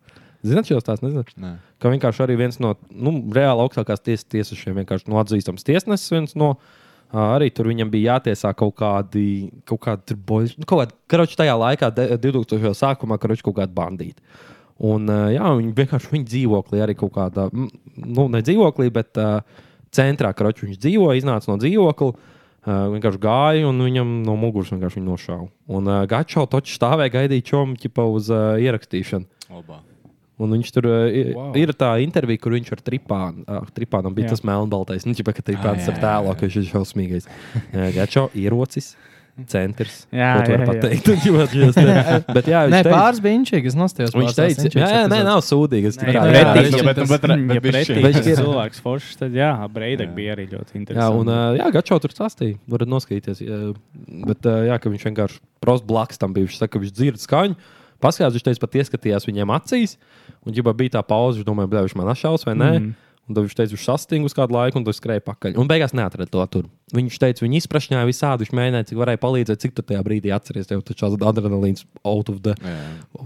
[0.47, 1.25] Zināt, šos tās nezinu.
[1.43, 1.57] Nē.
[1.83, 6.37] Ka vienkārši arī viens no nu, reāli augstākās tiesas tiesnešiem, vienkārši no atzīstams tiesnesis, viens
[6.39, 6.67] no uh,
[7.13, 11.55] arī tur viņam bija jātiesā kaut kādi, kaut kādi boļi, nu, kaut kādi, karoči tajā
[11.61, 12.75] laikā, de- 2000.
[12.75, 14.21] sākumā, karoči kaut kādi bandīti.
[14.85, 19.41] Un, jā, viņi vienkārši viņa dzīvoklī arī kaut kādā, nu, ne dzīvoklī, bet uh,
[19.91, 22.33] centrā, kur viņš dzīvo, iznāca no dzīvokļa.
[22.67, 25.47] Uh, vienkārši gāja un viņam no muguras vienkārši nošāva.
[25.71, 29.29] Un uh, Gačo točs stāvēja gaidīt čomu ķipa uz uh, ierakstīšanu.
[29.55, 29.79] Obā.
[30.39, 31.55] Un viņš tur uh, ir, Wow.
[31.57, 34.35] ir tā intervija, kur viņš ar tripānu, uh, tripānam bija Jā.
[34.37, 35.07] tas melnbaltais.
[35.09, 36.37] Nu, ķipa, ka Ah, tripāns jā, ar jā, tēlo, jā.
[36.37, 37.29] ka viņš ir šausmīgais.
[37.97, 38.95] Gačo ierocis.
[39.47, 40.07] Centrs.
[40.17, 40.65] Jā, jā, jā.
[40.65, 41.09] pateikt?
[41.13, 44.15] Jā, viņš Nē, teica, pāris bija inčīgi, es nostājos.
[44.17, 45.91] viņš teica, jā, jā, nē, nav sūdīgi.
[45.93, 46.71] Es tikai- jā, jā, ja, bet,
[47.05, 47.11] tas
[47.67, 48.37] Bišķi.
[48.41, 50.15] cilvēks foršs, tad jā, Breidek Jā.
[50.17, 51.21] bija arī ļoti Jā, interesanti.
[51.21, 53.43] un uh, jā, Gačo tur stāstīja, varat noskatīties.
[53.45, 53.61] Jā,
[54.25, 56.47] bet jā, ka viņš vienkārši prost blakus tam bija.
[56.49, 57.57] Viņš saka, ka viņš dzird skaņu.
[58.03, 59.97] Paskatās, viņš teica, pat ieskatījās viņiem acīs.
[60.45, 62.71] Un, ja bija tā pauze, viņš domāja, bļā, viņš man ašaus vai nē.
[62.79, 63.06] Mm.
[63.27, 65.57] Un tad viņš teica, viņš sastinga uz kādu laiku, un tas skrēja pakaļ.
[65.59, 66.67] Un beigās neatrada to tur.
[66.95, 70.69] Viņš teica, viņi izprašņāja visādi, viņš mēģināja, cik varēja palīdzēt, cik tu tajā brīdī atceries.
[70.71, 72.77] Tev taču tāds adrenalīns out of the Jā.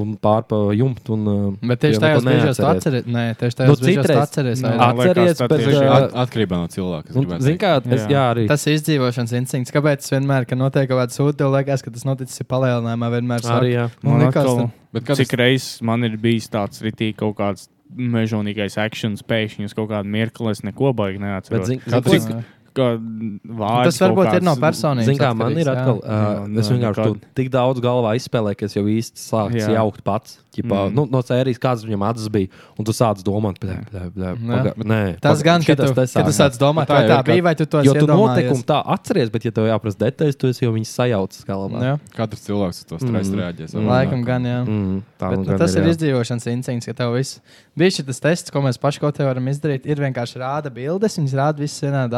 [0.01, 1.18] un pārpa jumtu.
[1.18, 3.05] Un, uh, Bet tieši neko brīžos tu atceries.
[3.05, 4.64] Nē, tieši Nu, tajos brīžos tu atceries.
[4.64, 4.80] Nu, ne?
[4.80, 7.12] man Atceries, bet, uh, At, atkarībā no cilvēka.
[7.12, 8.09] Un, gribētu zin kā, es, Jā.
[8.14, 8.46] jā, arī.
[8.48, 9.74] Tas ir izdzīvošanas instinkts.
[9.76, 13.12] Kāpēc es vienmēr, kad notiek kaut kāda sūta, tev liekas, ka tas noticis ir palielinājumā,
[13.18, 13.90] vienmēr arī jā.
[14.01, 19.22] Man liekas, atkal, Bet cik reizes man ir bijis tāds ritīgi kaut kāds mežonīgais akcents,
[19.26, 21.66] pēkšņi uz kaut kādu mirkli es neko baigi Bet, neatceros.
[21.66, 22.45] zin, zin, Katrs- cik-
[22.75, 25.05] vārds Tas varbūt kaut ir no kāds- personības.
[25.09, 25.81] Zini, kā man ir atkarīgs, jā.
[25.81, 29.75] atkal, uh, Jā, es vienkārši to tik daudz galvā izspēlēju, ka es jau īsti sāku
[29.75, 30.39] jaukt pats.
[30.51, 30.95] Ķipā, Mm.
[30.97, 34.73] nu, no sērijas, kādas viņam acis bija, un tu sāc domāt, blē, blē, blē, paga,
[34.83, 36.35] nē, Tas paga- gan, tu, šitas tu sākās.
[36.35, 39.45] sāc domāt, Tā tā ir, bija, vai tu to Jo tu notikumu tā atceries, bet,
[39.45, 41.79] ja tev jāprasa detaļas, tu esi jau viņas sajaucis galvā.
[41.81, 43.39] Jā, Katrs cilvēks uz to stresu Mm.
[43.39, 43.75] reaģē.
[43.79, 43.87] Mm.
[43.87, 44.66] laikam gan, jā.
[44.66, 45.95] Mm, tā Bet, nu nu, gan tas ir jā.
[45.95, 47.41] izdzīvošanas instinkts, ka tev viss
[47.79, 49.87] bija šis tests, ko mēs paši kaut kā varam izdarīt.
[49.87, 52.11] Ir vienkārši rāda bildes, viņas rāda visas vienādi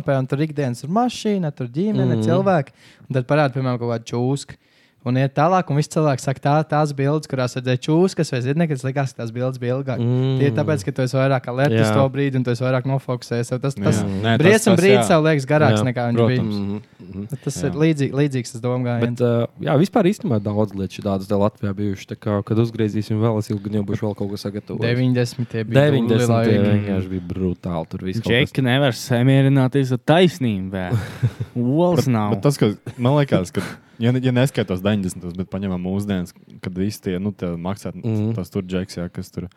[0.00, 2.24] attēlumā, un tur ikdienas ir mašīna, tur ģimene, mm.
[2.26, 2.74] Cilvēki.
[3.06, 4.58] Un tad parāda, piemēram, kaut kādu čūsku.
[5.06, 8.82] Un iet tālāk, un viss cilvēks saka, tā, tās bildes, kurās redzēja čūskas vai zirnekļus,
[8.82, 10.02] likās, ka tās bildes bija ilgākas.
[10.02, 10.32] Mm.
[10.40, 13.52] Tie ir tāpēc, ka tu esi vairāk alerts to brīdi, un tu esi vairāk nofokusējies.
[13.62, 16.58] Tas, tas tas brīdis tev liekas garāks Jā, nekā viņš protams.
[16.58, 16.82] bija.
[17.06, 17.38] Mhm.
[17.44, 17.70] Tas Jā.
[17.70, 19.06] ir līdzīgi, līdzīgs tas domājums.
[19.06, 22.10] Bet, uh, jā, vispār īstenībā daudz lietu tādas te Latvijā bijušas.
[22.12, 24.98] Tā kā, kad uzgriezīsim vēl, es ilgi jau būšu vēl kaut ko sagatavojis.
[24.98, 25.64] 90.
[25.70, 26.28] bija 90.
[26.34, 26.60] laiki.
[26.66, 27.90] vienkārši bija brutāli.
[27.94, 30.86] Tur viss kaut kas Džeki nevar samierināties ar taisnību.
[31.86, 32.34] Olas nav.
[32.36, 33.64] Bet tas, ka man liekas, ka,
[33.98, 35.36] ja, ja neskaitos 90.
[35.36, 38.34] bet paņemam mūsdienas, kad visi tie nu, maksā, Mhm.
[38.38, 39.48] tas tur džeks, jā, kas tur.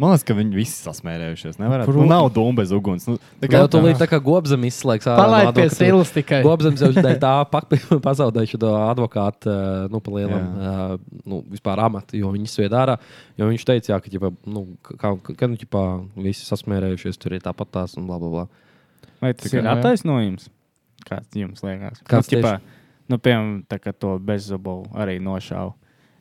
[0.00, 1.58] Man liekas, ka viņi visi sasmērējušies.
[1.60, 1.92] Nevarētu.
[1.92, 3.04] Nu, nav dūma bez uguns.
[3.06, 5.04] Nu, tā Kā tu līdz tā kā gobzem izslēgs.
[5.04, 6.38] Palaid pie silas tikai.
[6.42, 6.88] Gobzems jau
[7.20, 7.68] tā pak-
[8.06, 12.96] pazaudēja šo advokātu, nu, pa lielam, uh, nu, vispār amatu, jo viņi sved ārā.
[13.36, 15.84] Jo viņš teica, jā, ka, ģipa, nu, kā, ka, nu, ģipa,
[16.16, 18.46] visi sasmērējušies, tur ir tāpat tās un bla, bla, bla.
[19.20, 20.48] Vai tas Tikai- ir attaisnojums?
[21.04, 22.00] Kāds jums liekas?
[22.08, 22.54] Kāds nu, ķipā,
[23.10, 25.74] nu, piemēram, tā kā to bezzobu arī nošāva.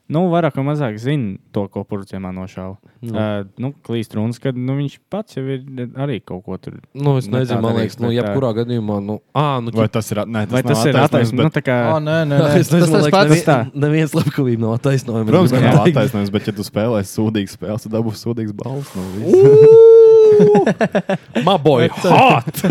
[0.09, 2.79] Nu, vairāk vai mazāk zina to, ko purcēmā nošāva.
[2.97, 3.11] Nu.
[3.11, 3.13] Nu.
[3.13, 5.61] Uh, nu, klīst runas, ka nu, viņš pats jau ir
[6.01, 6.79] arī kaut ko tur.
[6.97, 10.23] Nu, es Ne nezinu, man liekas, nu, jebkurā gadījumā, nu, ā, nu, Vai tas ir,
[10.25, 11.37] nē, tas Vai tas ir attaisnojums, attaisnojums?
[11.37, 12.49] Nu, bet- tā kā, O, nē, nē, nē.
[12.63, 13.29] Es Tas nezinu, tas pats.
[13.29, 13.59] liekas, tā.
[13.69, 15.29] nevi- neviens slepkavība nav attaisnojama.
[15.29, 18.89] Protams, ka nav attaisnojums, bet, ja tu spēlēsi sūdīgas spēles, tad dabūsi sūdīgas balvas.
[18.97, 19.88] No visa.
[21.47, 22.63] My boy, hot!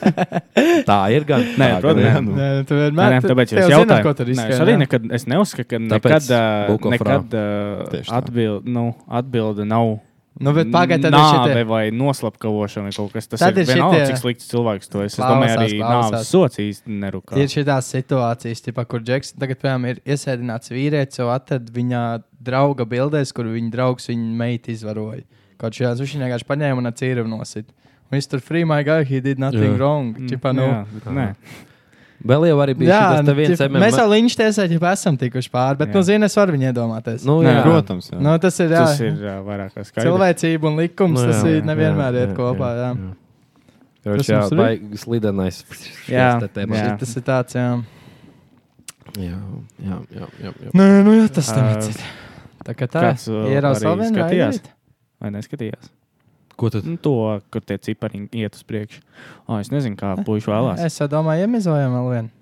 [0.90, 1.44] tā ir gan.
[1.60, 2.18] Nē, tā protams, gan nē.
[2.18, 2.26] ir.
[2.26, 2.36] nu.
[2.36, 5.08] Nē, tu Nē, vienmēr nē, tāpēc tev es jautāju, ko tur Nē, es arī nekad
[5.18, 8.06] es neuzskatu, ka Tāpēc nekad, of nekad tā.
[8.20, 8.86] atbild, nu,
[9.20, 9.98] atbilde nav.
[10.40, 13.42] Nu, bet pagaid, tad ir nāve vai noslapkavošana vai kaut kas tāds.
[13.42, 15.02] Tad Tas ir ir vienalga, šitie- cik slikts cilvēks to.
[15.04, 17.36] Es Klausās, domāju, arī nāves sots īsti nerūkā.
[17.36, 22.04] Ir šīs situācijas, tipā, kur Džeks tagad, piemēram, ir iesēdināts vīrietis, jau atrada viņa
[22.40, 25.26] drauga bildēs, kur viņa draugs viņa meitu izvaroja.
[25.60, 27.68] Kaut šajās viņš vienkārši paņēma un ar cīru nosit.
[28.10, 29.76] Tur free my guy, he did nothing Jā.
[29.76, 30.16] wrong.
[30.30, 31.26] Čipa, nu, Jā, bet nē.
[32.20, 33.80] Vēl jau arī bija Jā, šis te viens ķip, MM.
[33.80, 35.94] mēs jau līnķi tiesā jau esam tikuši pāri, bet, Jā.
[35.96, 37.22] nu, zini, es varu viņu iedomāties.
[37.24, 37.62] Nu, Nē, jā.
[37.64, 38.18] Protams, jā.
[38.20, 40.08] Nu, tas ir, jā, Tas ir jā, vairāk kā skaidrs.
[40.08, 42.72] cilvēcība un likums, Nu, tas jā, ir nevienmēr jā, iet kopā.
[42.76, 42.90] Jā.
[44.04, 44.60] Jā, jā mums ir?
[44.60, 45.62] baigs slidenais.
[46.12, 46.92] Jā, jā.
[47.00, 47.68] Tas ir tāds, jā.
[49.16, 49.38] Jā,
[49.80, 50.74] jā, jā, jā, jā.
[50.76, 52.04] Nē, nu, jā, tas temats ir.
[52.64, 54.60] Tā kā tā, arī vēl vienu skatījās?
[55.20, 55.90] Vai neskatījās?
[56.60, 56.84] Ko tad?
[56.88, 57.14] Nu, to,
[57.52, 59.00] kur tie cipariņi iet uz priekšu.
[59.46, 60.82] Oh, es nezinu, kā puiši vēlās.
[60.84, 62.32] Es domāju, iemizojam vēl vienu.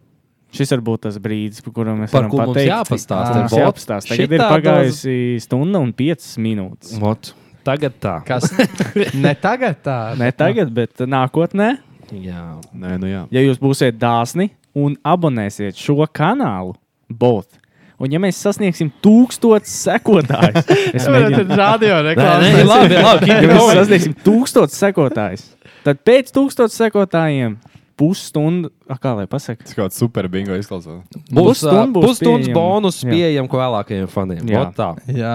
[0.54, 2.70] Šis var būt tas brīdis, par kuru mēs Par varam ko mums pateikt.
[2.72, 3.60] jāpastāsta, Mums Bot?
[3.60, 4.14] jāpastāsta.
[4.14, 6.94] Tagad ir Šitā pagājusi stunda un piecas minūtes.
[7.02, 7.34] Mot.
[7.68, 8.14] Tagad tā.
[8.24, 8.48] Kas?
[9.26, 9.98] ne tagad tā.
[10.16, 11.74] Ne tagad, bet nākotnē,
[12.08, 12.56] Jā.
[12.72, 13.26] Nē, nu jā.
[13.28, 14.48] ja jūs būsiet dāsni
[14.78, 16.72] un abonēsiet šo kanālu,
[17.12, 17.58] both.
[17.98, 22.44] Un ja mēs sasniegsim tūkstotis sekotājus, es Tas ir mēģinu radio Nē, reklāmas.
[22.54, 23.30] nē, labi, labi.
[23.32, 25.42] Ja mēs sasniegsim tūkstotis sekotājus,
[25.86, 27.56] tad pēc tūkstotis sekotājiem
[27.98, 31.00] pusstundu, ah, kā lai pasakā, Tas kaut kāds super bingo izklausās.
[31.34, 32.54] Būs Pusstunda būs pusstundas pieejama.
[32.60, 33.10] bonus Jā.
[33.10, 34.44] pieejam ko vēlākajiem faniem.
[34.46, 34.60] Jā.
[34.62, 34.90] Vot tā.
[35.10, 35.32] Jā.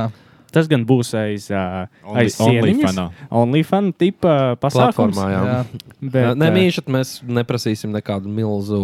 [0.53, 3.05] Tas gan būs aiz, uh, Only- aiz sieniņas, OnlyFanā.
[3.41, 5.17] OnlyFan tipa pasākums.
[5.17, 5.41] Platformā, jā.
[5.49, 5.87] Jā.
[6.13, 8.79] Bet, Nē, mīšat, mēs neprasīsim nekādu milzu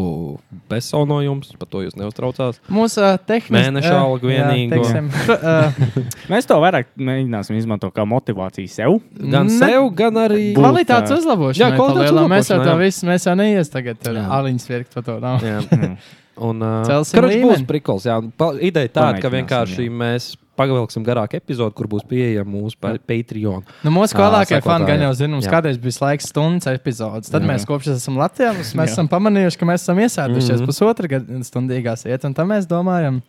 [0.72, 2.60] peso no jums, par to jūs neuztraucās.
[2.74, 3.54] Mūsu uh, tehniski.
[3.56, 4.82] Mēneša algu vienīgo.
[4.84, 5.74] Uh,
[6.34, 9.00] Mēs to vairāk mēģināsim izmantot kā motivāciju sev.
[9.20, 10.54] Gan Ne- sev, gan arī.
[10.54, 11.70] Būt, kvalitātes uzlabošana.
[11.70, 12.78] Jā, kvalitātes Mēs jau to jā.
[12.80, 14.26] visu, mēs jau neies tagad Jā.
[14.40, 15.20] aliņas virkni par to.
[15.24, 15.42] Nav.
[15.46, 15.60] Jā.
[16.40, 17.66] Un, uh, Celsim būs līmeni.
[17.68, 18.06] prikals.
[18.08, 18.16] Jā.
[18.40, 19.92] Pa, ideja tāda, ka vienkārši jā.
[19.92, 20.30] mēs
[20.60, 23.64] pavilksim garāku epizodu, kur būs pieejama mūsu pa- Patreon.
[23.88, 27.32] Nu, mūsu lielākie fani gan jau zina, mums kādreiz bija laiks stundas epizodes.
[27.32, 27.54] Tad Jā.
[27.56, 28.90] mēs kopš esam Latvijā, mēs, Jā.
[28.92, 30.68] esam pamanījuši, ka mēs esam iesēdušies Mhm.
[30.68, 33.22] pusotra gada stundīgās iet, un tam mēs domājam.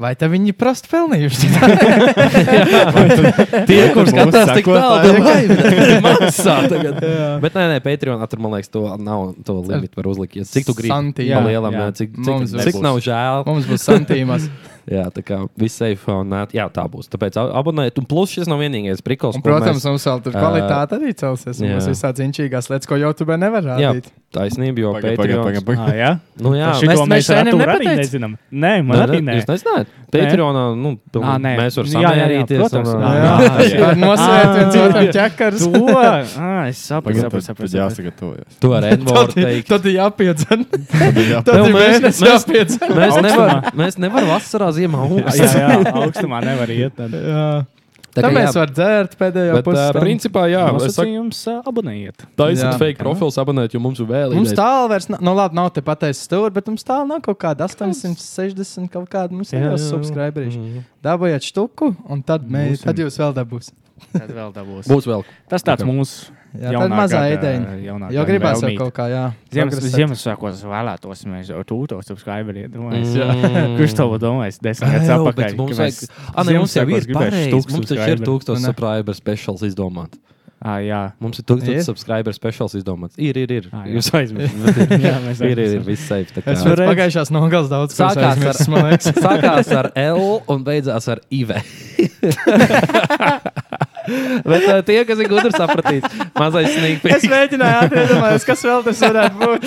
[0.00, 1.48] Vai te viņi prosti pelnījuši?
[3.68, 5.56] Tie, kurus Mūsu skatās tik tālu, domāju,
[6.06, 6.96] maksā tagad.
[7.42, 10.38] Bet nē, nē, Patreon, tur man liekas, to nav to limitu var uzlikt.
[10.48, 10.92] Cik tu gribi?
[10.92, 11.28] Santīm.
[11.34, 11.84] Pa Jā, lielam, jā.
[11.90, 11.96] jā.
[12.00, 13.44] Cik, Mums cik, cik nav žēl.
[13.48, 14.48] Mums būs santīmas.
[14.90, 16.32] Jā, tā kā viss safe un.
[16.50, 17.06] Jā, tā būs.
[17.12, 17.98] Tāpēc abonējiet.
[18.02, 19.36] Un plus šis nav vienīgais prikals.
[19.38, 21.60] Un, protams, mēs- mums vēl tur kvalitāte arī celsies.
[21.62, 21.76] jā.
[21.76, 24.10] Mums visādi inčīgās lietas, ko YouTube nevar Jā, rādīt.
[24.34, 25.44] taisnība, jo Patreon.
[25.62, 25.78] pagaid.
[25.78, 26.10] Ah, jā,
[26.42, 28.34] Nu, jā, mēs- mēs, Artūru arī nezinām.
[28.52, 29.38] Nē, man arī nē.
[29.38, 29.86] Jūs nezināt?
[30.10, 31.52] Patreonā, nu, Ā, nē.
[31.54, 32.58] mēs varam Jā, jā, jā, samērīties.
[32.58, 32.88] protams.
[32.90, 33.70] un, Jā, jā.
[33.78, 33.86] jā.
[33.90, 34.88] Ar nosvērt viens Ā.
[34.88, 35.60] otram ķekars.
[35.70, 35.98] To,
[36.40, 37.76] ah, es saprotu, tad saprotu.
[37.78, 38.58] jāsagatavojas.
[38.58, 39.68] To ar Envoru teikt.
[39.70, 40.66] Tad ir jāpiedzen.
[40.66, 41.42] Tad jā-
[42.90, 44.22] mēs- nevaram mēs nevar
[44.80, 45.52] ziemā Jā, augstā.
[45.60, 46.96] jā, augstumā nevar iet.
[46.98, 47.14] Tad.
[47.14, 47.44] Jā.
[48.10, 50.00] Tā Tā kā mēs jā, varam dzērt pēdējo Bet, uh, pusstundu.
[50.02, 52.24] principā, jā, es saku, Nosacījums ā, abonējiet.
[52.40, 52.72] taisiet Jā.
[52.80, 54.58] fake profils, abonēt, jo mums ir vēl Mums idejas.
[54.58, 57.68] tālu vairs nav, nu labi, nav te pateicis stūri, bet mums tālu nav kaut kāda
[57.70, 59.30] 860 kaut kāda.
[59.30, 59.90] Mums ir Jā, jau jā, jā.
[59.92, 60.50] subscriberi.
[60.50, 60.82] Mhm.
[61.06, 62.84] Dabūjiet štuku, un tad, mē, Būsim.
[62.90, 63.78] tad jūs vēl dabūsiet.
[64.12, 64.88] Tad vēl dabūs.
[64.90, 65.24] Būs vēl.
[65.48, 65.90] Tas tāds Ok.
[65.92, 66.30] mūsu.
[66.50, 67.60] Jā, tā ir mazā ideja.
[68.10, 69.24] Jo gribās jau kaut kā, jā.
[69.54, 69.94] Ziemas, progresēt.
[70.00, 73.14] Ziemassvētkos vēlētos, mēs jau tūtos subscriberi iedomājamies.
[73.60, 73.76] Mm.
[73.78, 74.58] Kurš to domājis?
[74.64, 75.36] Desmit gadus atpakaļ.
[75.44, 75.94] bet mums vajag.
[75.94, 77.52] mēs Ah, ne, mums jau ir Ziemassvētkos pareizi.
[77.54, 78.26] Mums taču ir subscriberi.
[78.26, 78.66] 1000 Ne?
[78.66, 80.18] subscriber specials izdomāts.
[80.60, 80.98] Ah, jā.
[81.24, 81.78] Mums ir 1000 Ir?
[81.86, 83.16] subscriber specials izdomāts.
[83.16, 83.68] Ir, ir, ir.
[83.72, 83.94] Ah, jā.
[83.96, 84.90] Jūs aizmirstat.
[85.06, 85.84] Jā, mēs ir, ir, ir.
[85.86, 86.34] Viss safe.
[86.36, 86.52] tā kā.
[86.52, 88.58] Es pēc pagājušās nogales daudz Sākās ar,
[89.24, 91.56] sākās ar L un beidzās ar IV.
[94.50, 96.04] Bet uh, tie, kas ir gudri, sapratīs,
[96.36, 97.26] mazais Es sniegums.
[97.30, 99.62] mēģināju atcerēties, kas vēl tas varētu būt.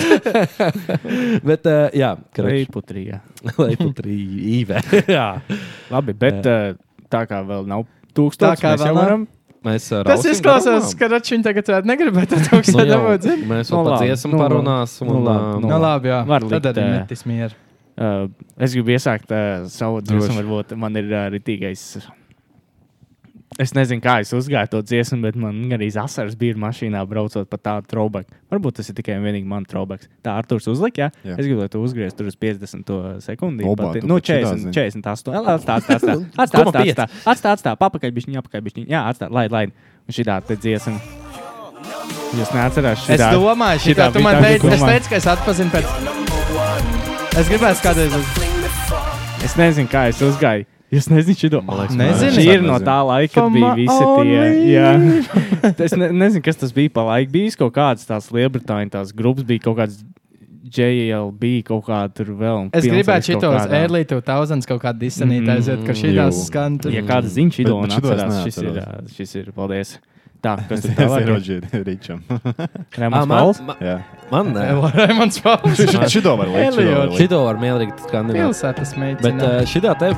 [1.48, 2.58] Bet, uh, jā, krāpjas.
[2.58, 3.20] Leiputrija.
[3.56, 4.18] Leiputrī,
[4.60, 4.74] IV.
[5.10, 5.26] jā.
[5.94, 6.74] Labi, bet uh,
[7.12, 9.24] tā kā vēl nav tūkstoši, Tā kā mēs vēl jau nav?
[9.64, 13.28] Mēs uh, Tas izklausās, ka Račīna tagad varētu negribēt to Nu, tūkstošu jau, dabūt.
[13.48, 14.44] mēs Nu, vēl par dziesmu nu, labi.
[14.44, 15.06] parunāsim.
[15.08, 16.18] Nu, un, uh, nu, Nu, labi, jā.
[16.28, 17.56] Var likt, Tad arī metis mieru.
[17.94, 18.26] Uh,
[18.58, 21.84] es gribu iesākt uh, savu dziesmu, varbūt man ir uh, ritīgais.
[23.54, 27.58] Es nezinu, kā es uzgāju to dziesmu, bet man arī asaras bija mašīnā braucot pa
[27.62, 28.34] tādu traubaku.
[28.50, 30.08] Varbūt tas ir tikai un vienīgi mans traubaks.
[30.26, 31.08] Tā ar to uzlika, jā?
[31.22, 31.36] Jā.
[31.38, 32.90] Es gribu, lai tu uzgriezt tur uz 50
[33.22, 33.62] sekundi.
[33.62, 34.74] Obā, pati- Nu, pat šitā 40, zini.
[34.74, 35.38] 48.
[35.38, 36.16] Atstā, atstā, atstā.
[36.34, 37.06] Atstā, atstā, atstā.
[37.34, 37.76] Atstā, atstā.
[37.78, 38.88] Papakaļ bišķiņ, apakaļ bišķiņ.
[38.90, 39.70] Jā, atstā, laid, laid.
[40.08, 40.98] Un šitā te dziesma.
[42.34, 43.30] Jūs neatcerās Es šitā?
[43.38, 45.86] domāju, šitā šitā, tu man tā, teici, es teicu, ka es atpazinu pēc.
[47.38, 48.26] Es gribētu skatīties.
[49.46, 50.66] Es nezinu, kā es uzgāju.
[50.94, 51.86] Šī doma.
[51.90, 52.32] Nezinu.
[52.38, 54.46] Šī ir no tā laika, kad bija visi tie.
[54.72, 54.90] Jā,
[55.88, 57.32] es ne, nezinu, kas tas bija pa laiku.
[57.34, 60.02] Bija kaut kādas tās Lielbritānijas tās grupas, bija kaut kāds
[60.74, 62.70] JLB, kaut kāda tur vēl.
[62.74, 66.16] Es gribētu šitos early 2000s kaut kādu disanītu aiziet, ka šī jū.
[66.22, 66.78] tās skan.
[66.82, 66.94] tur.
[66.94, 68.82] Ja kāds zina, šī Bet- doma bet atcerās, šis ir,
[69.18, 69.92] šis ir, paldies.
[70.44, 71.22] Tā, kas Es tur tālāk?
[71.24, 72.18] ieroģēju Ričam.
[72.94, 73.60] Ah, Rēmons man, Pauls?
[73.82, 73.94] Jā.
[74.30, 74.64] man nē.
[74.94, 75.80] Raimons Pauls.
[76.12, 77.16] Šito var likt.
[77.16, 78.38] šito var mierīgi skandināt.
[78.42, 79.48] Pilsētas Bet meitene.
[79.48, 80.10] uh, šitā te,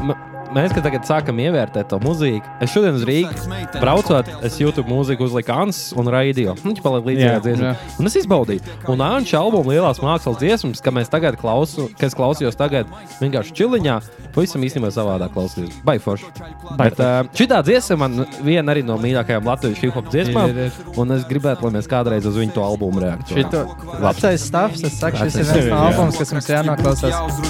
[0.56, 3.46] mēs, kad tagad sākam ievērtēt to mūziku, es šodien uz Rīgas
[3.80, 6.54] braucot, es YouTube mūziku uzliku Ans un Radio.
[6.64, 7.72] Viņš palika līdzīgā Jā, dziesmā.
[7.74, 7.94] jā.
[8.00, 8.76] Un es izbaudīju.
[8.92, 13.54] Un Anča albuma lielās mākslas dziesmas, ka mēs tagad klausu, ka es klausījos tagad vienkārši
[13.60, 13.96] čiliņā,
[14.34, 15.76] pavisam īstenībā savādāk klausījos.
[15.86, 16.32] Baiforši.
[16.78, 20.52] Bet uh, šitā dziesma man viena arī no mīļākajām latviešu hip hop dziesmām.
[20.52, 20.80] Ir, ir.
[21.00, 23.36] Un es gribētu, lai mēs kādreiz uz viņu to albumu reaģētu.
[23.36, 23.62] Šito
[24.02, 27.40] vecais stāvs, es saku, šis ir viens no albums, kas mums jānoklausās.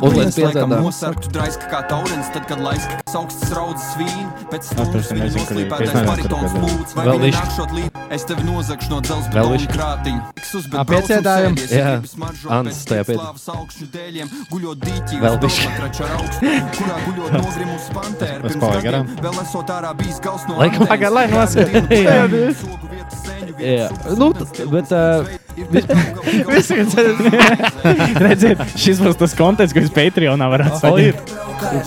[0.00, 0.74] Un līdz piedzēdām.
[0.84, 2.86] Nosartu draiski kā taurens, tad, kad laiks
[3.16, 8.02] augstas raudzes vīn, pēc stūras viņa noslīpētais baritons lūdz, vai Vēl viņa nākšot līdz.
[8.16, 9.70] Es tevi nozagšu no betona višķi.
[9.72, 10.20] krātiņa.
[10.78, 11.56] Un pieciedājam?
[11.74, 11.92] Jā.
[12.58, 13.22] Ants tajā pēc-
[14.52, 15.66] guļot dīķī, Vēl bišķi.
[16.76, 18.44] kurā guļot nogrimus pantēru.
[18.46, 19.06] Es Pirms gadiem garām.
[19.26, 21.82] vēl esot ārā bijis gals no Laikam pagaid, lai nosaka.
[23.56, 23.88] Jā.
[24.16, 24.32] nu,
[24.70, 25.24] bet uh,
[26.52, 26.96] Visi, kas
[28.20, 31.32] Redziet, šis būs tas konteksts, ko es Patreonā varētu saņemt.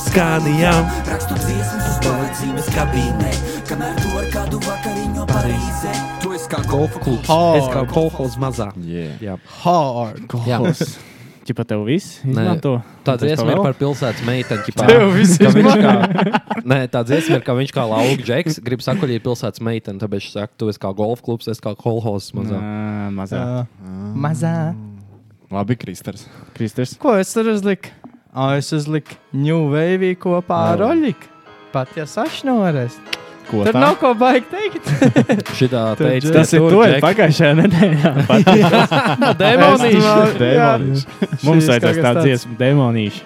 [0.08, 0.90] skanījām.
[1.10, 3.36] Rakstu dziesmas pārdzīves kabīnē,
[3.70, 5.94] kamēr tu ar kādu vakariņu Parīzē.
[6.24, 7.30] Tu esi kā golfa klubs.
[7.60, 8.72] Es kā kolhols mazā.
[8.82, 9.22] Yeah.
[9.22, 9.38] Jā.
[9.62, 10.38] hard.
[10.50, 10.64] Jā.
[11.50, 12.76] Čipa tev viss izmanto.
[13.08, 14.62] Tā dziesma ir par pilsētas meiteni.
[14.68, 15.74] ķipā, Tev viss izmanto.
[15.82, 19.98] kā, nē, tā dziesma ir, ka viņš kā lauka džeks grib sakuļīt pilsētas meiteni.
[20.04, 22.60] Tāpēc viņš saka, tu esi kā golf klubs, es kā kolhols mazā.
[22.62, 23.42] Nā, Mazā.
[24.14, 24.54] Mazā.
[25.50, 26.28] Labi, Kristers.
[26.54, 26.94] Kristers.
[27.02, 27.90] Ko es tur uzliku?
[28.30, 31.32] O, es uzliku New Wave kopā ar Oļiku.
[31.74, 33.00] Pat ja sašnorēs.
[33.50, 33.82] Ko Tur tā?
[33.82, 34.86] nav ko baigt teikt.
[35.58, 38.12] Šitā teica, Tas ir to ir pagājušajā nedēļā.
[39.42, 40.12] Demonīši.
[40.38, 41.06] Demonīši.
[41.48, 43.24] Mums vajadzēs tādu dziesmu, demonīši.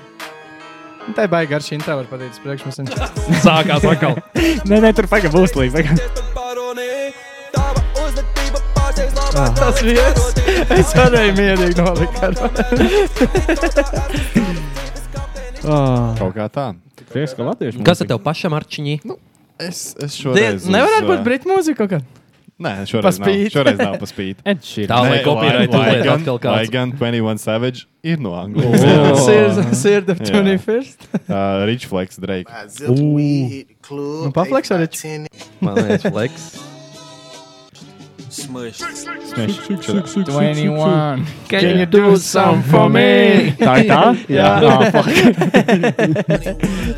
[1.18, 2.88] Tā ir baigta ar šīm tā var pateikt priekšmesam.
[3.44, 4.16] Sākās atkal.
[4.72, 5.84] Nē, nē, tur pagaidi būs līdzi.
[9.60, 10.24] Tas viens.
[10.72, 12.18] Es varēju mierīgi nolikt.
[15.64, 16.66] Oh, Kaut kā tā.
[17.12, 17.84] Prieks, ka latvieši.
[17.88, 18.98] Kas ar tev pašam arčiņī?
[19.62, 20.66] Es, es šoreiz.
[20.68, 22.22] Nevarētu uz, būt ā, brītu mūzika kaut kāda.
[22.64, 23.30] Nē, šoreiz nav.
[23.54, 24.40] Šoreiz nav pa spīti.
[24.54, 24.90] Ed Sheeran.
[24.94, 25.24] Tā, lai lai-
[25.54, 26.72] lai uzliek gan- atkal Lai kāds.
[26.74, 29.76] gan 21 Savage ir no Anglijas.
[29.82, 30.32] Sird of Jā.
[30.42, 31.08] 21st.
[31.34, 32.50] Uh, Rich Flex, Drake.
[32.90, 34.88] Nu, pafleks arī.
[35.62, 36.73] Man liekas, flex.
[38.34, 38.82] Smush.
[38.82, 41.22] 21.
[41.48, 43.54] Can you do some for me?
[43.60, 44.16] Tā ir tā?
[44.40, 44.58] Jā.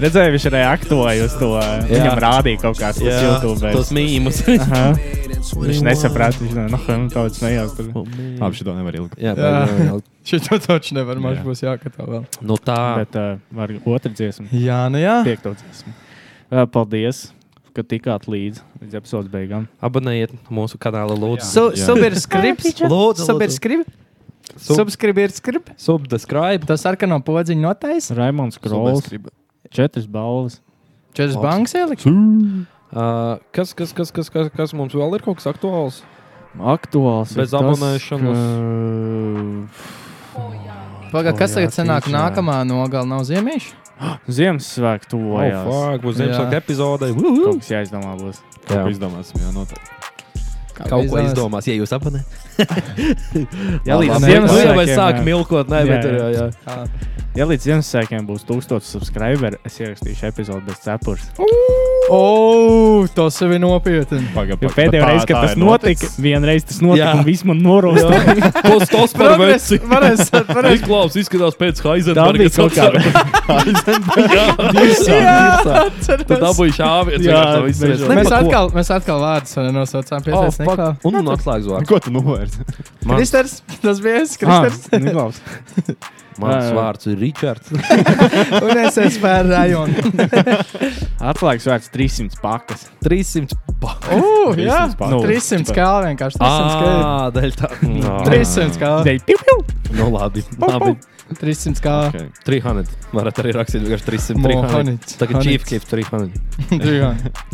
[0.03, 1.49] Redzēju, viņš reaktoja uz to.
[1.91, 3.59] Viņam rādīja kaut kāds tas YouTube.
[3.75, 4.37] tos mīmus.
[5.45, 6.77] Viņš nesaprata, viņš no nu,
[7.35, 7.75] smējās.
[7.77, 7.85] tur.
[7.93, 9.13] Labi, šito nevar ilgi.
[9.21, 9.37] Jā,
[10.25, 12.23] Šito taču nevar, man būs jākatā vēl.
[12.41, 12.97] nu tā.
[13.03, 15.21] Bet uh, var otru dziesmu, Jā, nu jā.
[15.27, 15.93] piekto dziesmu.
[16.49, 17.29] Uh, paldies,
[17.75, 19.67] ka tikāt līdzi līdz epizodes beigām.
[19.83, 21.45] Abonējiet mūsu kanālu, lūdzu.
[21.49, 21.85] Su, Jā.
[21.91, 22.73] Subscribe.
[22.91, 23.85] Lūdzu, Subscribe.
[24.55, 25.71] Sub- Subscribe ir skrib.
[25.81, 26.63] Subscribe.
[26.69, 28.07] Tas sarkano podziņu notais.
[28.15, 29.09] Raimons Krols,
[29.73, 30.61] četras balvas.
[31.15, 32.05] Četras bankas ielikt.
[32.05, 36.03] Uh, kas, kas, kas, kas, kas, kas mums vēl ir kaut kas aktuāls?
[36.55, 37.33] Aktuāls.
[37.35, 38.39] Bez tas, abonēšanas.
[41.11, 43.84] Pagaid, kas O, tagad sanāk nākamā nogala nav ziemīša?
[43.99, 45.65] Ka Ziemassvētku Oh, tuvojās.
[45.69, 46.15] fuck, būs.
[46.19, 47.11] Ziemassvētku epizode.
[47.15, 48.41] Kaut kas jāizdomā būs.
[48.65, 48.87] Kaut Jā.
[48.91, 49.94] izdomāsim, jā, noteikti.
[50.75, 52.25] Kaut ko izdomās, ja jūs apmanāt.
[53.87, 55.25] Jā, līdz jau Ziemassvētkiem, sākam jā.
[55.27, 56.27] milkot, ne, bet tur jā.
[56.35, 56.75] jā, jā.
[57.35, 61.23] Ja līdz Ziemassvētkiem būs 1000 subscriberi, es ierakstīšu epizodi bez cepures.
[62.05, 64.21] O, tas sevi nopietni.
[64.35, 67.15] Pagaid, Jo pēdējā reize, kad tas notika, vienreiz tas notika, Jā.
[67.17, 68.19] un viss man norosta.
[68.61, 69.75] Tos tos par veci.
[69.89, 70.73] varēs, varēs.
[70.79, 72.39] Izklaus, izskatās pēc Heisenberga.
[72.39, 72.73] bija kaut
[76.77, 77.19] šāviet.
[77.25, 78.05] Jā, vienkārši bežot.
[78.05, 80.19] tā Mēs atkal, mēs atkal vārdus nenosaucām.
[80.65, 80.89] Niklā.
[81.05, 81.89] Un un atslēgas vārds.
[81.89, 82.65] Ko tu novērsi?
[83.05, 84.87] Kristers, tas bija es, Ah, Kristers.
[85.05, 85.41] Niklaus.
[86.41, 86.73] mans Jā.
[86.75, 87.69] vārds ir Ričards.
[88.65, 89.95] Un es esmu spēr rajonu.
[91.31, 92.87] Atslēgas vērts 300 pakas.
[93.05, 93.55] 300.
[93.81, 93.93] Pa.
[94.15, 95.15] O, jā, 300 pār.
[95.25, 96.39] 300 kā vienkārši.
[96.41, 96.91] 300 kā.
[96.95, 97.69] Ah, dēļ tā.
[97.87, 98.15] No.
[98.27, 98.91] 300 kā.
[99.07, 99.57] Dēļ piu, piu.
[99.95, 100.43] Nu, labi.
[100.59, 100.95] labi.
[101.33, 101.93] 300 kā.
[102.11, 102.27] Okay.
[102.45, 102.85] 300.
[103.15, 104.41] Varat arī rakstīt vienkārši 300.
[104.45, 105.15] Mohanits.
[105.15, 105.19] 300.
[105.21, 105.47] Tagad Hanits.
[105.49, 106.29] Chief Keep 300.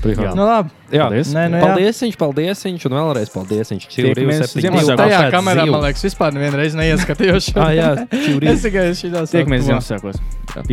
[0.04, 0.34] 300.
[0.36, 0.74] Nu labi.
[0.92, 1.32] Jā, Paldies.
[1.32, 1.64] Nē, nu jā.
[1.64, 3.88] paldies, viņš, paldies, viņš, un vēlreiz paldies, viņš.
[3.96, 4.56] Tiekamies.
[5.00, 7.52] Tajā kamerā, man liekas, vispār nevienu reizi neieskatījos.
[7.62, 8.64] Ah, jā, Es čīvrīs.
[8.66, 9.68] tikai šitā Tiekamies.
[9.68, 10.18] Ziemassvētkos.
[10.56, 10.64] Nē.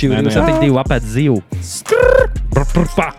[0.00, 1.42] 72 apēc zivu.
[2.54, 3.12] Brr, brr, pa.